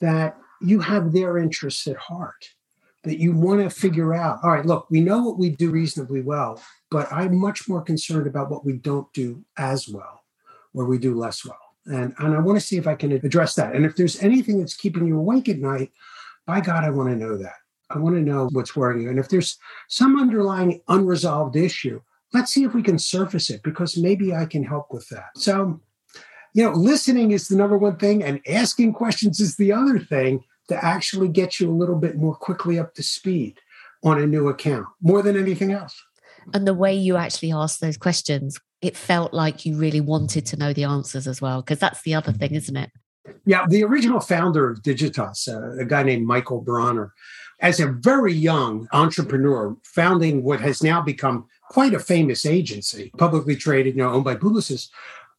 that 0.03 0.37
you 0.61 0.81
have 0.81 1.13
their 1.13 1.39
interests 1.39 1.87
at 1.87 1.97
heart, 1.97 2.51
that 3.05 3.19
you 3.19 3.33
want 3.33 3.63
to 3.63 3.71
figure 3.71 4.13
out, 4.13 4.41
all 4.43 4.51
right, 4.51 4.67
look, 4.67 4.87
we 4.91 5.01
know 5.01 5.23
what 5.23 5.39
we 5.39 5.51
do 5.51 5.71
reasonably 5.71 6.21
well, 6.21 6.63
but 6.91 7.11
I'm 7.11 7.37
much 7.37 7.69
more 7.69 7.81
concerned 7.81 8.27
about 8.27 8.51
what 8.51 8.67
we 8.67 8.75
don't 8.75 9.11
do 9.15 9.43
as 9.57 9.89
well 9.89 10.23
or 10.75 10.85
we 10.85 10.99
do 10.99 11.15
less 11.15 11.45
well. 11.45 11.59
And, 11.87 12.15
and 12.19 12.35
I 12.35 12.39
want 12.39 12.59
to 12.59 12.65
see 12.65 12.77
if 12.77 12.87
I 12.87 12.95
can 12.95 13.13
address 13.13 13.55
that. 13.57 13.75
And 13.75 13.85
if 13.85 13.97
there's 13.97 14.23
anything 14.23 14.59
that's 14.59 14.77
keeping 14.77 15.07
you 15.07 15.19
awake 15.19 15.49
at 15.49 15.59
night, 15.59 15.91
by 16.47 16.61
God, 16.61 16.85
I 16.85 16.91
want 16.91 17.11
to 17.11 17.17
know 17.17 17.37
that. 17.39 17.55
I 17.91 17.99
want 17.99 18.17
to 18.17 18.23
know 18.23 18.49
what's 18.53 18.75
worrying 18.75 19.03
you. 19.03 19.11
And 19.11 19.19
if 19.19 19.29
there's 19.29 19.59
some 19.89 20.19
underlying 20.19 20.81
unresolved 20.89 21.57
issue, 21.57 22.01
let's 22.33 22.53
see 22.53 22.65
if 22.65 22.75
we 22.75 22.83
can 22.83 22.99
surface 22.99 23.51
it 23.51 23.63
because 23.63 23.97
maybe 23.97 24.35
I 24.35 24.47
can 24.47 24.65
help 24.65 24.93
with 24.93 25.09
that. 25.11 25.31
So, 25.37 25.81
you 26.55 26.65
know, 26.65 26.73
listening 26.73 27.31
is 27.31 27.49
the 27.49 27.57
number 27.57 27.79
one 27.79 27.97
thing, 27.97 28.23
and 28.23 28.41
asking 28.49 28.93
questions 28.93 29.41
is 29.41 29.57
the 29.57 29.73
other 29.73 29.99
thing 29.99 30.45
to 30.69 30.85
actually 30.85 31.29
get 31.29 31.61
you 31.61 31.71
a 31.71 31.73
little 31.73 31.97
bit 31.97 32.17
more 32.17 32.35
quickly 32.35 32.79
up 32.79 32.95
to 32.95 33.03
speed 33.03 33.59
on 34.05 34.21
a 34.21 34.27
new 34.27 34.49
account, 34.49 34.87
more 35.01 35.23
than 35.23 35.37
anything 35.37 35.73
else. 35.73 36.01
And 36.53 36.67
the 36.67 36.75
way 36.75 36.95
you 36.95 37.17
actually 37.17 37.53
ask 37.53 37.79
those 37.79 37.97
questions, 37.97 38.59
it 38.81 38.97
felt 38.97 39.33
like 39.33 39.65
you 39.65 39.77
really 39.77 40.01
wanted 40.01 40.45
to 40.47 40.57
know 40.57 40.73
the 40.73 40.85
answers 40.85 41.27
as 41.27 41.41
well, 41.41 41.63
because 41.63 41.79
that's 41.79 42.03
the 42.03 42.15
other 42.15 42.33
thing, 42.33 42.55
isn't 42.55 42.77
it? 42.77 42.91
Yeah, 43.47 43.67
the 43.69 43.85
original 43.85 44.21
founder 44.21 44.69
of 44.69 44.83
Digitas, 44.83 45.49
uh, 45.49 45.81
a 45.81 45.85
guy 45.85 46.03
named 46.03 46.27
Michael 46.27 46.61
Bronner, 46.61 47.13
as 47.61 47.79
a 47.79 47.87
very 47.87 48.33
young 48.33 48.89
entrepreneur, 48.93 49.77
founding 49.85 50.43
what 50.43 50.61
has 50.61 50.83
now 50.83 51.01
become 51.01 51.47
quite 51.71 51.95
a 51.95 52.01
famous 52.01 52.45
agency, 52.45 53.13
publicly 53.19 53.55
traded, 53.55 53.95
you 53.95 54.03
know, 54.03 54.11
owned 54.11 54.25
by 54.25 54.35
Publicis. 54.35 54.89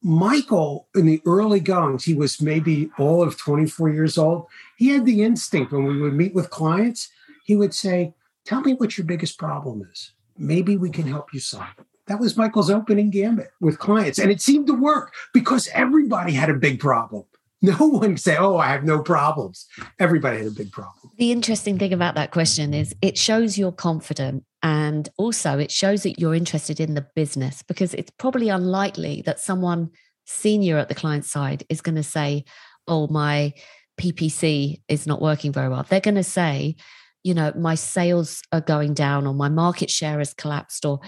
Michael, 0.04 0.88
in 0.96 1.06
the 1.06 1.22
early 1.26 1.62
goings, 1.62 2.04
he 2.04 2.14
was 2.14 2.42
maybe 2.42 2.92
all 3.00 3.24
of 3.24 3.38
24 3.38 3.90
years 3.90 4.18
old. 4.18 4.48
He 4.78 4.90
had 4.90 5.06
the 5.06 5.24
instinct 5.24 5.72
when 5.72 5.86
we 5.86 6.02
would 6.02 6.14
meet 6.14 6.36
with 6.36 6.50
clients, 6.50 7.10
he 7.46 7.56
would 7.56 7.74
say, 7.74 8.14
Tell 8.46 8.60
me 8.60 8.74
what 8.74 8.98
your 8.98 9.08
biggest 9.08 9.40
problem 9.40 9.88
is. 9.90 10.12
Maybe 10.38 10.76
we 10.76 10.90
can 10.90 11.08
help 11.08 11.34
you 11.34 11.40
solve 11.40 11.68
it. 11.80 11.86
That 12.08 12.20
was 12.20 12.36
Michael's 12.36 12.70
opening 12.70 13.10
gambit 13.10 13.52
with 13.62 13.80
clients. 13.80 14.20
And 14.20 14.30
it 14.30 14.42
seemed 14.42 14.68
to 14.68 14.74
work 14.74 15.14
because 15.34 15.70
everybody 15.74 16.34
had 16.34 16.50
a 16.50 16.56
big 16.56 16.82
problem. 16.82 17.24
No 17.80 17.88
one 17.88 18.18
say, 18.18 18.36
Oh, 18.36 18.58
I 18.58 18.68
have 18.68 18.84
no 18.84 19.02
problems. 19.02 19.68
Everybody 19.98 20.40
had 20.40 20.48
a 20.48 20.52
big 20.52 20.72
problem. 20.74 21.12
The 21.18 21.32
interesting 21.32 21.80
thing 21.80 21.94
about 21.94 22.16
that 22.16 22.32
question 22.32 22.74
is 22.74 22.94
it 23.02 23.18
shows 23.18 23.58
you're 23.58 23.72
confident 23.72 24.44
and 24.62 25.08
also 25.18 25.58
it 25.60 25.72
shows 25.72 26.04
that 26.04 26.20
you're 26.20 26.36
interested 26.36 26.82
in 26.82 26.94
the 26.94 27.08
business 27.16 27.64
because 27.64 27.94
it's 27.94 28.12
probably 28.20 28.50
unlikely 28.50 29.24
that 29.26 29.40
someone 29.40 29.92
senior 30.26 30.78
at 30.78 30.90
the 30.90 30.96
client 30.96 31.24
side 31.24 31.64
is 31.70 31.80
going 31.80 31.96
to 31.96 32.04
say, 32.04 32.44
Oh, 32.86 33.08
my 33.08 33.54
PPC 33.98 34.82
is 34.90 35.08
not 35.08 35.22
working 35.22 35.54
very 35.54 35.70
well. 35.70 35.86
They're 35.88 36.02
going 36.02 36.16
to 36.16 36.24
say, 36.24 36.76
you 37.24 37.34
know, 37.34 37.54
my 37.56 37.76
sales 37.76 38.42
are 38.52 38.60
going 38.60 38.94
down 38.94 39.26
or 39.26 39.34
my 39.34 39.48
market 39.48 39.90
share 39.90 40.18
has 40.18 40.34
collapsed 40.34 40.84
or, 40.86 41.00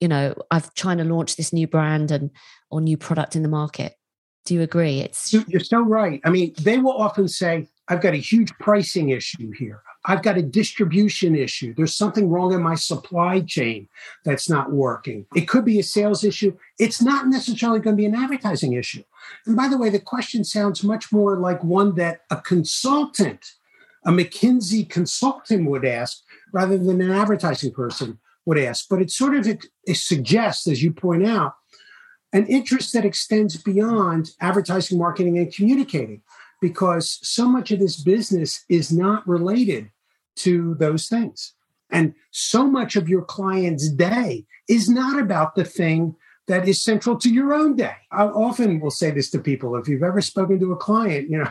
you 0.00 0.08
know, 0.08 0.34
I've 0.50 0.74
trying 0.74 0.98
to 0.98 1.04
launch 1.04 1.36
this 1.36 1.52
new 1.52 1.68
brand 1.68 2.10
and 2.10 2.30
or 2.68 2.80
new 2.80 2.96
product 2.96 3.36
in 3.36 3.42
the 3.42 3.48
market. 3.48 3.94
Do 4.50 4.56
you 4.56 4.62
agree? 4.62 4.98
It's 4.98 5.32
you're 5.32 5.60
so 5.60 5.80
right. 5.80 6.20
I 6.24 6.30
mean, 6.30 6.52
they 6.60 6.78
will 6.78 6.90
often 6.90 7.28
say, 7.28 7.68
I've 7.86 8.00
got 8.00 8.14
a 8.14 8.16
huge 8.16 8.52
pricing 8.58 9.10
issue 9.10 9.52
here. 9.52 9.80
I've 10.06 10.24
got 10.24 10.38
a 10.38 10.42
distribution 10.42 11.36
issue. 11.36 11.72
There's 11.72 11.94
something 11.94 12.28
wrong 12.28 12.52
in 12.52 12.60
my 12.60 12.74
supply 12.74 13.42
chain 13.42 13.88
that's 14.24 14.50
not 14.50 14.72
working. 14.72 15.24
It 15.36 15.46
could 15.46 15.64
be 15.64 15.78
a 15.78 15.84
sales 15.84 16.24
issue. 16.24 16.58
It's 16.80 17.00
not 17.00 17.28
necessarily 17.28 17.78
going 17.78 17.94
to 17.94 18.00
be 18.00 18.06
an 18.06 18.16
advertising 18.16 18.72
issue. 18.72 19.04
And 19.46 19.56
by 19.56 19.68
the 19.68 19.78
way, 19.78 19.88
the 19.88 20.00
question 20.00 20.42
sounds 20.42 20.82
much 20.82 21.12
more 21.12 21.36
like 21.36 21.62
one 21.62 21.94
that 21.94 22.22
a 22.28 22.36
consultant, 22.38 23.52
a 24.04 24.10
McKinsey 24.10 24.88
consultant 24.90 25.70
would 25.70 25.84
ask 25.84 26.24
rather 26.52 26.76
than 26.76 27.00
an 27.00 27.12
advertising 27.12 27.70
person 27.70 28.18
would 28.46 28.58
ask. 28.58 28.88
But 28.90 29.00
it 29.00 29.12
sort 29.12 29.36
of 29.36 29.46
it, 29.46 29.66
it 29.86 29.98
suggests, 29.98 30.66
as 30.66 30.82
you 30.82 30.92
point 30.92 31.24
out, 31.24 31.54
an 32.32 32.46
interest 32.46 32.92
that 32.92 33.04
extends 33.04 33.56
beyond 33.56 34.30
advertising, 34.40 34.98
marketing, 34.98 35.38
and 35.38 35.52
communicating 35.52 36.22
because 36.60 37.18
so 37.22 37.48
much 37.48 37.70
of 37.70 37.80
this 37.80 38.00
business 38.00 38.64
is 38.68 38.92
not 38.92 39.26
related 39.26 39.90
to 40.36 40.74
those 40.74 41.08
things. 41.08 41.54
And 41.90 42.14
so 42.30 42.66
much 42.66 42.94
of 42.96 43.08
your 43.08 43.22
client's 43.22 43.88
day 43.88 44.46
is 44.68 44.88
not 44.88 45.20
about 45.20 45.54
the 45.54 45.64
thing 45.64 46.14
that 46.46 46.68
is 46.68 46.82
central 46.82 47.16
to 47.16 47.32
your 47.32 47.52
own 47.52 47.76
day. 47.76 47.94
I 48.10 48.24
often 48.24 48.80
will 48.80 48.90
say 48.90 49.10
this 49.10 49.30
to 49.30 49.38
people 49.38 49.76
if 49.76 49.88
you've 49.88 50.02
ever 50.02 50.20
spoken 50.20 50.58
to 50.60 50.72
a 50.72 50.76
client, 50.76 51.30
you 51.30 51.38
know, 51.38 51.50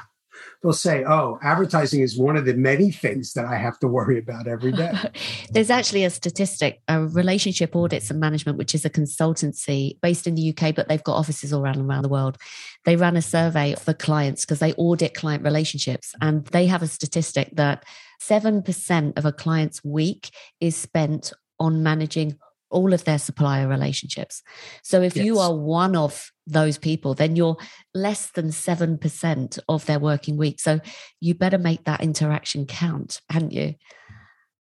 they'll 0.61 0.73
say, 0.73 1.03
Oh, 1.03 1.39
advertising 1.41 2.01
is 2.01 2.17
one 2.17 2.35
of 2.35 2.45
the 2.45 2.53
many 2.53 2.91
things 2.91 3.33
that 3.33 3.45
I 3.45 3.55
have 3.55 3.79
to 3.79 3.87
worry 3.87 4.19
about 4.19 4.47
every 4.47 4.71
day. 4.71 4.93
There's 5.51 5.69
actually 5.69 6.03
a 6.03 6.09
statistic, 6.09 6.81
a 6.87 7.05
relationship 7.05 7.75
audits 7.75 8.09
and 8.09 8.19
management, 8.19 8.57
which 8.57 8.75
is 8.75 8.85
a 8.85 8.89
consultancy 8.89 9.99
based 10.01 10.27
in 10.27 10.35
the 10.35 10.49
UK, 10.49 10.75
but 10.75 10.87
they've 10.87 11.03
got 11.03 11.15
offices 11.15 11.53
all 11.53 11.63
around, 11.63 11.77
around 11.77 12.03
the 12.03 12.09
world. 12.09 12.37
They 12.85 12.95
ran 12.95 13.15
a 13.15 13.21
survey 13.21 13.75
for 13.75 13.93
clients 13.93 14.45
because 14.45 14.59
they 14.59 14.73
audit 14.73 15.13
client 15.13 15.43
relationships. 15.43 16.13
And 16.21 16.45
they 16.47 16.67
have 16.67 16.81
a 16.81 16.87
statistic 16.87 17.49
that 17.53 17.85
7% 18.21 19.17
of 19.17 19.25
a 19.25 19.31
client's 19.31 19.83
week 19.83 20.31
is 20.59 20.75
spent 20.75 21.31
on 21.59 21.83
managing 21.83 22.37
all 22.70 22.93
of 22.93 23.03
their 23.03 23.20
supplier 23.20 23.67
relationships. 23.67 24.41
So 24.84 25.01
if 25.01 25.15
yes. 25.15 25.26
you 25.26 25.39
are 25.39 25.55
one 25.55 25.95
of 25.95 26.32
those 26.45 26.78
people, 26.78 27.13
then 27.13 27.36
you're 27.36 27.57
less 27.93 28.32
than 28.32 28.49
7% 28.49 29.59
of 29.67 29.86
their 29.86 29.99
working 29.99 30.38
week. 30.38 30.59
So 30.59 30.80
you 31.20 31.34
better 31.36 31.57
make 31.57 31.86
that 31.86 32.01
interaction 32.01 32.65
count, 32.65 33.22
hadn't 33.30 33.51
you? 33.51 33.76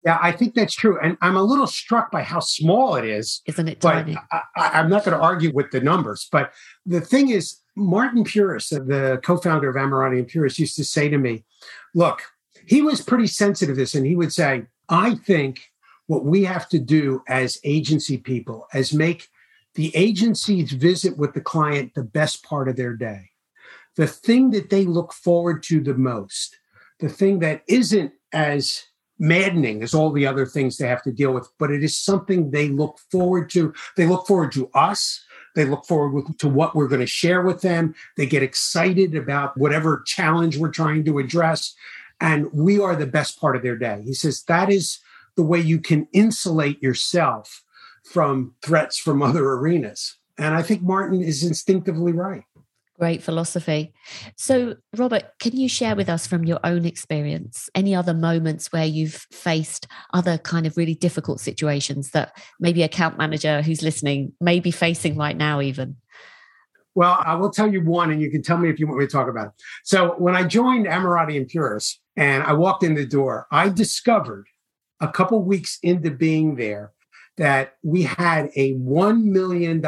Yeah, 0.05 0.19
I 0.21 0.33
think 0.33 0.55
that's 0.55 0.75
true. 0.75 0.99
And 1.01 1.17
I'm 1.23 1.37
a 1.37 1.43
little 1.43 1.67
struck 1.67 2.11
by 2.11 2.23
how 2.23 2.41
small 2.41 2.97
it 2.97 3.07
is. 3.07 3.41
Isn't 3.47 3.69
it 3.69 3.81
but 3.81 4.07
I, 4.57 4.81
am 4.81 4.91
not 4.91 5.05
going 5.05 5.17
to 5.17 5.23
argue 5.23 5.51
with 5.53 5.71
the 5.71 5.81
numbers. 5.81 6.29
But 6.31 6.53
the 6.85 7.01
thing 7.01 7.31
is, 7.31 7.61
Martin 7.75 8.23
Puris, 8.23 8.69
the 8.69 9.19
co 9.25 9.39
founder 9.39 9.71
of 9.71 9.77
Ammirati 9.77 10.19
and 10.19 10.29
Puris, 10.29 10.59
used 10.59 10.77
to 10.77 10.85
say 10.85 11.09
to 11.09 11.17
me, 11.17 11.45
look, 11.95 12.23
he 12.67 12.83
was 12.83 13.01
pretty 13.01 13.27
sensitive 13.27 13.77
to 13.77 13.81
this. 13.81 13.95
And 13.95 14.07
he 14.07 14.15
would 14.15 14.33
say, 14.33 14.67
I 14.91 15.15
think 15.15 15.71
what 16.07 16.25
we 16.25 16.45
have 16.45 16.69
to 16.69 16.79
do 16.79 17.23
as 17.29 17.59
agency 17.65 18.19
people 18.19 18.67
is 18.75 18.93
make 18.93 19.29
the 19.75 19.95
agency's 19.97 20.73
visit 20.73 21.17
with 21.17 21.35
the 21.35 21.41
client 21.41 21.95
the 21.95 22.05
best 22.05 22.45
part 22.45 22.69
of 22.69 22.77
their 22.77 22.95
day. 22.95 23.31
The 23.97 24.07
thing 24.07 24.51
that 24.51 24.71
they 24.71 24.85
look 24.85 25.13
forward 25.13 25.63
to 25.65 25.81
the 25.81 25.95
most, 25.95 26.59
the 27.01 27.09
thing 27.09 27.39
that 27.41 27.63
isn't 27.69 28.13
as 28.33 28.85
maddening 29.19 29.83
as 29.83 29.95
all 29.95 30.11
the 30.11 30.27
other 30.27 30.47
things 30.47 30.77
they 30.77 30.89
have 30.89 31.03
to 31.03 31.13
deal 31.13 31.33
with, 31.33 31.49
but 31.59 31.71
it 31.71 31.85
is 31.85 31.97
something 31.97 32.51
they 32.51 32.69
look 32.69 32.99
forward 33.11 33.49
to. 33.51 33.73
They 33.97 34.07
look 34.07 34.27
forward 34.27 34.53
to 34.53 34.69
us. 34.75 35.25
They 35.55 35.65
look 35.65 35.85
forward 35.87 36.25
to 36.39 36.49
what 36.49 36.75
we're 36.75 36.89
going 36.89 37.01
to 37.01 37.07
share 37.07 37.43
with 37.43 37.63
them. 37.63 37.95
They 38.17 38.27
get 38.27 38.43
excited 38.43 39.15
about 39.15 39.57
whatever 39.57 40.03
challenge 40.05 40.57
we're 40.57 40.71
trying 40.71 41.05
to 41.05 41.21
address. 41.21 41.75
And 42.21 42.53
we 42.53 42.81
are 42.81 42.97
the 42.97 43.07
best 43.07 43.41
part 43.41 43.55
of 43.55 43.63
their 43.63 43.77
day. 43.77 44.03
He 44.05 44.15
says 44.15 44.43
that 44.45 44.71
is 44.71 44.99
the 45.37 45.43
way 45.43 45.61
you 45.61 45.81
can 45.81 46.09
insulate 46.13 46.83
yourself 46.83 47.63
from 48.05 48.55
threats 48.63 48.99
from 48.99 49.23
other 49.23 49.45
arenas. 49.45 50.19
And 50.39 50.55
I 50.55 50.63
think 50.63 50.83
Martin 50.83 51.23
is 51.23 51.43
instinctively 51.43 52.13
right. 52.13 52.43
Great 52.99 53.25
philosophy. 53.25 53.93
So, 54.37 54.77
Robert, 54.97 55.25
can 55.41 55.57
you 55.57 55.69
share 55.69 55.97
with 55.97 56.09
us 56.09 56.29
from 56.29 56.45
your 56.45 56.61
own 56.63 56.85
experience 56.85 57.69
any 57.75 57.93
other 57.93 58.15
moments 58.15 58.71
where 58.71 58.85
you've 58.85 59.27
faced 59.33 59.89
other 60.13 60.39
kind 60.39 60.65
of 60.65 60.77
really 60.77 60.95
difficult 60.95 61.41
situations 61.41 62.11
that 62.11 62.37
maybe 62.61 62.85
account 62.85 63.19
manager 63.19 63.63
who's 63.63 63.83
listening 63.83 64.33
may 64.41 64.61
be 64.61 64.71
facing 64.71 65.17
right 65.17 65.37
now, 65.37 65.61
even? 65.61 65.97
Well, 66.95 67.21
I 67.25 67.35
will 67.35 67.51
tell 67.51 67.73
you 67.73 67.83
one, 67.83 68.13
and 68.13 68.23
you 68.23 68.31
can 68.31 68.43
tell 68.43 68.59
me 68.59 68.71
if 68.71 68.79
you 68.79 68.87
want 68.87 69.01
me 69.01 69.07
to 69.07 69.11
talk 69.11 69.29
about 69.29 69.49
it. 69.49 69.53
So, 69.83 70.15
when 70.19 70.37
I 70.37 70.45
joined 70.45 70.87
Ammirati 70.87 71.37
and 71.37 71.49
Puris 71.49 71.99
and 72.17 72.45
I 72.45 72.53
walked 72.53 72.85
in 72.85 72.95
the 72.95 73.07
door, 73.07 73.49
I 73.51 73.71
discovered 73.71 74.47
a 75.05 75.13
couple 75.13 75.43
weeks 75.43 75.79
into 75.83 76.11
being 76.11 76.57
there 76.57 76.93
that 77.37 77.77
we 77.83 78.03
had 78.03 78.51
a 78.57 78.75
$1 78.75 79.23
million 79.25 79.83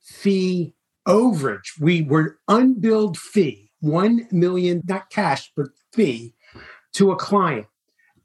fee 0.00 0.74
overage. 1.06 1.78
We 1.80 2.02
were 2.02 2.38
unbilled 2.48 3.18
fee, 3.18 3.70
1 3.80 4.28
million, 4.30 4.82
not 4.86 5.10
cash, 5.10 5.52
but 5.56 5.68
fee 5.92 6.34
to 6.94 7.12
a 7.12 7.16
client, 7.16 7.66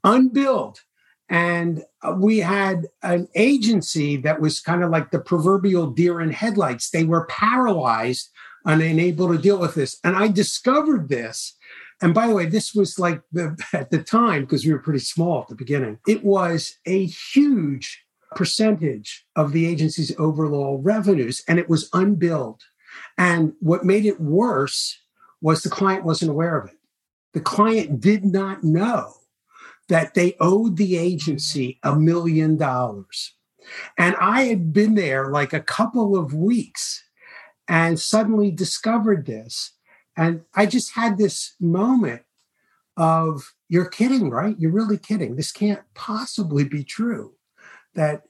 unbilled. 0.04 0.80
And 1.28 1.84
uh, 2.02 2.16
we 2.18 2.38
had 2.38 2.86
an 3.02 3.28
agency 3.34 4.16
that 4.18 4.40
was 4.40 4.60
kind 4.60 4.82
of 4.82 4.90
like 4.90 5.10
the 5.10 5.20
proverbial 5.20 5.90
deer 5.90 6.20
in 6.20 6.30
headlights. 6.30 6.90
They 6.90 7.04
were 7.04 7.26
paralyzed 7.26 8.30
and 8.64 8.82
unable 8.82 9.28
to 9.28 9.38
deal 9.38 9.58
with 9.58 9.74
this. 9.74 9.98
And 10.02 10.16
I 10.16 10.28
discovered 10.28 11.08
this 11.08 11.56
and 12.02 12.14
by 12.14 12.26
the 12.26 12.34
way, 12.34 12.46
this 12.46 12.74
was 12.74 12.98
like 12.98 13.22
the 13.32 13.56
at 13.72 13.90
the 13.90 14.02
time 14.02 14.42
because 14.42 14.64
we 14.64 14.72
were 14.72 14.78
pretty 14.78 15.00
small 15.00 15.42
at 15.42 15.48
the 15.48 15.54
beginning. 15.54 15.98
It 16.06 16.24
was 16.24 16.78
a 16.86 17.06
huge 17.06 18.04
percentage 18.36 19.26
of 19.36 19.52
the 19.52 19.66
agency's 19.66 20.16
overall 20.18 20.78
revenues, 20.78 21.42
and 21.48 21.58
it 21.58 21.68
was 21.68 21.88
unbilled. 21.92 22.62
And 23.18 23.52
what 23.60 23.84
made 23.84 24.06
it 24.06 24.20
worse 24.20 24.98
was 25.40 25.62
the 25.62 25.70
client 25.70 26.04
wasn't 26.04 26.30
aware 26.30 26.56
of 26.56 26.68
it. 26.68 26.76
The 27.32 27.40
client 27.40 28.00
did 28.00 28.24
not 28.24 28.64
know 28.64 29.14
that 29.88 30.14
they 30.14 30.36
owed 30.40 30.76
the 30.76 30.96
agency 30.96 31.78
a 31.82 31.96
million 31.96 32.56
dollars. 32.56 33.34
And 33.98 34.16
I 34.20 34.42
had 34.42 34.72
been 34.72 34.94
there 34.94 35.30
like 35.30 35.52
a 35.52 35.60
couple 35.60 36.16
of 36.16 36.34
weeks 36.34 37.04
and 37.68 37.98
suddenly 37.98 38.50
discovered 38.50 39.26
this. 39.26 39.72
And 40.20 40.42
I 40.54 40.66
just 40.66 40.92
had 40.92 41.16
this 41.16 41.54
moment 41.60 42.20
of, 42.98 43.54
You're 43.70 43.88
kidding, 43.88 44.28
right? 44.28 44.54
You're 44.58 44.70
really 44.70 44.98
kidding. 44.98 45.34
This 45.34 45.50
can't 45.50 45.80
possibly 45.94 46.62
be 46.62 46.84
true 46.84 47.32
that 47.94 48.24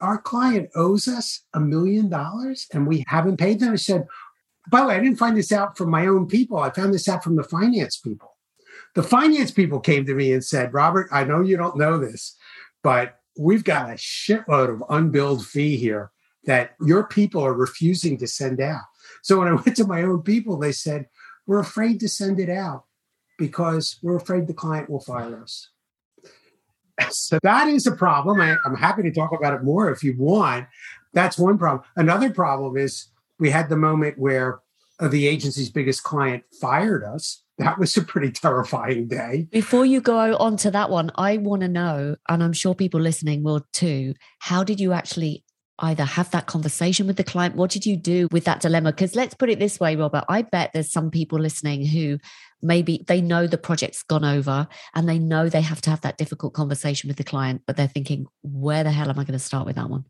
our 0.00 0.18
client 0.18 0.70
owes 0.76 1.08
us 1.08 1.40
a 1.52 1.58
million 1.58 2.08
dollars 2.08 2.68
and 2.72 2.86
we 2.86 3.04
haven't 3.08 3.38
paid 3.38 3.58
them. 3.58 3.72
I 3.72 3.76
said, 3.76 4.06
by 4.70 4.80
the 4.80 4.86
way, 4.86 4.94
I 4.94 5.00
didn't 5.00 5.18
find 5.18 5.36
this 5.36 5.50
out 5.50 5.76
from 5.76 5.90
my 5.90 6.06
own 6.06 6.28
people. 6.28 6.58
I 6.58 6.70
found 6.70 6.94
this 6.94 7.08
out 7.08 7.24
from 7.24 7.34
the 7.34 7.42
finance 7.42 7.96
people. 7.96 8.36
The 8.94 9.02
finance 9.02 9.50
people 9.50 9.80
came 9.80 10.06
to 10.06 10.14
me 10.14 10.32
and 10.32 10.44
said, 10.44 10.72
Robert, 10.72 11.08
I 11.10 11.24
know 11.24 11.40
you 11.40 11.56
don't 11.56 11.76
know 11.76 11.98
this, 11.98 12.36
but 12.82 13.18
we've 13.36 13.64
got 13.64 13.90
a 13.90 13.94
shitload 13.94 14.72
of 14.72 14.84
unbilled 14.88 15.44
fee 15.44 15.76
here 15.76 16.12
that 16.44 16.74
your 16.80 17.04
people 17.04 17.42
are 17.42 17.54
refusing 17.54 18.18
to 18.18 18.28
send 18.28 18.60
out. 18.60 18.82
So 19.22 19.38
when 19.38 19.48
I 19.48 19.54
went 19.54 19.76
to 19.76 19.86
my 19.86 20.02
own 20.02 20.22
people, 20.22 20.58
they 20.58 20.72
said, 20.72 21.06
We're 21.46 21.60
afraid 21.60 22.00
to 22.00 22.08
send 22.08 22.40
it 22.40 22.50
out 22.50 22.84
because 23.38 23.98
we're 24.02 24.16
afraid 24.16 24.46
the 24.46 24.54
client 24.54 24.88
will 24.88 25.00
fire 25.00 25.42
us. 25.42 25.70
So 27.10 27.38
that 27.42 27.68
is 27.68 27.86
a 27.86 27.92
problem. 27.92 28.40
I, 28.40 28.56
am 28.64 28.76
happy 28.76 29.02
to 29.02 29.10
talk 29.10 29.32
about 29.32 29.54
it 29.54 29.64
more 29.64 29.90
if 29.90 30.04
you 30.04 30.14
want. 30.16 30.66
That's 31.12 31.38
one 31.38 31.58
problem. 31.58 31.82
Another 31.96 32.30
problem 32.30 32.76
is 32.76 33.08
we 33.38 33.50
had 33.50 33.68
the 33.68 33.76
moment 33.76 34.18
where 34.18 34.60
uh, 35.00 35.08
the 35.08 35.26
agency's 35.26 35.70
biggest 35.70 36.02
client 36.02 36.44
fired 36.60 37.02
us. 37.02 37.42
That 37.58 37.78
was 37.78 37.96
a 37.96 38.02
pretty 38.02 38.32
terrifying 38.32 39.06
day. 39.06 39.46
Before 39.50 39.86
you 39.86 40.00
go 40.00 40.36
on 40.36 40.56
to 40.58 40.70
that 40.72 40.90
one, 40.90 41.12
I 41.14 41.36
want 41.36 41.62
to 41.62 41.68
know, 41.68 42.16
and 42.28 42.42
I'm 42.42 42.52
sure 42.52 42.74
people 42.74 43.00
listening 43.00 43.44
will 43.44 43.64
too, 43.72 44.14
how 44.40 44.64
did 44.64 44.80
you 44.80 44.92
actually 44.92 45.43
either 45.78 46.04
have 46.04 46.30
that 46.30 46.46
conversation 46.46 47.06
with 47.06 47.16
the 47.16 47.24
client? 47.24 47.56
What 47.56 47.70
did 47.70 47.84
you 47.84 47.96
do 47.96 48.28
with 48.30 48.44
that 48.44 48.60
dilemma? 48.60 48.92
Because 48.92 49.16
let's 49.16 49.34
put 49.34 49.50
it 49.50 49.58
this 49.58 49.80
way, 49.80 49.96
Robert, 49.96 50.24
I 50.28 50.42
bet 50.42 50.70
there's 50.72 50.92
some 50.92 51.10
people 51.10 51.38
listening 51.38 51.86
who 51.86 52.18
maybe 52.62 53.04
they 53.08 53.20
know 53.20 53.46
the 53.46 53.58
project's 53.58 54.02
gone 54.02 54.24
over 54.24 54.68
and 54.94 55.08
they 55.08 55.18
know 55.18 55.48
they 55.48 55.60
have 55.60 55.80
to 55.82 55.90
have 55.90 56.00
that 56.02 56.16
difficult 56.16 56.54
conversation 56.54 57.08
with 57.08 57.16
the 57.16 57.24
client, 57.24 57.62
but 57.66 57.76
they're 57.76 57.88
thinking, 57.88 58.26
where 58.42 58.84
the 58.84 58.92
hell 58.92 59.10
am 59.10 59.18
I 59.18 59.24
going 59.24 59.32
to 59.32 59.38
start 59.38 59.66
with 59.66 59.76
that 59.76 59.90
one? 59.90 60.04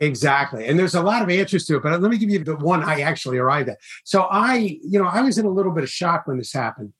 Exactly. 0.00 0.66
And 0.66 0.78
there's 0.78 0.94
a 0.94 1.02
lot 1.02 1.22
of 1.22 1.30
answers 1.30 1.64
to 1.66 1.76
it, 1.76 1.82
but 1.82 2.00
let 2.00 2.10
me 2.10 2.18
give 2.18 2.30
you 2.30 2.42
the 2.42 2.56
one 2.56 2.82
I 2.82 3.00
actually 3.00 3.38
arrived 3.38 3.68
at. 3.68 3.78
So 4.04 4.22
I, 4.22 4.78
you 4.82 5.00
know, 5.00 5.06
I 5.06 5.22
was 5.22 5.38
in 5.38 5.46
a 5.46 5.50
little 5.50 5.72
bit 5.72 5.84
of 5.84 5.90
shock 5.90 6.26
when 6.26 6.38
this 6.38 6.52
happened. 6.52 6.92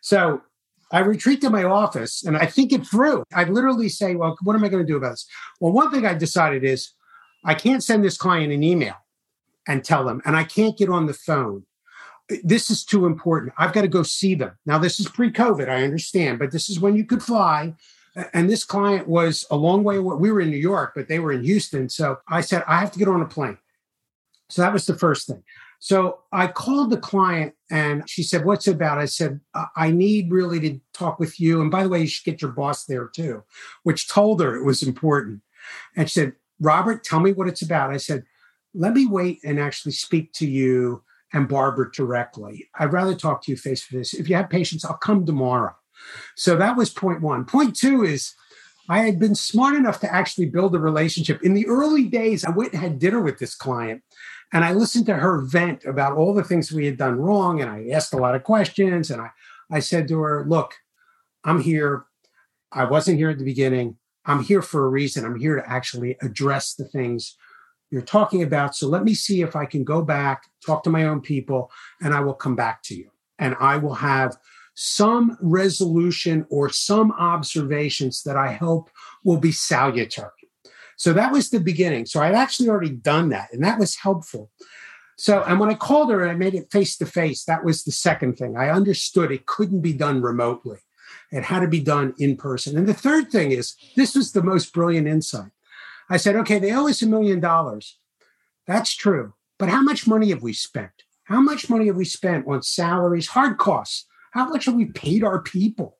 So 0.00 0.40
I 0.90 1.00
retreat 1.00 1.40
to 1.42 1.50
my 1.50 1.64
office 1.64 2.24
and 2.24 2.36
I 2.36 2.46
think 2.46 2.72
it 2.72 2.86
through. 2.86 3.24
I 3.34 3.44
literally 3.44 3.88
say, 3.88 4.16
well, 4.16 4.36
what 4.42 4.56
am 4.56 4.64
I 4.64 4.68
going 4.68 4.84
to 4.84 4.90
do 4.90 4.96
about 4.96 5.10
this? 5.10 5.26
Well, 5.60 5.72
one 5.72 5.90
thing 5.90 6.06
I 6.06 6.14
decided 6.14 6.64
is 6.64 6.92
I 7.44 7.54
can't 7.54 7.82
send 7.82 8.04
this 8.04 8.16
client 8.16 8.52
an 8.52 8.62
email 8.62 8.96
and 9.66 9.84
tell 9.84 10.04
them, 10.04 10.20
and 10.24 10.36
I 10.36 10.44
can't 10.44 10.76
get 10.76 10.88
on 10.88 11.06
the 11.06 11.14
phone. 11.14 11.64
This 12.44 12.70
is 12.70 12.84
too 12.84 13.06
important. 13.06 13.52
I've 13.58 13.72
got 13.72 13.82
to 13.82 13.88
go 13.88 14.02
see 14.02 14.34
them. 14.34 14.52
Now, 14.64 14.78
this 14.78 15.00
is 15.00 15.08
pre 15.08 15.32
COVID, 15.32 15.68
I 15.68 15.82
understand, 15.82 16.38
but 16.38 16.52
this 16.52 16.70
is 16.70 16.78
when 16.78 16.96
you 16.96 17.04
could 17.04 17.22
fly. 17.22 17.74
And 18.32 18.50
this 18.50 18.64
client 18.64 19.08
was 19.08 19.46
a 19.50 19.56
long 19.56 19.84
way 19.84 19.96
away. 19.96 20.16
We 20.16 20.32
were 20.32 20.40
in 20.40 20.50
New 20.50 20.56
York, 20.56 20.92
but 20.94 21.08
they 21.08 21.20
were 21.20 21.32
in 21.32 21.44
Houston. 21.44 21.88
So 21.88 22.18
I 22.28 22.40
said, 22.40 22.64
I 22.66 22.80
have 22.80 22.90
to 22.92 22.98
get 22.98 23.08
on 23.08 23.22
a 23.22 23.26
plane. 23.26 23.58
So 24.48 24.62
that 24.62 24.72
was 24.72 24.84
the 24.86 24.98
first 24.98 25.28
thing. 25.28 25.42
So 25.78 26.20
I 26.30 26.46
called 26.46 26.90
the 26.90 26.98
client 26.98 27.54
and 27.70 28.08
she 28.08 28.22
said, 28.22 28.44
What's 28.44 28.68
it 28.68 28.74
about? 28.74 28.98
I 28.98 29.06
said, 29.06 29.40
I 29.76 29.90
need 29.90 30.30
really 30.30 30.60
to 30.60 30.80
talk 30.92 31.18
with 31.18 31.40
you. 31.40 31.62
And 31.62 31.70
by 31.70 31.82
the 31.82 31.88
way, 31.88 32.02
you 32.02 32.06
should 32.06 32.24
get 32.24 32.42
your 32.42 32.50
boss 32.50 32.84
there 32.84 33.06
too, 33.06 33.44
which 33.82 34.08
told 34.08 34.40
her 34.42 34.54
it 34.54 34.64
was 34.64 34.82
important. 34.82 35.40
And 35.96 36.10
she 36.10 36.20
said, 36.20 36.32
Robert, 36.60 37.04
tell 37.04 37.20
me 37.20 37.32
what 37.32 37.48
it's 37.48 37.62
about. 37.62 37.90
I 37.90 37.96
said, 37.96 38.24
let 38.74 38.92
me 38.92 39.06
wait 39.06 39.40
and 39.44 39.58
actually 39.58 39.92
speak 39.92 40.32
to 40.34 40.46
you 40.46 41.02
and 41.32 41.48
Barbara 41.48 41.90
directly. 41.92 42.68
I'd 42.78 42.92
rather 42.92 43.14
talk 43.14 43.42
to 43.42 43.50
you 43.50 43.56
face 43.56 43.86
to 43.86 43.98
face. 43.98 44.14
If 44.14 44.28
you 44.28 44.36
have 44.36 44.50
patience, 44.50 44.84
I'll 44.84 44.94
come 44.96 45.24
tomorrow. 45.24 45.74
So 46.36 46.56
that 46.56 46.76
was 46.76 46.90
point 46.90 47.20
one. 47.20 47.44
Point 47.44 47.76
two 47.76 48.04
is 48.04 48.34
I 48.88 49.00
had 49.00 49.18
been 49.18 49.34
smart 49.34 49.76
enough 49.76 50.00
to 50.00 50.12
actually 50.12 50.46
build 50.46 50.74
a 50.74 50.78
relationship. 50.78 51.42
In 51.42 51.54
the 51.54 51.66
early 51.68 52.04
days, 52.04 52.44
I 52.44 52.50
went 52.50 52.72
and 52.72 52.82
had 52.82 52.98
dinner 52.98 53.20
with 53.20 53.38
this 53.38 53.54
client 53.54 54.02
and 54.52 54.64
I 54.64 54.72
listened 54.72 55.06
to 55.06 55.14
her 55.14 55.40
vent 55.42 55.84
about 55.84 56.16
all 56.16 56.34
the 56.34 56.42
things 56.42 56.72
we 56.72 56.86
had 56.86 56.96
done 56.96 57.16
wrong. 57.16 57.60
And 57.60 57.70
I 57.70 57.88
asked 57.92 58.12
a 58.12 58.18
lot 58.18 58.34
of 58.34 58.42
questions. 58.42 59.10
And 59.10 59.22
I, 59.22 59.30
I 59.70 59.78
said 59.78 60.08
to 60.08 60.20
her, 60.20 60.44
Look, 60.46 60.74
I'm 61.44 61.60
here. 61.60 62.06
I 62.72 62.84
wasn't 62.84 63.18
here 63.18 63.30
at 63.30 63.38
the 63.38 63.44
beginning. 63.44 63.96
I'm 64.24 64.42
here 64.42 64.62
for 64.62 64.84
a 64.84 64.88
reason. 64.88 65.24
I'm 65.24 65.38
here 65.38 65.56
to 65.56 65.68
actually 65.68 66.16
address 66.22 66.74
the 66.74 66.84
things 66.84 67.36
you're 67.90 68.02
talking 68.02 68.42
about. 68.42 68.76
So 68.76 68.86
let 68.86 69.04
me 69.04 69.14
see 69.14 69.42
if 69.42 69.56
I 69.56 69.66
can 69.66 69.84
go 69.84 70.02
back, 70.02 70.44
talk 70.64 70.82
to 70.84 70.90
my 70.90 71.04
own 71.04 71.20
people, 71.20 71.70
and 72.00 72.14
I 72.14 72.20
will 72.20 72.34
come 72.34 72.54
back 72.54 72.82
to 72.84 72.94
you. 72.94 73.10
And 73.38 73.56
I 73.58 73.78
will 73.78 73.94
have 73.94 74.36
some 74.74 75.36
resolution 75.40 76.46
or 76.50 76.70
some 76.70 77.12
observations 77.12 78.22
that 78.22 78.36
I 78.36 78.52
hope 78.52 78.90
will 79.24 79.38
be 79.38 79.52
salutary. 79.52 80.30
So 80.96 81.12
that 81.14 81.32
was 81.32 81.50
the 81.50 81.60
beginning. 81.60 82.06
So 82.06 82.20
I'd 82.20 82.34
actually 82.34 82.68
already 82.68 82.90
done 82.90 83.30
that, 83.30 83.48
and 83.52 83.64
that 83.64 83.78
was 83.78 83.96
helpful. 83.96 84.50
So, 85.16 85.42
and 85.42 85.58
when 85.58 85.70
I 85.70 85.74
called 85.74 86.10
her 86.10 86.22
and 86.22 86.30
I 86.30 86.34
made 86.34 86.54
it 86.54 86.70
face 86.70 86.96
to 86.98 87.06
face, 87.06 87.44
that 87.44 87.64
was 87.64 87.84
the 87.84 87.92
second 87.92 88.36
thing. 88.36 88.56
I 88.56 88.70
understood 88.70 89.32
it 89.32 89.46
couldn't 89.46 89.80
be 89.80 89.92
done 89.92 90.22
remotely. 90.22 90.78
It 91.30 91.44
had 91.44 91.60
to 91.60 91.68
be 91.68 91.80
done 91.80 92.14
in 92.18 92.36
person. 92.36 92.76
And 92.76 92.86
the 92.88 92.94
third 92.94 93.30
thing 93.30 93.52
is 93.52 93.76
this 93.96 94.14
was 94.14 94.32
the 94.32 94.42
most 94.42 94.72
brilliant 94.72 95.06
insight. 95.06 95.50
I 96.08 96.16
said, 96.16 96.34
okay, 96.36 96.58
they 96.58 96.72
owe 96.72 96.88
us 96.88 97.02
a 97.02 97.06
million 97.06 97.38
dollars. 97.38 97.96
That's 98.66 98.94
true. 98.94 99.34
But 99.58 99.68
how 99.68 99.82
much 99.82 100.06
money 100.06 100.30
have 100.30 100.42
we 100.42 100.52
spent? 100.52 101.04
How 101.24 101.40
much 101.40 101.70
money 101.70 101.86
have 101.86 101.96
we 101.96 102.04
spent 102.04 102.48
on 102.48 102.62
salaries, 102.62 103.28
hard 103.28 103.58
costs? 103.58 104.06
How 104.32 104.48
much 104.48 104.64
have 104.64 104.74
we 104.74 104.86
paid 104.86 105.22
our 105.22 105.40
people? 105.40 105.98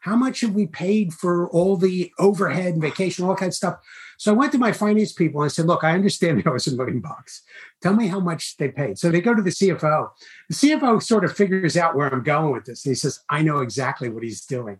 How 0.00 0.16
much 0.16 0.40
have 0.40 0.54
we 0.54 0.66
paid 0.66 1.12
for 1.12 1.48
all 1.50 1.76
the 1.76 2.12
overhead 2.18 2.74
and 2.74 2.82
vacation, 2.82 3.24
all 3.24 3.30
that 3.30 3.38
kind 3.38 3.50
of 3.50 3.54
stuff? 3.54 3.78
So 4.22 4.30
I 4.30 4.36
went 4.36 4.52
to 4.52 4.58
my 4.58 4.70
finance 4.70 5.12
people 5.12 5.42
and 5.42 5.46
I 5.46 5.52
said, 5.52 5.66
look, 5.66 5.82
I 5.82 5.94
understand 5.94 6.44
owe 6.46 6.54
us 6.54 6.68
a 6.68 6.76
million 6.76 7.00
bucks. 7.00 7.42
Tell 7.82 7.92
me 7.92 8.06
how 8.06 8.20
much 8.20 8.56
they 8.56 8.68
paid. 8.68 8.96
So 8.96 9.10
they 9.10 9.20
go 9.20 9.34
to 9.34 9.42
the 9.42 9.50
CFO. 9.50 10.10
The 10.48 10.54
CFO 10.54 11.02
sort 11.02 11.24
of 11.24 11.36
figures 11.36 11.76
out 11.76 11.96
where 11.96 12.08
I'm 12.08 12.22
going 12.22 12.52
with 12.52 12.66
this. 12.66 12.86
And 12.86 12.92
he 12.92 12.94
says, 12.94 13.18
I 13.28 13.42
know 13.42 13.58
exactly 13.58 14.08
what 14.08 14.22
he's 14.22 14.44
doing. 14.44 14.78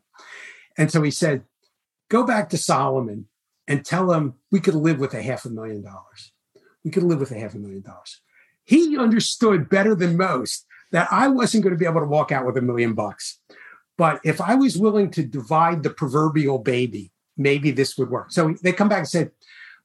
And 0.78 0.93
so 0.93 1.03
he 1.03 1.11
said, 1.11 1.43
go 2.09 2.22
back 2.22 2.51
to 2.51 2.57
Solomon 2.57 3.26
and 3.66 3.84
tell 3.84 4.12
him 4.12 4.34
we 4.53 4.61
could 4.61 4.76
live 4.76 5.01
with 5.01 5.12
a 5.12 5.22
half 5.22 5.45
a 5.45 5.51
million 5.51 5.82
dollars. 5.82 6.30
We 6.84 6.93
could 6.93 7.03
live 7.03 7.18
with 7.18 7.32
a 7.32 7.38
half 7.40 7.55
a 7.55 7.59
million 7.59 7.82
dollars. 7.82 8.20
He 8.62 8.97
understood 8.97 9.68
better 9.68 9.97
than 9.97 10.16
most 10.16 10.66
that 10.93 11.09
I 11.11 11.26
wasn't 11.26 11.64
going 11.64 11.74
to 11.74 11.80
be 11.80 11.86
able 11.86 12.03
to 12.03 12.07
walk 12.07 12.30
out 12.30 12.47
with 12.47 12.59
a 12.59 12.62
million 12.62 12.95
bucks. 12.95 13.40
But 13.99 14.20
if 14.22 14.40
I 14.40 14.55
was 14.55 14.78
willing 14.78 15.11
to 15.11 15.24
divide 15.24 15.82
the 15.82 15.90
proverbial 15.90 16.61
baby, 16.61 17.12
maybe 17.37 17.70
this 17.70 17.97
would 17.99 18.11
work. 18.11 18.33
So 18.33 18.55
they 18.62 18.72
come 18.72 18.89
back 18.89 18.99
and 18.99 19.09
said, 19.09 19.30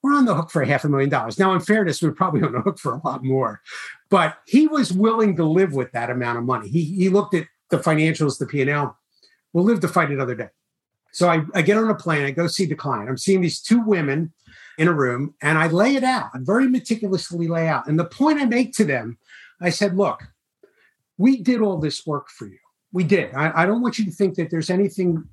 we're 0.04 0.14
on 0.14 0.26
the 0.26 0.36
hook 0.36 0.52
for 0.52 0.62
a 0.62 0.68
half 0.68 0.84
a 0.84 0.90
million 0.90 1.10
dollars. 1.10 1.40
Now, 1.40 1.54
in 1.54 1.60
fairness, 1.60 2.02
we're 2.02 2.12
probably 2.12 2.42
on 2.44 2.54
the 2.54 2.62
hook 2.62 2.80
for 2.80 2.94
a 2.94 3.02
lot 3.04 3.24
more. 3.24 3.62
But 4.10 4.38
he 4.46 4.68
was 4.68 4.94
willing 4.94 5.36
to 5.38 5.46
live 5.46 5.74
with 5.74 5.92
that 5.92 6.10
amount 6.10 6.38
of 6.38 6.44
money. 6.44 6.70
He, 6.70 6.84
he 6.84 7.10
looked 7.10 7.34
at 7.34 7.48
the 7.70 7.78
financials, 7.78 8.38
the 8.38 8.46
P&L. 8.46 8.98
We'll 9.54 9.66
live 9.66 9.80
to 9.82 9.88
fight 9.88 10.12
another 10.12 10.36
day. 10.36 10.50
So 11.14 11.30
I, 11.30 11.44
I 11.56 11.62
get 11.62 11.78
on 11.78 11.90
a 11.90 11.96
plane, 11.96 12.26
I 12.26 12.32
go 12.32 12.48
see 12.48 12.66
the 12.66 12.76
client. 12.76 13.10
I'm 13.10 13.18
seeing 13.18 13.42
these 13.42 13.60
two 13.60 13.82
women 13.82 14.34
in 14.78 14.88
a 14.88 14.94
room 14.94 15.34
and 15.42 15.58
I 15.58 15.68
lay 15.68 15.96
it 15.96 16.04
out. 16.04 16.30
I 16.34 16.40
very 16.42 16.68
meticulously 16.68 17.48
lay 17.48 17.68
out. 17.68 17.88
And 17.88 17.98
the 17.98 18.06
point 18.06 18.40
I 18.40 18.46
make 18.46 18.74
to 18.74 18.86
them, 18.86 19.18
I 19.60 19.72
said, 19.72 19.98
look, 19.98 20.22
we 21.18 21.42
did 21.42 21.62
all 21.62 21.78
this 21.78 22.06
work 22.06 22.30
for 22.30 22.46
you. 22.46 22.60
We 22.92 23.04
did. 23.04 23.34
I, 23.34 23.64
I 23.64 23.66
don't 23.66 23.82
want 23.82 23.98
you 23.98 24.06
to 24.06 24.12
think 24.12 24.36
that 24.36 24.52
there's 24.52 24.70
anything 24.70 25.28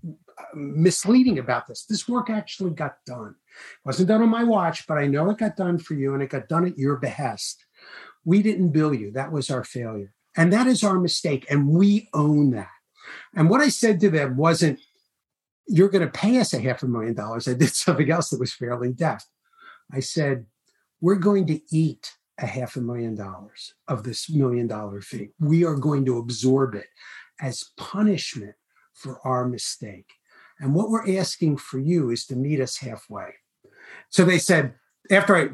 misleading 0.54 1.38
about 1.38 1.66
this. 1.66 1.84
This 1.84 2.08
work 2.08 2.30
actually 2.30 2.70
got 2.70 2.96
done. 3.06 3.34
It 3.34 3.86
wasn't 3.86 4.08
done 4.08 4.22
on 4.22 4.28
my 4.28 4.44
watch, 4.44 4.86
but 4.86 4.98
I 4.98 5.06
know 5.06 5.30
it 5.30 5.38
got 5.38 5.56
done 5.56 5.78
for 5.78 5.94
you 5.94 6.14
and 6.14 6.22
it 6.22 6.30
got 6.30 6.48
done 6.48 6.66
at 6.66 6.78
your 6.78 6.96
behest. 6.96 7.64
We 8.24 8.42
didn't 8.42 8.70
bill 8.70 8.94
you. 8.94 9.10
That 9.12 9.32
was 9.32 9.50
our 9.50 9.64
failure. 9.64 10.12
And 10.36 10.52
that 10.52 10.66
is 10.66 10.82
our 10.82 10.98
mistake. 10.98 11.46
And 11.50 11.68
we 11.68 12.08
own 12.12 12.50
that. 12.50 12.70
And 13.34 13.50
what 13.50 13.60
I 13.60 13.68
said 13.68 14.00
to 14.00 14.10
them 14.10 14.36
wasn't, 14.36 14.80
you're 15.66 15.88
going 15.88 16.04
to 16.04 16.10
pay 16.10 16.38
us 16.38 16.52
a 16.52 16.60
half 16.60 16.82
a 16.82 16.86
million 16.86 17.14
dollars. 17.14 17.48
I 17.48 17.54
did 17.54 17.68
something 17.74 18.10
else 18.10 18.30
that 18.30 18.40
was 18.40 18.52
fairly 18.52 18.92
deft. 18.92 19.26
I 19.92 20.00
said, 20.00 20.46
we're 21.00 21.16
going 21.16 21.46
to 21.48 21.60
eat 21.70 22.12
a 22.38 22.46
half 22.46 22.76
a 22.76 22.80
million 22.80 23.14
dollars 23.14 23.74
of 23.86 24.02
this 24.02 24.28
million 24.30 24.66
dollar 24.66 25.00
fee. 25.00 25.30
We 25.38 25.64
are 25.64 25.76
going 25.76 26.04
to 26.06 26.18
absorb 26.18 26.74
it 26.74 26.86
as 27.40 27.70
punishment 27.76 28.54
for 28.92 29.20
our 29.26 29.46
mistake. 29.46 30.10
And 30.58 30.74
what 30.74 30.90
we're 30.90 31.18
asking 31.18 31.58
for 31.58 31.78
you 31.78 32.10
is 32.10 32.26
to 32.26 32.36
meet 32.36 32.60
us 32.60 32.78
halfway. 32.78 33.34
So 34.08 34.24
they 34.24 34.38
said, 34.38 34.74
after 35.10 35.36
I 35.36 35.48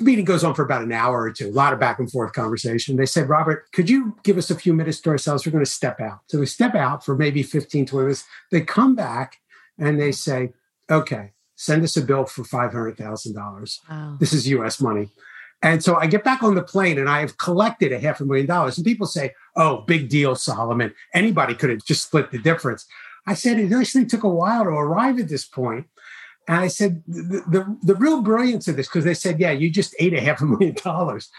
meeting 0.00 0.24
goes 0.24 0.44
on 0.44 0.54
for 0.54 0.64
about 0.64 0.82
an 0.82 0.92
hour 0.92 1.22
or 1.22 1.32
two, 1.32 1.48
a 1.48 1.52
lot 1.52 1.72
of 1.72 1.80
back 1.80 1.98
and 1.98 2.10
forth 2.10 2.32
conversation. 2.34 2.96
They 2.96 3.06
said, 3.06 3.28
Robert, 3.28 3.70
could 3.72 3.88
you 3.88 4.16
give 4.22 4.36
us 4.36 4.50
a 4.50 4.54
few 4.54 4.74
minutes 4.74 5.00
to 5.00 5.10
ourselves? 5.10 5.46
We're 5.46 5.52
going 5.52 5.64
to 5.64 5.70
step 5.70 6.00
out. 6.00 6.20
So 6.26 6.38
we 6.38 6.46
step 6.46 6.74
out 6.74 7.04
for 7.04 7.16
maybe 7.16 7.42
15, 7.42 7.86
20 7.86 8.02
minutes. 8.04 8.24
They 8.50 8.60
come 8.60 8.94
back 8.94 9.38
and 9.78 9.98
they 9.98 10.12
say, 10.12 10.52
okay, 10.90 11.32
send 11.56 11.82
us 11.84 11.96
a 11.96 12.02
bill 12.02 12.26
for 12.26 12.42
$500,000. 12.42 13.78
Wow. 13.88 14.16
This 14.20 14.34
is 14.34 14.48
US 14.48 14.80
money. 14.80 15.08
And 15.62 15.82
so 15.82 15.94
I 15.96 16.06
get 16.06 16.24
back 16.24 16.42
on 16.42 16.54
the 16.54 16.62
plane 16.62 16.98
and 16.98 17.08
I 17.08 17.20
have 17.20 17.38
collected 17.38 17.92
a 17.92 17.98
half 17.98 18.20
a 18.20 18.24
million 18.24 18.46
dollars. 18.46 18.76
And 18.76 18.84
people 18.84 19.06
say, 19.06 19.32
oh, 19.56 19.82
big 19.82 20.08
deal, 20.08 20.34
Solomon. 20.34 20.92
Anybody 21.14 21.54
could 21.54 21.70
have 21.70 21.84
just 21.84 22.06
split 22.06 22.32
the 22.32 22.38
difference. 22.38 22.86
I 23.26 23.34
said, 23.34 23.58
it 23.58 23.72
actually 23.72 24.06
took 24.06 24.24
a 24.24 24.28
while 24.28 24.64
to 24.64 24.70
arrive 24.70 25.18
at 25.18 25.28
this 25.28 25.44
point. 25.44 25.86
And 26.48 26.58
I 26.58 26.68
said, 26.68 27.02
the, 27.06 27.42
the, 27.46 27.78
the 27.82 27.94
real 27.94 28.20
brilliance 28.20 28.66
of 28.66 28.76
this, 28.76 28.88
because 28.88 29.04
they 29.04 29.14
said, 29.14 29.38
yeah, 29.38 29.52
you 29.52 29.70
just 29.70 29.94
ate 30.00 30.14
a 30.14 30.20
half 30.20 30.40
a 30.40 30.44
million 30.46 30.74
dollars. 30.74 31.30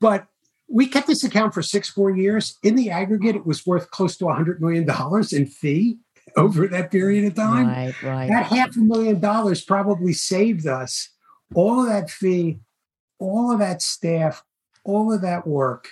But 0.00 0.26
we 0.68 0.86
kept 0.86 1.06
this 1.06 1.24
account 1.24 1.54
for 1.54 1.62
six 1.62 1.96
more 1.96 2.10
years. 2.10 2.58
In 2.62 2.74
the 2.74 2.90
aggregate, 2.90 3.36
it 3.36 3.46
was 3.46 3.66
worth 3.66 3.90
close 3.90 4.16
to 4.18 4.24
$100 4.24 4.60
million 4.60 4.86
in 5.32 5.46
fee 5.46 5.98
over 6.36 6.66
that 6.68 6.90
period 6.90 7.24
of 7.24 7.34
time. 7.34 7.68
Right, 7.68 8.02
right. 8.02 8.28
That 8.28 8.46
half 8.46 8.76
a 8.76 8.80
million 8.80 9.20
dollars 9.20 9.62
probably 9.62 10.12
saved 10.12 10.66
us 10.66 11.08
all 11.54 11.80
of 11.80 11.88
that 11.88 12.10
fee, 12.10 12.60
all 13.18 13.52
of 13.52 13.60
that 13.60 13.80
staff, 13.80 14.44
all 14.84 15.12
of 15.12 15.22
that 15.22 15.46
work. 15.46 15.88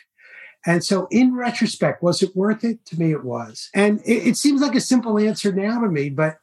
And 0.66 0.84
so, 0.84 1.06
in 1.12 1.34
retrospect, 1.34 2.02
was 2.02 2.22
it 2.22 2.34
worth 2.34 2.64
it? 2.64 2.84
To 2.86 2.98
me, 2.98 3.12
it 3.12 3.24
was. 3.24 3.70
And 3.72 4.00
it, 4.00 4.26
it, 4.26 4.36
seems 4.36 4.60
like 4.60 4.74
a 4.74 4.80
simple 4.80 5.16
answer 5.16 5.52
now 5.52 5.80
to 5.80 5.88
me, 5.88 6.10
but 6.10 6.38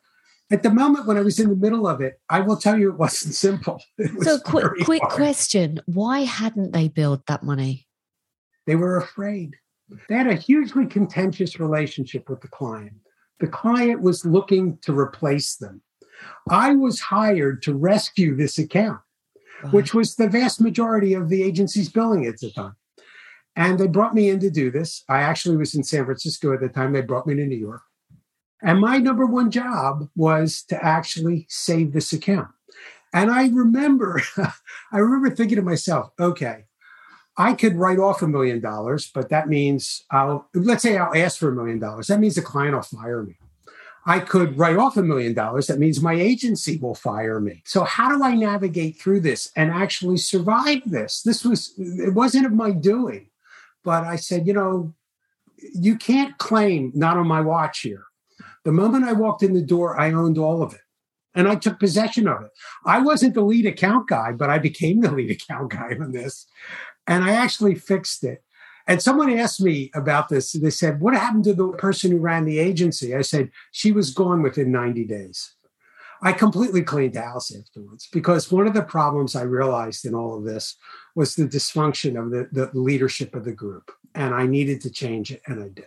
at 0.49 0.63
the 0.63 0.69
moment 0.69 1.05
when 1.05 1.17
I 1.17 1.21
was 1.21 1.39
in 1.39 1.49
the 1.49 1.55
middle 1.55 1.85
of 1.85 1.99
it, 1.99 2.21
I 2.29 2.39
will 2.39 2.55
tell 2.55 2.77
you 2.77 2.89
it 2.89 2.97
wasn't 2.97 3.35
simple. 3.35 3.81
It 3.97 4.23
so, 4.23 4.39
quick, 4.39 4.85
quick 4.85 5.01
question: 5.03 5.81
Why 5.85 6.21
hadn't 6.21 6.71
they 6.71 6.87
billed 6.87 7.23
that 7.27 7.43
money? 7.43 7.87
They 8.65 8.77
were 8.77 8.95
afraid. 8.95 9.57
They 10.07 10.15
had 10.15 10.27
a 10.27 10.35
hugely 10.35 10.85
contentious 10.85 11.59
relationship 11.59 12.29
with 12.29 12.39
the 12.41 12.47
client. 12.47 12.93
The 13.41 13.47
client 13.47 14.01
was 14.01 14.25
looking 14.25 14.77
to 14.83 14.97
replace 14.97 15.57
them. 15.57 15.81
I 16.49 16.73
was 16.75 17.01
hired 17.01 17.61
to 17.63 17.73
rescue 17.73 18.37
this 18.37 18.57
account, 18.57 19.01
right. 19.63 19.73
which 19.73 19.93
was 19.93 20.15
the 20.15 20.29
vast 20.29 20.61
majority 20.61 21.13
of 21.13 21.27
the 21.27 21.43
agency's 21.43 21.89
billing 21.89 22.25
at 22.25 22.39
the 22.39 22.51
time. 22.51 22.75
And 23.55 23.79
they 23.79 23.87
brought 23.87 24.15
me 24.15 24.29
in 24.29 24.39
to 24.39 24.49
do 24.49 24.71
this. 24.71 25.03
I 25.07 25.19
actually 25.19 25.57
was 25.57 25.75
in 25.75 25.83
San 25.83 26.05
Francisco 26.05 26.53
at 26.53 26.59
the 26.59 26.69
time. 26.69 26.93
They 26.93 27.01
brought 27.01 27.27
me 27.27 27.35
to 27.35 27.45
New 27.45 27.57
York. 27.57 27.81
And 28.61 28.79
my 28.79 28.97
number 28.97 29.25
one 29.25 29.51
job 29.51 30.09
was 30.15 30.63
to 30.69 30.83
actually 30.83 31.45
save 31.49 31.93
this 31.93 32.13
account. 32.13 32.47
And 33.13 33.29
I 33.29 33.49
remember, 33.49 34.21
I 34.91 34.97
remember 34.97 35.29
thinking 35.29 35.57
to 35.57 35.61
myself, 35.61 36.11
okay, 36.19 36.65
I 37.37 37.53
could 37.53 37.75
write 37.75 37.99
off 37.99 38.21
a 38.21 38.27
million 38.27 38.59
dollars, 38.59 39.11
but 39.13 39.29
that 39.29 39.49
means 39.49 40.03
I'll, 40.11 40.49
let's 40.53 40.83
say 40.83 40.97
I'll 40.97 41.15
ask 41.15 41.37
for 41.39 41.49
a 41.49 41.55
million 41.55 41.79
dollars. 41.79 42.07
That 42.07 42.19
means 42.19 42.35
the 42.35 42.41
client 42.41 42.75
will 42.75 42.81
fire 42.81 43.23
me. 43.23 43.37
I 44.05 44.19
could 44.19 44.57
write 44.57 44.77
off 44.77 44.97
a 44.97 45.03
million 45.03 45.33
dollars. 45.33 45.67
That 45.67 45.79
means 45.79 46.01
my 46.01 46.13
agency 46.13 46.77
will 46.77 46.95
fire 46.95 47.39
me. 47.39 47.63
So 47.65 47.85
how 47.85 48.15
do 48.15 48.23
I 48.23 48.35
navigate 48.35 48.99
through 48.99 49.21
this 49.21 49.51
and 49.55 49.71
actually 49.71 50.17
survive 50.17 50.81
this? 50.85 51.21
This 51.21 51.45
was, 51.45 51.73
it 51.77 52.13
wasn't 52.13 52.45
of 52.45 52.51
my 52.51 52.71
doing, 52.71 53.27
but 53.83 54.03
I 54.03 54.15
said, 54.15 54.47
you 54.47 54.53
know, 54.53 54.93
you 55.57 55.95
can't 55.97 56.37
claim 56.37 56.91
not 56.95 57.17
on 57.17 57.27
my 57.27 57.41
watch 57.41 57.81
here. 57.81 58.03
The 58.63 58.71
moment 58.71 59.05
I 59.05 59.13
walked 59.13 59.43
in 59.43 59.53
the 59.53 59.61
door, 59.61 59.99
I 59.99 60.11
owned 60.11 60.37
all 60.37 60.63
of 60.63 60.73
it 60.73 60.81
and 61.35 61.47
I 61.47 61.55
took 61.55 61.79
possession 61.79 62.27
of 62.27 62.41
it. 62.43 62.51
I 62.85 62.99
wasn't 62.99 63.33
the 63.33 63.41
lead 63.41 63.65
account 63.65 64.07
guy, 64.07 64.31
but 64.31 64.49
I 64.49 64.57
became 64.57 65.01
the 65.01 65.11
lead 65.11 65.31
account 65.41 65.71
guy 65.71 65.95
on 65.99 66.11
this 66.11 66.47
and 67.07 67.23
I 67.23 67.31
actually 67.31 67.75
fixed 67.75 68.23
it. 68.23 68.43
And 68.85 69.01
someone 69.01 69.31
asked 69.31 69.61
me 69.61 69.91
about 69.95 70.27
this. 70.27 70.51
They 70.51 70.69
said, 70.69 70.99
What 70.99 71.13
happened 71.13 71.45
to 71.45 71.53
the 71.53 71.69
person 71.69 72.11
who 72.11 72.17
ran 72.17 72.43
the 72.43 72.59
agency? 72.59 73.15
I 73.15 73.21
said, 73.21 73.49
She 73.71 73.93
was 73.93 74.13
gone 74.13 74.41
within 74.41 74.71
90 74.71 75.05
days. 75.05 75.55
I 76.23 76.31
completely 76.31 76.81
cleaned 76.81 77.15
house 77.15 77.53
afterwards 77.53 78.07
because 78.11 78.51
one 78.51 78.65
of 78.65 78.73
the 78.73 78.81
problems 78.81 79.35
I 79.35 79.41
realized 79.41 80.05
in 80.05 80.15
all 80.15 80.37
of 80.37 80.45
this 80.45 80.77
was 81.15 81.35
the 81.35 81.47
dysfunction 81.47 82.19
of 82.19 82.31
the, 82.31 82.47
the 82.51 82.79
leadership 82.79 83.35
of 83.35 83.43
the 83.43 83.51
group. 83.51 83.91
And 84.15 84.33
I 84.33 84.45
needed 84.45 84.79
to 84.81 84.89
change 84.89 85.31
it, 85.31 85.41
and 85.47 85.61
I 85.61 85.69
did. 85.69 85.85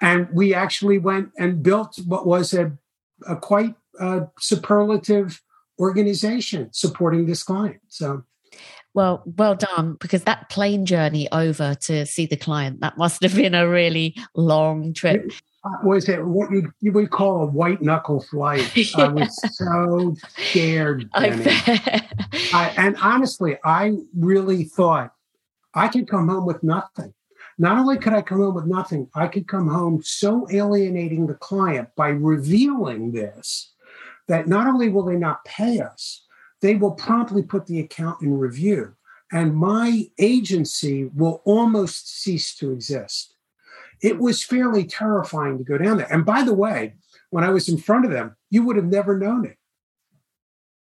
And 0.00 0.28
we 0.32 0.54
actually 0.54 0.98
went 0.98 1.30
and 1.38 1.62
built 1.62 1.98
what 2.06 2.26
was 2.26 2.54
a, 2.54 2.72
a 3.26 3.36
quite 3.36 3.74
uh, 3.98 4.26
superlative 4.38 5.42
organization 5.78 6.68
supporting 6.72 7.26
this 7.26 7.42
client. 7.42 7.80
So 7.88 8.24
well, 8.94 9.24
well 9.24 9.56
done, 9.56 9.96
because 9.98 10.22
that 10.24 10.48
plane 10.50 10.86
journey 10.86 11.28
over 11.32 11.74
to 11.74 12.06
see 12.06 12.26
the 12.26 12.36
client, 12.36 12.80
that 12.80 12.96
must 12.96 13.22
have 13.24 13.34
been 13.34 13.54
a 13.54 13.68
really 13.68 14.14
long 14.36 14.94
trip. 14.94 15.32
Was 15.82 16.08
it 16.08 16.24
what 16.24 16.50
you, 16.50 16.72
you 16.80 16.92
would 16.92 17.10
call 17.10 17.42
a 17.42 17.46
white 17.46 17.80
knuckle 17.80 18.20
flight? 18.20 18.76
yeah. 18.76 18.84
I 18.96 19.08
was 19.08 19.56
so 19.56 20.14
scared. 20.38 21.08
I 21.14 22.02
I, 22.52 22.74
and 22.76 22.96
honestly, 23.00 23.56
I 23.64 23.96
really 24.14 24.64
thought 24.64 25.14
I 25.74 25.88
could 25.88 26.08
come 26.08 26.28
home 26.28 26.46
with 26.46 26.62
nothing. 26.62 27.14
Not 27.56 27.78
only 27.78 27.98
could 27.98 28.12
I 28.12 28.22
come 28.22 28.40
home 28.40 28.54
with 28.54 28.66
nothing, 28.66 29.08
I 29.14 29.28
could 29.28 29.46
come 29.46 29.68
home 29.68 30.02
so 30.02 30.46
alienating 30.50 31.26
the 31.26 31.34
client 31.34 31.88
by 31.96 32.08
revealing 32.08 33.12
this 33.12 33.72
that 34.26 34.48
not 34.48 34.66
only 34.66 34.88
will 34.88 35.04
they 35.04 35.16
not 35.16 35.44
pay 35.44 35.80
us, 35.80 36.24
they 36.60 36.74
will 36.74 36.92
promptly 36.92 37.42
put 37.42 37.66
the 37.66 37.80
account 37.80 38.22
in 38.22 38.38
review. 38.38 38.94
And 39.32 39.54
my 39.54 40.08
agency 40.18 41.10
will 41.14 41.42
almost 41.44 42.08
cease 42.08 42.54
to 42.56 42.72
exist. 42.72 43.33
It 44.02 44.18
was 44.18 44.44
fairly 44.44 44.84
terrifying 44.84 45.58
to 45.58 45.64
go 45.64 45.78
down 45.78 45.98
there. 45.98 46.12
And 46.12 46.24
by 46.24 46.42
the 46.42 46.54
way, 46.54 46.94
when 47.30 47.44
I 47.44 47.50
was 47.50 47.68
in 47.68 47.78
front 47.78 48.04
of 48.04 48.10
them, 48.10 48.36
you 48.50 48.64
would 48.64 48.76
have 48.76 48.84
never 48.84 49.18
known 49.18 49.44
it. 49.44 49.56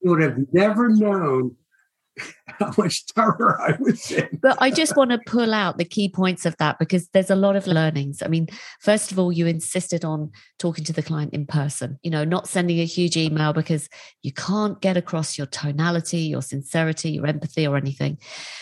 You 0.03 0.11
would 0.11 0.23
have 0.23 0.39
never 0.53 0.89
known 0.89 1.57
how 2.47 2.73
much 2.77 3.07
terror 3.07 3.61
I 3.61 3.77
was 3.81 4.11
in. 4.11 4.39
but 4.41 4.57
I 4.61 4.71
just 4.71 4.97
want 4.97 5.11
to 5.11 5.19
pull 5.27 5.53
out 5.53 5.79
the 5.79 5.85
key 5.85 6.09
points 6.09 6.47
of 6.47 6.57
that 6.59 6.79
because 6.79 7.09
there's 7.09 7.31
a 7.31 7.37
lot 7.37 7.57
of 7.57 7.67
learnings. 7.67 8.23
I 8.23 8.29
mean, 8.29 8.49
first 8.81 9.11
of 9.11 9.19
all, 9.19 9.33
you 9.33 9.47
insisted 9.47 10.05
on 10.05 10.31
talking 10.59 10.85
to 10.85 10.93
the 10.93 11.03
client 11.03 11.35
in 11.35 11.47
person, 11.47 11.99
you 12.03 12.11
know, 12.11 12.25
not 12.25 12.49
sending 12.49 12.81
a 12.81 12.85
huge 12.85 13.17
email 13.17 13.53
because 13.53 13.89
you 14.23 14.33
can't 14.33 14.81
get 14.81 14.97
across 14.97 15.37
your 15.37 15.47
tonality, 15.47 16.21
your 16.21 16.43
sincerity, 16.43 17.13
your 17.13 17.27
empathy, 17.27 17.67
or 17.67 17.77
anything. 17.77 18.19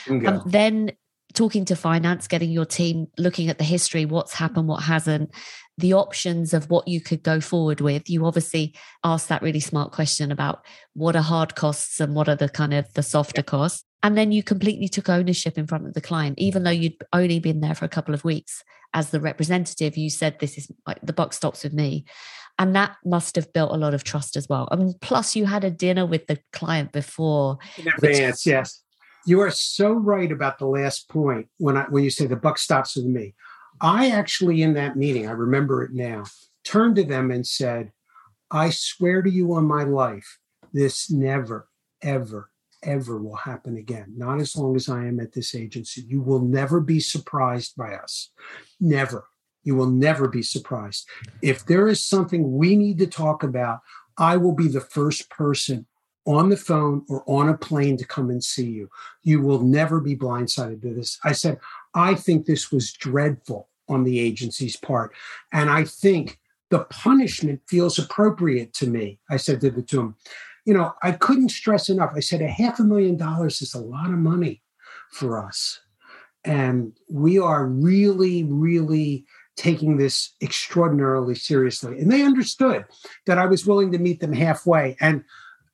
Um, 0.09 0.43
then 0.47 0.93
talking 1.35 1.65
to 1.67 1.77
finance, 1.77 2.27
getting 2.27 2.51
your 2.51 2.65
team 2.65 3.07
looking 3.19 3.49
at 3.49 3.59
the 3.59 3.65
history, 3.65 4.05
what's 4.05 4.35
happened, 4.35 4.69
what 4.69 4.83
hasn't, 4.83 5.31
the 5.79 5.95
options 5.95 6.53
of 6.53 6.71
what 6.71 6.87
you 6.87 7.01
could 7.01 7.23
go 7.23 7.41
forward 7.41 7.81
with. 7.81 8.09
You 8.09 8.27
obviously 8.27 8.75
asked 9.05 9.29
that 9.29 9.43
really 9.43 9.61
smart 9.61 9.93
question 9.93 10.31
about 10.31 10.65
what 10.95 11.17
are 11.17 11.23
hard 11.23 11.55
costs 11.55 12.01
and 12.01 12.15
what 12.15 12.29
are 12.29 12.37
the 12.37 12.49
kind 12.49 12.75
of 12.75 12.93
the 12.95 13.03
softer 13.03 13.43
costs. 13.43 13.85
And 14.03 14.19
then 14.19 14.33
you 14.33 14.43
completely 14.43 14.89
took 14.89 15.09
ownership 15.09 15.57
in 15.57 15.67
front 15.67 15.87
of 15.87 15.95
the 15.95 16.01
client, 16.01 16.39
even 16.39 16.65
though 16.65 16.71
you'd 16.71 16.97
only 17.13 17.39
been 17.39 17.61
there 17.61 17.75
for 17.75 17.85
a 17.85 17.91
couple 17.91 18.15
of 18.15 18.25
weeks 18.25 18.63
as 18.95 19.11
the 19.11 19.21
representative. 19.21 19.97
You 19.97 20.11
said, 20.11 20.39
This 20.41 20.59
is 20.59 20.71
like 20.87 20.99
the 21.03 21.13
buck 21.13 21.33
stops 21.33 21.63
with 21.63 21.73
me. 21.73 22.05
And 22.59 22.77
that 22.77 22.97
must 23.05 23.37
have 23.37 23.53
built 23.53 23.73
a 23.73 23.79
lot 23.79 23.95
of 23.95 24.05
trust 24.05 24.37
as 24.37 24.49
well. 24.49 24.69
I 24.71 24.77
mean, 24.77 24.95
plus 25.01 25.35
you 25.35 25.47
had 25.47 25.65
a 25.65 25.71
dinner 25.71 26.05
with 26.05 26.27
the 26.27 26.39
client 26.53 26.93
before. 26.93 27.59
In 27.79 27.89
advance, 27.89 28.45
which, 28.45 28.47
yes. 28.47 28.83
You 29.25 29.41
are 29.41 29.51
so 29.51 29.93
right 29.93 30.31
about 30.31 30.59
the 30.59 30.67
last 30.67 31.09
point 31.09 31.49
when 31.59 31.77
I 31.77 31.85
when 31.85 32.05
you 32.05 32.11
say 32.11 32.27
the 32.27 32.37
buck 32.37 32.59
stops 32.59 32.97
with 32.97 33.07
me. 33.07 33.35
I 33.81 34.11
actually 34.11 34.63
in 34.63 34.75
that 34.75 34.97
meeting, 34.97 35.27
I 35.27 35.33
remember 35.33 35.83
it 35.83 35.93
now, 35.93 36.25
turned 36.65 36.97
to 36.97 37.05
them 37.05 37.31
and 37.31 37.47
said, 37.47 37.93
I 38.51 38.71
swear 38.71 39.23
to 39.23 39.31
you 39.31 39.55
on 39.55 39.65
my 39.65 39.85
life, 39.85 40.39
this 40.73 41.11
never, 41.11 41.69
ever, 42.03 42.51
ever 42.83 43.19
will 43.19 43.37
happen 43.37 43.77
again. 43.77 44.15
Not 44.17 44.41
as 44.41 44.57
long 44.57 44.77
as 44.77 44.89
I 44.89 45.07
am 45.07 45.21
at 45.21 45.33
this 45.33 45.55
agency. 45.55 46.03
You 46.07 46.21
will 46.21 46.41
never 46.41 46.81
be 46.81 47.01
surprised 47.01 47.77
by 47.77 47.95
us. 47.95 48.31
Never. 48.81 49.25
You 49.65 49.77
will 49.77 49.91
never 49.91 50.29
be 50.29 50.43
surprised. 50.43 51.09
If 51.41 51.65
there 51.65 51.89
is 51.89 52.05
something 52.05 52.57
we 52.57 52.77
need 52.77 52.99
to 52.99 53.07
talk 53.07 53.43
about, 53.43 53.81
I 54.19 54.37
will 54.37 54.55
be 54.55 54.69
the 54.69 54.81
first 54.81 55.31
person 55.31 55.87
on 56.27 56.51
the 56.51 56.57
phone 56.57 57.05
or 57.09 57.25
on 57.27 57.49
a 57.49 57.57
plane 57.57 57.97
to 57.97 58.05
come 58.05 58.31
and 58.31 58.43
see 58.43 58.71
you. 58.71 58.89
You 59.23 59.41
will 59.41 59.61
never 59.61 60.01
be 60.01 60.17
blindsided 60.17 60.83
to 60.83 60.95
this. 60.95 61.19
I 61.25 61.33
said, 61.33 61.59
I 61.95 62.15
think 62.15 62.47
this 62.47 62.71
was 62.71 62.93
dreadful 62.93 63.69
on 63.89 64.05
the 64.05 64.21
agency's 64.21 64.77
part. 64.77 65.13
And 65.53 65.69
I 65.69 65.85
think 65.85 66.39
the 66.71 66.81
punishment 66.85 67.61
feels 67.69 67.99
appropriate 67.99 68.73
to 68.75 68.87
me. 68.87 69.19
I 69.31 69.37
said 69.37 69.61
to 69.61 69.71
the 69.71 69.83
to 69.83 70.01
him, 70.01 70.17
you 70.65 70.73
know, 70.73 70.95
I 71.03 71.13
couldn't 71.13 71.51
stress 71.51 71.89
enough. 71.89 72.13
I 72.15 72.21
said, 72.21 72.41
a 72.41 72.49
half 72.49 72.79
a 72.79 72.85
million 72.85 73.17
dollars 73.17 73.61
is 73.61 73.75
a 73.75 73.81
lot 73.81 74.07
of 74.07 74.19
money 74.19 74.63
for 75.11 75.45
us. 75.45 75.81
And 76.45 76.93
we 77.09 77.39
are 77.39 77.67
really, 77.67 78.45
really 78.45 79.27
taking 79.57 79.97
this 79.97 80.35
extraordinarily 80.41 81.35
seriously. 81.35 81.99
And 81.99 82.11
they 82.11 82.23
understood 82.23 82.85
that 83.27 83.39
I 83.39 83.47
was 83.47 83.67
willing 83.67 83.93
to 83.93 83.99
meet 83.99 84.21
them 84.21 84.33
halfway. 84.33 84.97
And 85.01 85.25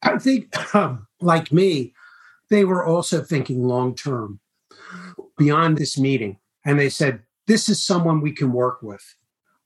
I 0.03 0.19
think, 0.19 0.75
um, 0.75 1.07
like 1.21 1.53
me, 1.53 1.95
they 2.51 2.65
were 2.65 2.85
also 2.85 3.23
thinking 3.23 3.67
long 3.67 3.95
term 3.95 4.41
beyond 5.37 5.77
this 5.77 5.99
meeting. 5.99 6.39
And 6.65 6.79
they 6.79 6.89
said, 6.89 7.23
This 7.47 7.69
is 7.69 7.83
someone 7.83 8.21
we 8.21 8.33
can 8.33 8.53
work 8.53 8.83
with. 8.83 9.03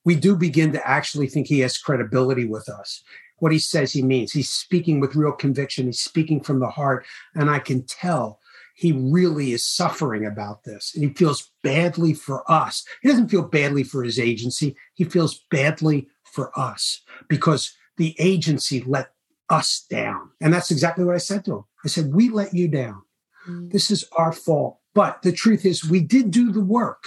We 0.04 0.16
do 0.16 0.36
begin 0.36 0.72
to 0.72 0.88
actually 0.88 1.28
think 1.28 1.46
he 1.46 1.60
has 1.60 1.78
credibility 1.78 2.44
with 2.44 2.68
us. 2.68 3.02
What 3.38 3.52
he 3.52 3.58
says 3.58 3.92
he 3.92 4.02
means. 4.02 4.32
He's 4.32 4.50
speaking 4.50 5.00
with 5.00 5.16
real 5.16 5.32
conviction. 5.32 5.86
He's 5.86 6.00
speaking 6.00 6.40
from 6.40 6.60
the 6.60 6.70
heart. 6.70 7.04
And 7.34 7.50
I 7.50 7.58
can 7.58 7.84
tell 7.84 8.40
he 8.74 8.92
really 8.92 9.52
is 9.52 9.64
suffering 9.64 10.26
about 10.26 10.64
this. 10.64 10.92
And 10.94 11.04
he 11.04 11.14
feels 11.14 11.50
badly 11.62 12.14
for 12.14 12.50
us. 12.50 12.84
He 13.02 13.08
doesn't 13.08 13.28
feel 13.28 13.42
badly 13.42 13.82
for 13.82 14.02
his 14.02 14.18
agency, 14.18 14.76
he 14.94 15.04
feels 15.04 15.44
badly 15.50 16.08
for 16.24 16.58
us 16.58 17.02
because 17.28 17.76
the 17.96 18.16
agency 18.18 18.82
let 18.86 19.10
us 19.52 19.84
down. 19.88 20.30
And 20.40 20.52
that's 20.52 20.70
exactly 20.70 21.04
what 21.04 21.14
I 21.14 21.18
said 21.18 21.44
to 21.44 21.56
him. 21.56 21.64
I 21.84 21.88
said, 21.88 22.12
We 22.12 22.30
let 22.30 22.54
you 22.54 22.66
down. 22.66 23.02
Mm. 23.48 23.70
This 23.70 23.90
is 23.90 24.04
our 24.16 24.32
fault. 24.32 24.78
But 24.94 25.22
the 25.22 25.32
truth 25.32 25.64
is, 25.64 25.88
we 25.88 26.00
did 26.00 26.30
do 26.30 26.50
the 26.50 26.64
work. 26.64 27.04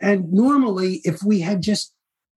And 0.00 0.32
normally, 0.32 1.00
if 1.04 1.22
we 1.22 1.40
had 1.40 1.62
just 1.62 1.94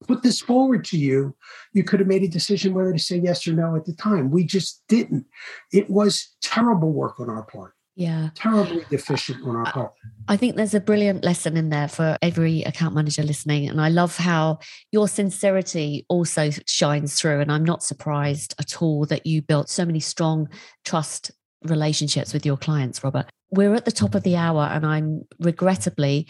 put 0.07 0.21
this 0.21 0.41
forward 0.41 0.84
to 0.86 0.97
you, 0.97 1.36
you 1.71 1.84
could 1.84 1.99
have 1.99 2.07
made 2.07 2.23
a 2.23 2.27
decision 2.27 2.73
whether 2.73 2.91
to 2.91 2.99
say 2.99 3.17
yes 3.17 3.47
or 3.47 3.53
no 3.53 3.75
at 3.75 3.86
the 3.86 3.93
time. 3.93 4.31
We 4.31 4.43
just 4.43 4.84
didn't. 4.88 5.25
It 5.71 5.89
was 5.89 6.36
terrible 6.41 6.91
work 6.91 7.19
on 7.19 7.29
our 7.29 7.43
part. 7.43 7.73
Yeah. 7.96 8.30
Terribly 8.34 8.84
deficient 8.89 9.46
on 9.46 9.56
our 9.56 9.72
part. 9.72 9.94
I 10.28 10.36
think 10.36 10.56
there's 10.56 10.74
a 10.74 10.80
brilliant 10.80 11.24
lesson 11.24 11.56
in 11.56 11.70
there 11.70 11.88
for 11.88 12.18
every 12.22 12.64
account 12.64 12.96
manager 12.96 13.22
listening. 13.22 13.70
And 13.70 13.80
I 13.80 13.89
love 13.89 14.18
how 14.18 14.60
your 14.91 15.08
sincerity 15.08 16.06
also 16.10 16.50
shines 16.66 17.20
through. 17.20 17.41
And 17.41 17.52
I'm 17.52 17.64
not 17.64 17.84
surprised 17.84 18.56
at 18.60 18.82
all 18.82 19.06
that 19.06 19.28
you 19.28 19.41
built 19.41 19.70
so 19.70 19.86
many 19.86 20.00
strong 20.00 20.50
trust 20.86 21.32
relationships 21.64 22.34
with 22.34 22.46
your 22.46 22.58
clients, 22.58 23.04
Robert. 23.04 23.28
We're 23.52 23.76
at 23.76 23.86
the 23.86 23.91
top 23.91 24.16
of 24.16 24.24
the 24.24 24.38
hour 24.38 24.64
and 24.64 24.86
I'm 24.86 25.24
regrettably 25.39 26.28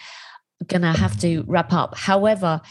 going 0.68 0.82
to 0.82 0.92
have 0.92 1.20
to 1.22 1.44
wrap 1.48 1.72
up. 1.72 1.98
However, 1.98 2.62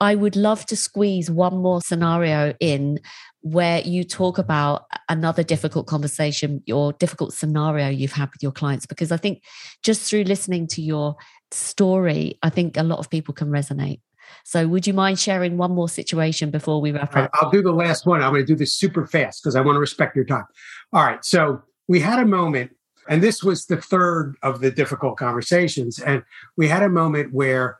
I 0.00 0.14
would 0.14 0.36
love 0.36 0.66
to 0.66 0.76
squeeze 0.76 1.30
one 1.30 1.56
more 1.58 1.80
scenario 1.80 2.54
in 2.60 2.98
where 3.42 3.80
you 3.80 4.04
talk 4.04 4.38
about 4.38 4.86
another 5.08 5.42
difficult 5.42 5.86
conversation 5.86 6.62
or 6.72 6.92
difficult 6.94 7.34
scenario 7.34 7.88
you've 7.88 8.12
had 8.12 8.30
with 8.30 8.42
your 8.42 8.52
clients, 8.52 8.86
because 8.86 9.12
I 9.12 9.16
think 9.16 9.42
just 9.82 10.08
through 10.08 10.24
listening 10.24 10.66
to 10.68 10.82
your 10.82 11.16
story, 11.50 12.38
I 12.42 12.50
think 12.50 12.76
a 12.76 12.82
lot 12.82 12.98
of 12.98 13.10
people 13.10 13.34
can 13.34 13.48
resonate. 13.48 14.00
So, 14.44 14.66
would 14.68 14.86
you 14.86 14.94
mind 14.94 15.18
sharing 15.18 15.56
one 15.56 15.72
more 15.72 15.88
situation 15.88 16.50
before 16.50 16.80
we 16.80 16.92
wrap 16.92 17.14
up? 17.16 17.30
I'll 17.34 17.50
do 17.50 17.62
the 17.62 17.72
last 17.72 18.06
one. 18.06 18.22
I'm 18.22 18.32
going 18.32 18.42
to 18.42 18.46
do 18.46 18.56
this 18.56 18.72
super 18.72 19.06
fast 19.06 19.42
because 19.42 19.56
I 19.56 19.60
want 19.60 19.76
to 19.76 19.80
respect 19.80 20.16
your 20.16 20.24
time. 20.24 20.44
All 20.92 21.04
right. 21.04 21.24
So, 21.24 21.62
we 21.88 22.00
had 22.00 22.18
a 22.18 22.26
moment, 22.26 22.70
and 23.08 23.22
this 23.22 23.42
was 23.42 23.66
the 23.66 23.76
third 23.76 24.36
of 24.42 24.60
the 24.60 24.70
difficult 24.70 25.18
conversations. 25.18 25.98
And 25.98 26.22
we 26.56 26.68
had 26.68 26.82
a 26.82 26.88
moment 26.88 27.34
where 27.34 27.78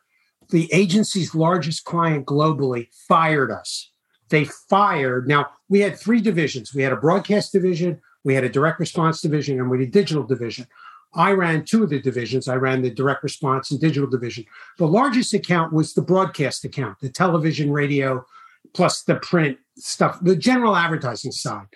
the 0.50 0.72
agency's 0.72 1.34
largest 1.34 1.84
client 1.84 2.26
globally 2.26 2.88
fired 3.08 3.50
us. 3.50 3.91
They 4.32 4.46
fired. 4.46 5.28
Now, 5.28 5.50
we 5.68 5.80
had 5.80 5.98
three 5.98 6.22
divisions 6.22 6.74
we 6.74 6.82
had 6.82 6.92
a 6.92 6.96
broadcast 6.96 7.52
division, 7.52 8.00
we 8.24 8.34
had 8.34 8.44
a 8.44 8.48
direct 8.48 8.80
response 8.80 9.20
division, 9.20 9.60
and 9.60 9.68
we 9.68 9.78
had 9.78 9.88
a 9.88 9.90
digital 9.90 10.22
division. 10.22 10.66
I 11.14 11.32
ran 11.32 11.66
two 11.66 11.82
of 11.82 11.90
the 11.90 12.00
divisions. 12.00 12.48
I 12.48 12.54
ran 12.54 12.80
the 12.80 12.90
direct 12.90 13.22
response 13.22 13.70
and 13.70 13.78
digital 13.78 14.08
division. 14.08 14.46
The 14.78 14.86
largest 14.86 15.34
account 15.34 15.74
was 15.74 15.92
the 15.92 16.00
broadcast 16.00 16.64
account, 16.64 17.00
the 17.00 17.10
television, 17.10 17.70
radio, 17.70 18.24
plus 18.72 19.02
the 19.02 19.16
print 19.16 19.58
stuff, 19.76 20.18
the 20.22 20.34
general 20.34 20.76
advertising 20.76 21.32
side. 21.32 21.66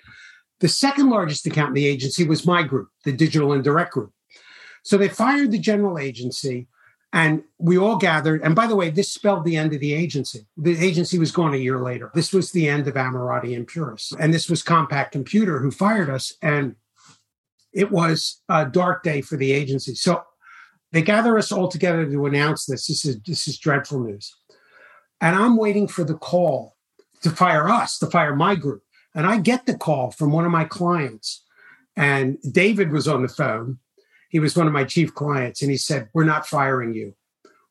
The 0.61 0.69
second 0.69 1.11
largest 1.11 1.47
account 1.47 1.69
in 1.69 1.75
the 1.75 1.87
agency 1.87 2.27
was 2.27 2.47
my 2.47 2.63
group, 2.63 2.89
the 3.05 3.13
digital 3.13 3.53
and 3.53 3.63
direct 3.63 3.93
group. 3.93 4.13
So 4.83 4.97
they 4.97 5.11
fired 5.11 5.51
the 5.51 5.59
general 5.59 5.99
agency. 5.99 6.69
And 7.17 7.45
we 7.57 7.79
all 7.79 7.97
gathered. 7.97 8.43
And 8.43 8.55
by 8.55 8.67
the 8.67 8.77
way, 8.77 8.91
this 8.91 9.11
spelled 9.11 9.47
the 9.47 9.57
end 9.57 9.73
of 9.73 9.81
the 9.81 9.95
agency. 9.95 10.47
The 10.59 10.77
agency 10.79 11.19
was 11.19 11.33
gone 11.33 11.55
a 11.55 11.57
year 11.57 11.79
later. 11.79 12.11
This 12.13 12.31
was 12.31 12.53
the 12.53 12.69
end 12.69 12.87
of 12.87 12.95
Ammirati 12.95 13.57
and 13.57 13.67
Puris. 13.67 14.13
And 14.21 14.35
this 14.35 14.51
was 14.51 14.63
Compaq 14.63 15.13
Computer 15.13 15.59
who 15.59 15.71
fired 15.71 16.11
us. 16.11 16.35
And 16.43 16.77
it 17.73 17.91
was 17.91 18.43
a 18.51 18.67
dark 18.67 19.03
day 19.03 19.23
for 19.23 19.39
the 19.39 19.53
agency. 19.53 19.95
So 19.95 20.25
they 20.93 21.01
gather 21.01 21.39
us 21.39 21.51
all 21.51 21.69
together 21.69 22.05
to 22.05 22.27
announce 22.27 22.67
this. 22.67 22.87
This 22.87 23.07
is 23.07 23.19
this 23.23 23.49
is 23.49 23.59
dreadful 23.59 24.01
news. 24.01 24.37
And 25.23 25.35
I'm 25.35 25.57
waiting 25.57 25.89
for 25.89 26.05
the 26.05 26.19
call 26.19 26.77
to 27.23 27.31
fire 27.31 27.67
us, 27.67 27.99
to 28.01 28.07
fire 28.09 28.37
my 28.37 28.57
group. 28.57 28.83
And 29.15 29.27
I 29.27 29.39
get 29.39 29.65
the 29.65 29.79
call 29.79 30.11
from 30.11 30.33
one 30.33 30.45
of 30.45 30.53
my 30.53 30.65
clients. 30.65 31.43
And 31.97 32.37
David 32.53 32.93
was 32.93 33.09
on 33.09 33.23
the 33.23 33.29
phone 33.29 33.79
he 34.37 34.41
was 34.41 34.55
one 34.55 34.67
of 34.67 34.75
my 34.75 34.85
chief 34.85 35.15
clients, 35.15 35.63
and 35.63 35.71
he 35.71 35.79
said, 35.79 36.11
We're 36.13 36.25
not 36.25 36.47
firing 36.47 36.93
you. 36.93 37.15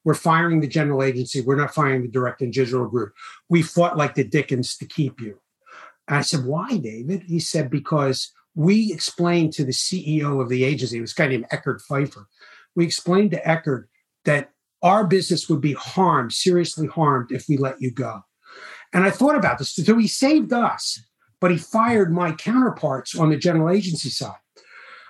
We're 0.04 0.16
firing 0.16 0.62
the 0.62 0.68
general 0.68 1.04
agency. 1.04 1.42
We're 1.42 1.58
not 1.58 1.76
firing 1.76 2.02
the 2.02 2.08
direct 2.08 2.42
and 2.42 2.52
digital 2.52 2.88
group. 2.88 3.14
We 3.50 3.62
fought 3.62 3.98
like 3.98 4.16
the 4.16 4.24
Dickens 4.24 4.76
to 4.78 4.86
keep 4.88 5.22
you. 5.22 5.38
And 6.08 6.18
I 6.18 6.22
said, 6.22 6.44
Why, 6.44 6.78
David? 6.78 7.22
He 7.28 7.40
said, 7.40 7.70
Because 7.70 8.34
we 8.56 8.92
explained 8.92 9.54
to 9.54 9.64
the 9.64 9.74
CEO 9.74 10.42
of 10.42 10.50
the 10.50 10.64
agency, 10.64 11.00
this 11.00 11.14
guy 11.14 11.28
named 11.28 11.46
Eckhard 11.52 11.82
Pfeiffer, 11.82 12.28
we 12.76 12.84
explained 12.84 13.30
to 13.30 13.48
Eckhard 13.48 13.86
that 14.24 14.50
our 14.82 15.06
business 15.06 15.48
would 15.48 15.62
be 15.62 15.74
harmed, 15.74 16.34
seriously 16.34 16.88
harmed, 16.88 17.32
if 17.32 17.48
we 17.48 17.58
let 17.58 17.80
you 17.80 17.92
go. 17.92 18.24
And 18.92 19.04
I 19.04 19.12
thought 19.12 19.36
about 19.36 19.60
this. 19.60 19.76
So 19.76 20.00
he 20.00 20.08
saved 20.08 20.52
us, 20.52 21.00
but 21.40 21.52
he 21.52 21.58
fired 21.58 22.12
my 22.12 22.32
counterparts 22.32 23.16
on 23.16 23.30
the 23.30 23.38
general 23.38 23.70
agency 23.70 24.10
side. 24.10 24.34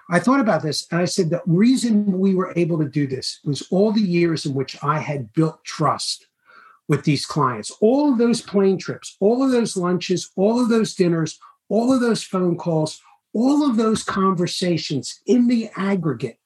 I 0.09 0.19
thought 0.19 0.39
about 0.39 0.61
this 0.61 0.87
and 0.91 1.01
I 1.01 1.05
said 1.05 1.29
the 1.29 1.41
reason 1.45 2.19
we 2.19 2.35
were 2.35 2.53
able 2.55 2.77
to 2.79 2.89
do 2.89 3.07
this 3.07 3.39
was 3.43 3.67
all 3.71 3.91
the 3.91 4.01
years 4.01 4.45
in 4.45 4.53
which 4.53 4.77
I 4.83 4.99
had 4.99 5.33
built 5.33 5.63
trust 5.63 6.27
with 6.87 7.03
these 7.03 7.25
clients. 7.25 7.71
All 7.81 8.11
of 8.11 8.19
those 8.19 8.41
plane 8.41 8.77
trips, 8.77 9.17
all 9.19 9.43
of 9.43 9.51
those 9.51 9.75
lunches, 9.75 10.31
all 10.35 10.61
of 10.61 10.69
those 10.69 10.93
dinners, 10.93 11.39
all 11.69 11.91
of 11.91 12.01
those 12.01 12.23
phone 12.23 12.57
calls, 12.57 13.01
all 13.33 13.67
of 13.67 13.77
those 13.77 14.03
conversations 14.03 15.19
in 15.25 15.47
the 15.47 15.69
aggregate 15.75 16.39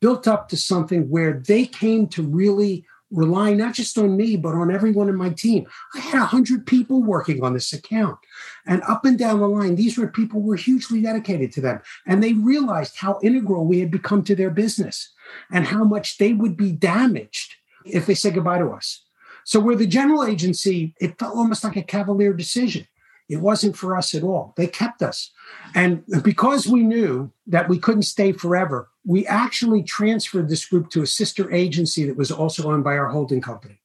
built 0.00 0.28
up 0.28 0.48
to 0.48 0.56
something 0.56 1.08
where 1.10 1.42
they 1.46 1.66
came 1.66 2.06
to 2.08 2.22
really 2.22 2.84
relying 3.10 3.58
not 3.58 3.74
just 3.74 3.98
on 3.98 4.16
me, 4.16 4.36
but 4.36 4.54
on 4.54 4.70
everyone 4.70 5.08
in 5.08 5.16
my 5.16 5.30
team. 5.30 5.66
I 5.94 6.00
had 6.00 6.18
100 6.18 6.66
people 6.66 7.02
working 7.02 7.42
on 7.42 7.54
this 7.54 7.72
account. 7.72 8.18
And 8.66 8.82
up 8.88 9.04
and 9.04 9.18
down 9.18 9.40
the 9.40 9.48
line, 9.48 9.74
these 9.76 9.98
were 9.98 10.06
people 10.06 10.40
who 10.40 10.48
were 10.48 10.56
hugely 10.56 11.02
dedicated 11.02 11.52
to 11.52 11.60
them. 11.60 11.80
And 12.06 12.22
they 12.22 12.34
realized 12.34 12.96
how 12.96 13.18
integral 13.22 13.66
we 13.66 13.80
had 13.80 13.90
become 13.90 14.22
to 14.24 14.36
their 14.36 14.50
business 14.50 15.12
and 15.50 15.66
how 15.66 15.84
much 15.84 16.18
they 16.18 16.32
would 16.32 16.56
be 16.56 16.72
damaged 16.72 17.56
if 17.84 18.06
they 18.06 18.14
said 18.14 18.34
goodbye 18.34 18.58
to 18.58 18.70
us. 18.70 19.04
So, 19.44 19.58
where 19.58 19.76
the 19.76 19.86
general 19.86 20.24
agency, 20.24 20.94
it 21.00 21.18
felt 21.18 21.34
almost 21.34 21.64
like 21.64 21.76
a 21.76 21.82
cavalier 21.82 22.32
decision. 22.32 22.86
It 23.30 23.40
wasn't 23.40 23.76
for 23.76 23.96
us 23.96 24.12
at 24.12 24.24
all. 24.24 24.54
They 24.56 24.66
kept 24.66 25.02
us. 25.02 25.30
And 25.74 26.02
because 26.22 26.66
we 26.66 26.82
knew 26.82 27.32
that 27.46 27.68
we 27.68 27.78
couldn't 27.78 28.02
stay 28.02 28.32
forever, 28.32 28.88
we 29.06 29.24
actually 29.26 29.84
transferred 29.84 30.48
this 30.48 30.66
group 30.66 30.90
to 30.90 31.02
a 31.02 31.06
sister 31.06 31.50
agency 31.52 32.04
that 32.06 32.16
was 32.16 32.32
also 32.32 32.70
owned 32.70 32.82
by 32.82 32.98
our 32.98 33.08
holding 33.08 33.40
company. 33.40 33.80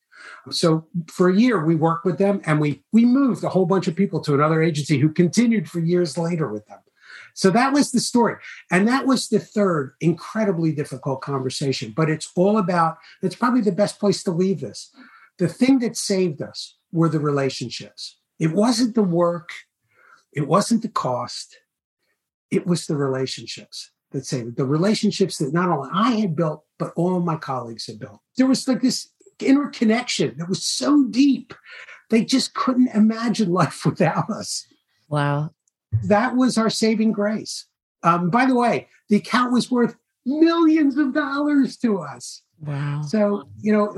So 0.50 0.88
for 1.08 1.30
a 1.30 1.36
year, 1.36 1.64
we 1.64 1.76
worked 1.76 2.06
with 2.06 2.18
them 2.18 2.42
and 2.46 2.60
we, 2.60 2.84
we 2.92 3.06
moved 3.06 3.44
a 3.44 3.50
whole 3.50 3.68
bunch 3.68 3.88
of 3.88 3.96
people 3.96 4.20
to 4.22 4.34
another 4.34 4.64
agency 4.64 4.98
who 4.98 5.10
continued 5.10 5.70
for 5.70 5.80
years 5.80 6.18
later 6.18 6.52
with 6.52 6.66
them. 6.66 6.80
So 7.36 7.52
that 7.52 7.72
was 7.72 7.92
the 7.92 8.00
story. 8.00 8.38
And 8.72 8.88
that 8.88 9.06
was 9.06 9.28
the 9.28 9.40
third 9.40 9.94
incredibly 10.02 10.72
difficult 10.72 11.22
conversation. 11.22 11.94
But 11.96 12.10
it's 12.10 12.32
all 12.36 12.58
about, 12.58 12.98
it's 13.22 13.36
probably 13.36 13.62
the 13.62 13.72
best 13.72 14.00
place 14.00 14.24
to 14.24 14.32
leave 14.32 14.62
this. 14.62 14.92
The 15.38 15.48
thing 15.48 15.80
that 15.80 15.98
saved 15.98 16.42
us 16.42 16.78
were 16.92 17.10
the 17.10 17.20
relationships. 17.20 18.18
It 18.40 18.52
wasn't 18.52 18.96
the 18.96 19.04
work, 19.04 19.50
it 20.34 20.48
wasn't 20.48 20.82
the 20.82 20.90
cost, 20.90 21.58
it 22.52 22.68
was 22.68 22.86
the 22.86 22.96
relationships 22.96 23.92
that 24.12 24.26
saved 24.26 24.58
the 24.58 24.66
relationships 24.66 25.38
that 25.38 25.54
not 25.54 25.70
only 25.70 25.90
I 25.94 26.12
had 26.12 26.36
built, 26.36 26.64
but 26.78 26.94
all 26.96 27.20
my 27.20 27.36
colleagues 27.36 27.88
had 27.88 28.00
built. 28.00 28.22
There 28.38 28.48
was 28.48 28.68
like 28.68 28.82
this 28.82 29.10
interconnection 29.40 30.36
that 30.38 30.50
was 30.50 30.64
so 30.64 31.06
deep. 31.10 31.54
They 32.10 32.24
just 32.24 32.54
couldn't 32.54 32.94
imagine 32.94 33.52
life 33.52 33.86
without 33.86 34.30
us. 34.30 34.66
Wow. 35.10 35.52
That 36.04 36.36
was 36.36 36.58
our 36.58 36.70
saving 36.70 37.12
grace. 37.12 37.66
Um, 38.04 38.30
by 38.30 38.46
the 38.46 38.56
way, 38.56 38.88
the 39.10 39.18
account 39.18 39.52
was 39.52 39.72
worth 39.72 39.96
millions 40.26 40.98
of 40.98 41.14
dollars 41.14 41.78
to 41.78 42.00
us. 42.00 42.42
Wow. 42.62 43.02
So, 43.02 43.44
you 43.60 43.74
know, 43.74 43.94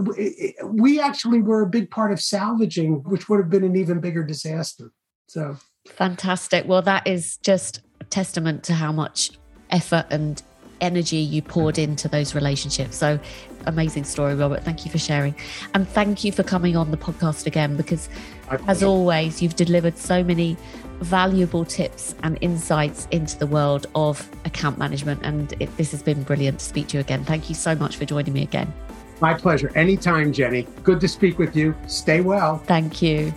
we 0.65 0.99
actually 0.99 1.41
were 1.41 1.61
a 1.61 1.69
big 1.69 1.91
part 1.91 2.11
of 2.11 2.19
salvaging, 2.19 3.03
which 3.03 3.29
would 3.29 3.39
have 3.39 3.49
been 3.49 3.63
an 3.63 3.75
even 3.75 3.99
bigger 3.99 4.23
disaster. 4.23 4.91
So 5.27 5.57
fantastic. 5.87 6.67
Well, 6.67 6.81
that 6.81 7.07
is 7.07 7.37
just 7.37 7.81
a 8.01 8.03
testament 8.05 8.63
to 8.65 8.73
how 8.73 8.91
much 8.91 9.31
effort 9.69 10.07
and 10.09 10.41
energy 10.81 11.17
you 11.17 11.41
poured 11.41 11.77
into 11.77 12.07
those 12.07 12.35
relationships. 12.35 12.95
So 12.95 13.19
amazing 13.65 14.05
story, 14.05 14.35
Robert. 14.35 14.63
Thank 14.63 14.85
you 14.85 14.91
for 14.91 14.97
sharing. 14.97 15.35
And 15.73 15.87
thank 15.87 16.23
you 16.23 16.31
for 16.31 16.43
coming 16.43 16.75
on 16.75 16.91
the 16.91 16.97
podcast 16.97 17.45
again 17.45 17.75
because, 17.77 18.09
as 18.67 18.83
always, 18.83 19.41
you've 19.41 19.55
delivered 19.55 19.97
so 19.97 20.23
many 20.23 20.57
valuable 21.01 21.63
tips 21.65 22.15
and 22.23 22.37
insights 22.41 23.07
into 23.11 23.37
the 23.37 23.47
world 23.47 23.85
of 23.93 24.27
account 24.45 24.77
management. 24.77 25.21
And 25.23 25.53
it, 25.59 25.75
this 25.77 25.91
has 25.91 26.01
been 26.01 26.23
brilliant 26.23 26.59
to 26.59 26.65
speak 26.65 26.87
to 26.89 26.97
you 26.97 27.01
again. 27.01 27.23
Thank 27.23 27.49
you 27.49 27.55
so 27.55 27.75
much 27.75 27.97
for 27.97 28.05
joining 28.05 28.33
me 28.33 28.43
again. 28.43 28.73
My 29.19 29.33
pleasure. 29.33 29.71
Anytime, 29.75 30.31
Jenny. 30.31 30.67
Good 30.83 31.01
to 31.01 31.07
speak 31.07 31.39
with 31.39 31.55
you. 31.55 31.75
Stay 31.87 32.21
well. 32.21 32.59
Thank 32.59 33.01
you. 33.01 33.33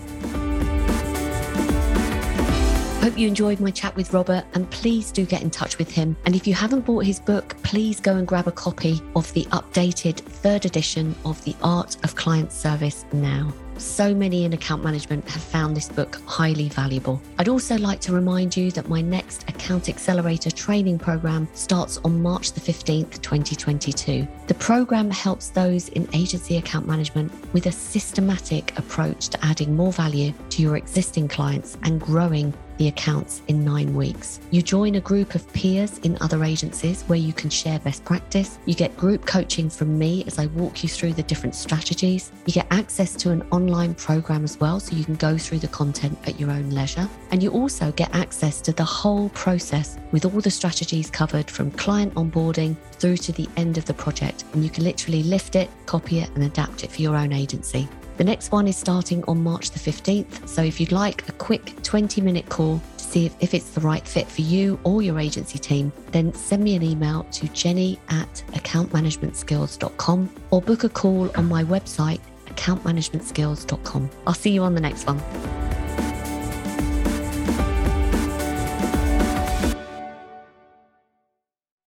Hope 3.01 3.17
you 3.17 3.27
enjoyed 3.27 3.61
my 3.61 3.71
chat 3.71 3.97
with 3.97 4.13
Robert 4.13 4.45
and 4.53 4.71
please 4.71 5.11
do 5.11 5.25
get 5.25 5.41
in 5.41 5.51
touch 5.51 5.79
with 5.79 5.91
him. 5.91 6.15
And 6.27 6.37
if 6.37 6.47
you 6.47 6.53
haven't 6.53 6.85
bought 6.85 7.07
his 7.07 7.19
book, 7.19 7.57
please 7.63 7.99
go 7.99 8.17
and 8.17 8.29
grab 8.29 8.47
a 8.47 8.53
copy 8.53 9.01
of 9.17 9.33
the 9.33 9.47
updated 9.47 10.19
third 10.19 10.67
edition 10.67 11.15
of 11.25 11.43
The 11.45 11.57
Art 11.63 11.97
of 12.05 12.15
Client 12.15 12.53
Service 12.53 13.07
now. 13.11 13.55
So 13.79 14.15
many 14.15 14.45
in 14.45 14.53
account 14.53 14.85
management 14.85 15.27
have 15.31 15.41
found 15.41 15.75
this 15.75 15.89
book 15.89 16.21
highly 16.27 16.69
valuable. 16.69 17.23
I'd 17.39 17.49
also 17.49 17.79
like 17.79 18.01
to 18.01 18.13
remind 18.13 18.55
you 18.55 18.71
that 18.73 18.91
my 18.91 19.01
next 19.01 19.49
Account 19.49 19.89
Accelerator 19.89 20.51
training 20.51 20.99
program 20.99 21.49
starts 21.55 21.97
on 22.05 22.21
March 22.21 22.53
the 22.53 22.61
15th, 22.61 23.23
2022. 23.23 24.29
The 24.47 24.55
program 24.55 25.11
helps 25.11 25.49
those 25.49 25.89
in 25.89 26.07
agency 26.13 26.59
account 26.59 26.87
management 26.87 27.33
with 27.55 27.65
a 27.65 27.73
systematic 27.73 28.79
approach 28.79 29.29
to 29.29 29.43
adding 29.43 29.75
more 29.75 29.93
value 29.93 30.35
to 30.51 30.61
your 30.61 30.77
existing 30.77 31.29
clients 31.29 31.79
and 31.83 31.99
growing 31.99 32.53
the 32.81 32.89
accounts 32.89 33.43
in 33.49 33.63
nine 33.63 33.95
weeks. 33.95 34.41
You 34.51 34.63
join 34.63 34.95
a 34.95 35.01
group 35.01 35.35
of 35.35 35.53
peers 35.53 35.99
in 35.99 36.17
other 36.23 36.43
agencies 36.43 37.03
where 37.03 37.19
you 37.19 37.35
can 37.35 37.51
share 37.51 37.79
best 37.79 38.07
practice. 38.07 38.59
You 38.65 38.75
get 38.75 38.97
group 38.97 39.27
coaching 39.27 39.69
from 39.69 39.99
me 39.99 40.25
as 40.27 40.39
I 40.39 40.47
walk 40.47 40.83
you 40.83 40.89
through 40.89 41.13
the 41.13 41.23
different 41.23 41.55
strategies. 41.55 42.33
You 42.47 42.55
get 42.55 42.67
access 42.71 43.15
to 43.17 43.33
an 43.33 43.43
online 43.51 43.95
program 43.95 44.45
as 44.45 44.59
well, 44.59 44.81
so 44.81 44.97
you 44.97 45.05
can 45.05 45.17
go 45.17 45.37
through 45.37 45.59
the 45.59 45.69
content 45.69 46.19
at 46.27 46.41
your 46.41 46.51
own 46.51 46.71
leisure. 46.71 47.07
And 47.33 47.43
you 47.43 47.51
also 47.51 47.93
get 47.93 48.15
access 48.15 48.63
to 48.63 48.73
the 48.73 48.85
whole 48.85 49.29
process 49.29 49.99
with 50.11 50.25
all 50.25 50.41
the 50.41 50.51
strategies 50.51 51.11
covered 51.11 51.51
from 51.51 51.71
client 51.73 52.15
onboarding 52.15 52.77
through 52.93 53.19
to 53.19 53.33
the 53.33 53.47
end 53.59 53.77
of 53.77 53.85
the 53.85 53.95
project. 53.95 54.45
And 54.55 54.65
you 54.65 54.71
can 54.71 54.85
literally 54.85 55.23
lift 55.23 55.55
it, 55.55 55.69
copy 55.85 56.21
it, 56.21 56.31
and 56.31 56.45
adapt 56.45 56.83
it 56.83 56.91
for 56.91 57.03
your 57.03 57.15
own 57.15 57.35
agency. 57.35 57.87
The 58.21 58.25
next 58.25 58.53
one 58.53 58.69
is 58.69 58.77
starting 58.77 59.25
on 59.25 59.43
March 59.43 59.71
the 59.71 59.79
15th. 59.79 60.47
So 60.47 60.63
if 60.63 60.79
you'd 60.79 60.93
like 60.93 61.27
a 61.31 61.33
quick 61.33 61.83
20 61.83 62.21
minute 62.21 62.47
call 62.51 62.79
to 62.99 63.03
see 63.03 63.25
if, 63.25 63.35
if 63.41 63.55
it's 63.55 63.71
the 63.71 63.81
right 63.81 64.07
fit 64.07 64.29
for 64.29 64.43
you 64.43 64.79
or 64.85 65.01
your 65.01 65.19
agency 65.19 65.59
team, 65.59 65.91
then 66.13 66.35
send 66.35 66.63
me 66.63 66.77
an 66.77 66.83
email 66.83 67.25
to 67.33 67.49
jenny 67.49 67.99
at 68.11 68.45
accountmanagementskills.com 68.49 70.31
or 70.51 70.61
book 70.61 70.85
a 70.85 70.91
call 70.91 71.35
on 71.35 71.49
my 71.49 71.65
website, 71.65 72.21
accountmanagementskills.com. 72.49 74.11
I'll 74.27 74.35
see 74.35 74.51
you 74.51 74.65
on 74.65 74.75
the 74.75 74.83
next 74.83 75.07
one. 75.07 75.80